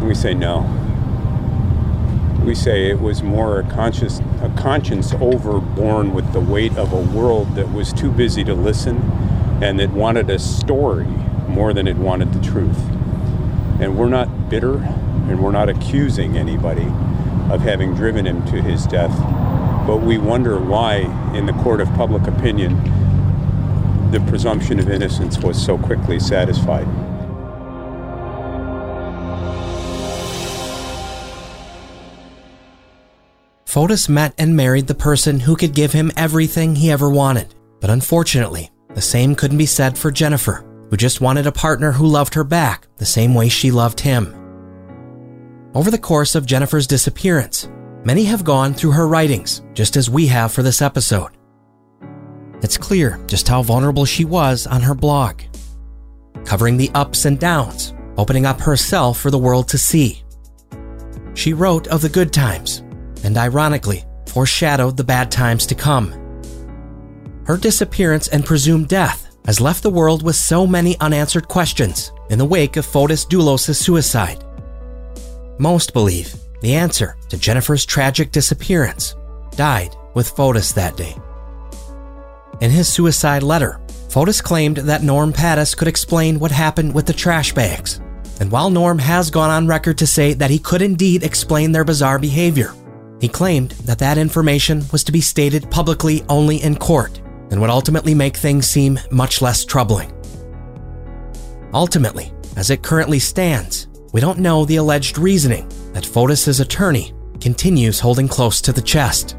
we 0.00 0.14
say 0.14 0.32
no. 0.32 0.60
We 2.44 2.56
say 2.56 2.90
it 2.90 3.00
was 3.00 3.22
more 3.22 3.60
a 3.60 3.62
conscious 3.70 4.18
a 4.42 4.52
conscience 4.58 5.12
overborne 5.14 6.12
with 6.12 6.32
the 6.32 6.40
weight 6.40 6.76
of 6.76 6.92
a 6.92 7.00
world 7.00 7.54
that 7.54 7.72
was 7.72 7.92
too 7.92 8.10
busy 8.10 8.42
to 8.42 8.52
listen 8.52 8.96
and 9.62 9.78
that 9.78 9.90
wanted 9.90 10.28
a 10.28 10.40
story 10.40 11.06
more 11.46 11.72
than 11.72 11.86
it 11.86 11.96
wanted 11.96 12.32
the 12.32 12.40
truth. 12.40 12.78
And 13.80 13.96
we're 13.96 14.08
not 14.08 14.50
bitter 14.50 14.78
and 14.78 15.40
we're 15.40 15.52
not 15.52 15.68
accusing 15.68 16.36
anybody 16.36 16.88
of 17.48 17.60
having 17.60 17.94
driven 17.94 18.26
him 18.26 18.44
to 18.46 18.60
his 18.60 18.86
death. 18.86 19.16
But 19.86 19.98
we 19.98 20.18
wonder 20.18 20.58
why, 20.58 20.96
in 21.36 21.46
the 21.46 21.52
court 21.52 21.80
of 21.80 21.88
public 21.94 22.26
opinion, 22.26 22.76
the 24.10 24.20
presumption 24.20 24.80
of 24.80 24.90
innocence 24.90 25.38
was 25.38 25.64
so 25.64 25.78
quickly 25.78 26.18
satisfied. 26.18 26.88
Fotis 33.72 34.06
met 34.06 34.34
and 34.36 34.54
married 34.54 34.86
the 34.86 34.94
person 34.94 35.40
who 35.40 35.56
could 35.56 35.72
give 35.72 35.94
him 35.94 36.12
everything 36.14 36.76
he 36.76 36.90
ever 36.90 37.08
wanted. 37.08 37.54
But 37.80 37.88
unfortunately, 37.88 38.70
the 38.92 39.00
same 39.00 39.34
couldn't 39.34 39.56
be 39.56 39.64
said 39.64 39.96
for 39.96 40.10
Jennifer, 40.10 40.62
who 40.90 40.96
just 40.98 41.22
wanted 41.22 41.46
a 41.46 41.52
partner 41.52 41.90
who 41.90 42.06
loved 42.06 42.34
her 42.34 42.44
back 42.44 42.86
the 42.98 43.06
same 43.06 43.32
way 43.32 43.48
she 43.48 43.70
loved 43.70 44.00
him. 44.00 44.34
Over 45.74 45.90
the 45.90 45.96
course 45.96 46.34
of 46.34 46.44
Jennifer's 46.44 46.86
disappearance, 46.86 47.70
many 48.04 48.24
have 48.24 48.44
gone 48.44 48.74
through 48.74 48.90
her 48.90 49.08
writings, 49.08 49.62
just 49.72 49.96
as 49.96 50.10
we 50.10 50.26
have 50.26 50.52
for 50.52 50.62
this 50.62 50.82
episode. 50.82 51.30
It's 52.60 52.76
clear 52.76 53.24
just 53.26 53.48
how 53.48 53.62
vulnerable 53.62 54.04
she 54.04 54.26
was 54.26 54.66
on 54.66 54.82
her 54.82 54.94
blog, 54.94 55.40
covering 56.44 56.76
the 56.76 56.90
ups 56.92 57.24
and 57.24 57.40
downs, 57.40 57.94
opening 58.18 58.44
up 58.44 58.60
herself 58.60 59.18
for 59.18 59.30
the 59.30 59.38
world 59.38 59.66
to 59.68 59.78
see. 59.78 60.22
She 61.32 61.54
wrote 61.54 61.86
of 61.86 62.02
the 62.02 62.10
good 62.10 62.34
times, 62.34 62.82
and 63.22 63.36
ironically, 63.36 64.04
foreshadowed 64.26 64.96
the 64.96 65.04
bad 65.04 65.30
times 65.30 65.66
to 65.66 65.74
come. 65.74 66.12
Her 67.46 67.56
disappearance 67.56 68.28
and 68.28 68.44
presumed 68.44 68.88
death 68.88 69.28
has 69.46 69.60
left 69.60 69.82
the 69.82 69.90
world 69.90 70.22
with 70.22 70.36
so 70.36 70.66
many 70.66 70.98
unanswered 71.00 71.48
questions 71.48 72.12
in 72.30 72.38
the 72.38 72.44
wake 72.44 72.76
of 72.76 72.86
Fotis 72.86 73.26
Dulos' 73.26 73.74
suicide. 73.74 74.44
Most 75.58 75.92
believe 75.92 76.34
the 76.60 76.74
answer 76.74 77.16
to 77.28 77.36
Jennifer's 77.36 77.84
tragic 77.84 78.30
disappearance 78.30 79.16
died 79.56 79.96
with 80.14 80.34
Fotis 80.34 80.72
that 80.74 80.96
day. 80.96 81.16
In 82.60 82.70
his 82.70 82.88
suicide 82.88 83.42
letter, 83.42 83.80
Fotis 84.08 84.42
claimed 84.42 84.76
that 84.76 85.02
Norm 85.02 85.32
Pattis 85.32 85.76
could 85.76 85.88
explain 85.88 86.38
what 86.38 86.52
happened 86.52 86.94
with 86.94 87.06
the 87.06 87.12
trash 87.12 87.52
bags. 87.52 88.00
And 88.40 88.50
while 88.50 88.70
Norm 88.70 88.98
has 88.98 89.30
gone 89.30 89.50
on 89.50 89.66
record 89.66 89.98
to 89.98 90.06
say 90.06 90.32
that 90.34 90.50
he 90.50 90.58
could 90.58 90.82
indeed 90.82 91.22
explain 91.22 91.72
their 91.72 91.84
bizarre 91.84 92.18
behavior, 92.18 92.72
he 93.22 93.28
claimed 93.28 93.70
that 93.86 94.00
that 94.00 94.18
information 94.18 94.82
was 94.90 95.04
to 95.04 95.12
be 95.12 95.20
stated 95.20 95.70
publicly 95.70 96.24
only 96.28 96.60
in 96.60 96.74
court 96.74 97.20
and 97.52 97.60
would 97.60 97.70
ultimately 97.70 98.16
make 98.16 98.36
things 98.36 98.66
seem 98.66 98.98
much 99.12 99.40
less 99.40 99.64
troubling. 99.64 100.12
Ultimately, 101.72 102.32
as 102.56 102.70
it 102.70 102.82
currently 102.82 103.20
stands, 103.20 103.86
we 104.12 104.20
don't 104.20 104.40
know 104.40 104.64
the 104.64 104.74
alleged 104.74 105.18
reasoning 105.18 105.68
that 105.92 106.02
Fotis' 106.04 106.60
attorney 106.60 107.14
continues 107.40 108.00
holding 108.00 108.26
close 108.26 108.60
to 108.60 108.72
the 108.72 108.82
chest. 108.82 109.36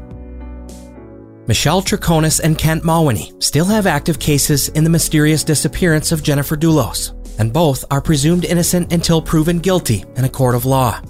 Michelle 1.46 1.82
Troconis 1.82 2.40
and 2.40 2.56
Kent 2.56 2.84
Mawhinney 2.84 3.42
still 3.42 3.66
have 3.66 3.86
active 3.86 4.18
cases 4.18 4.70
in 4.70 4.84
the 4.84 4.88
mysterious 4.88 5.44
disappearance 5.44 6.10
of 6.10 6.22
Jennifer 6.22 6.56
Dulos, 6.56 7.12
and 7.38 7.52
both 7.52 7.84
are 7.90 8.00
presumed 8.00 8.46
innocent 8.46 8.94
until 8.94 9.20
proven 9.20 9.58
guilty 9.58 10.06
in 10.16 10.24
a 10.24 10.28
court 10.30 10.54
of 10.54 10.64
law. 10.64 11.02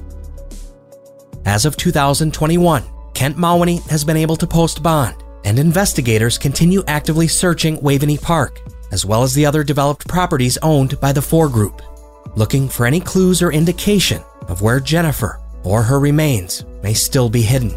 As 1.46 1.66
of 1.66 1.76
2021, 1.76 2.82
Kent 3.12 3.36
Mawhinney 3.36 3.86
has 3.90 4.02
been 4.02 4.16
able 4.16 4.36
to 4.36 4.46
post 4.46 4.82
bond, 4.82 5.14
and 5.44 5.58
investigators 5.58 6.38
continue 6.38 6.82
actively 6.86 7.28
searching 7.28 7.80
Waveney 7.82 8.16
Park, 8.16 8.62
as 8.92 9.04
well 9.04 9.22
as 9.22 9.34
the 9.34 9.44
other 9.44 9.62
developed 9.62 10.08
properties 10.08 10.56
owned 10.62 10.98
by 11.00 11.12
the 11.12 11.20
Fore 11.20 11.50
Group, 11.50 11.82
looking 12.34 12.66
for 12.66 12.86
any 12.86 12.98
clues 12.98 13.42
or 13.42 13.52
indication 13.52 14.22
of 14.48 14.62
where 14.62 14.80
Jennifer 14.80 15.38
or 15.64 15.82
her 15.82 16.00
remains 16.00 16.64
may 16.82 16.94
still 16.94 17.28
be 17.28 17.42
hidden. 17.42 17.70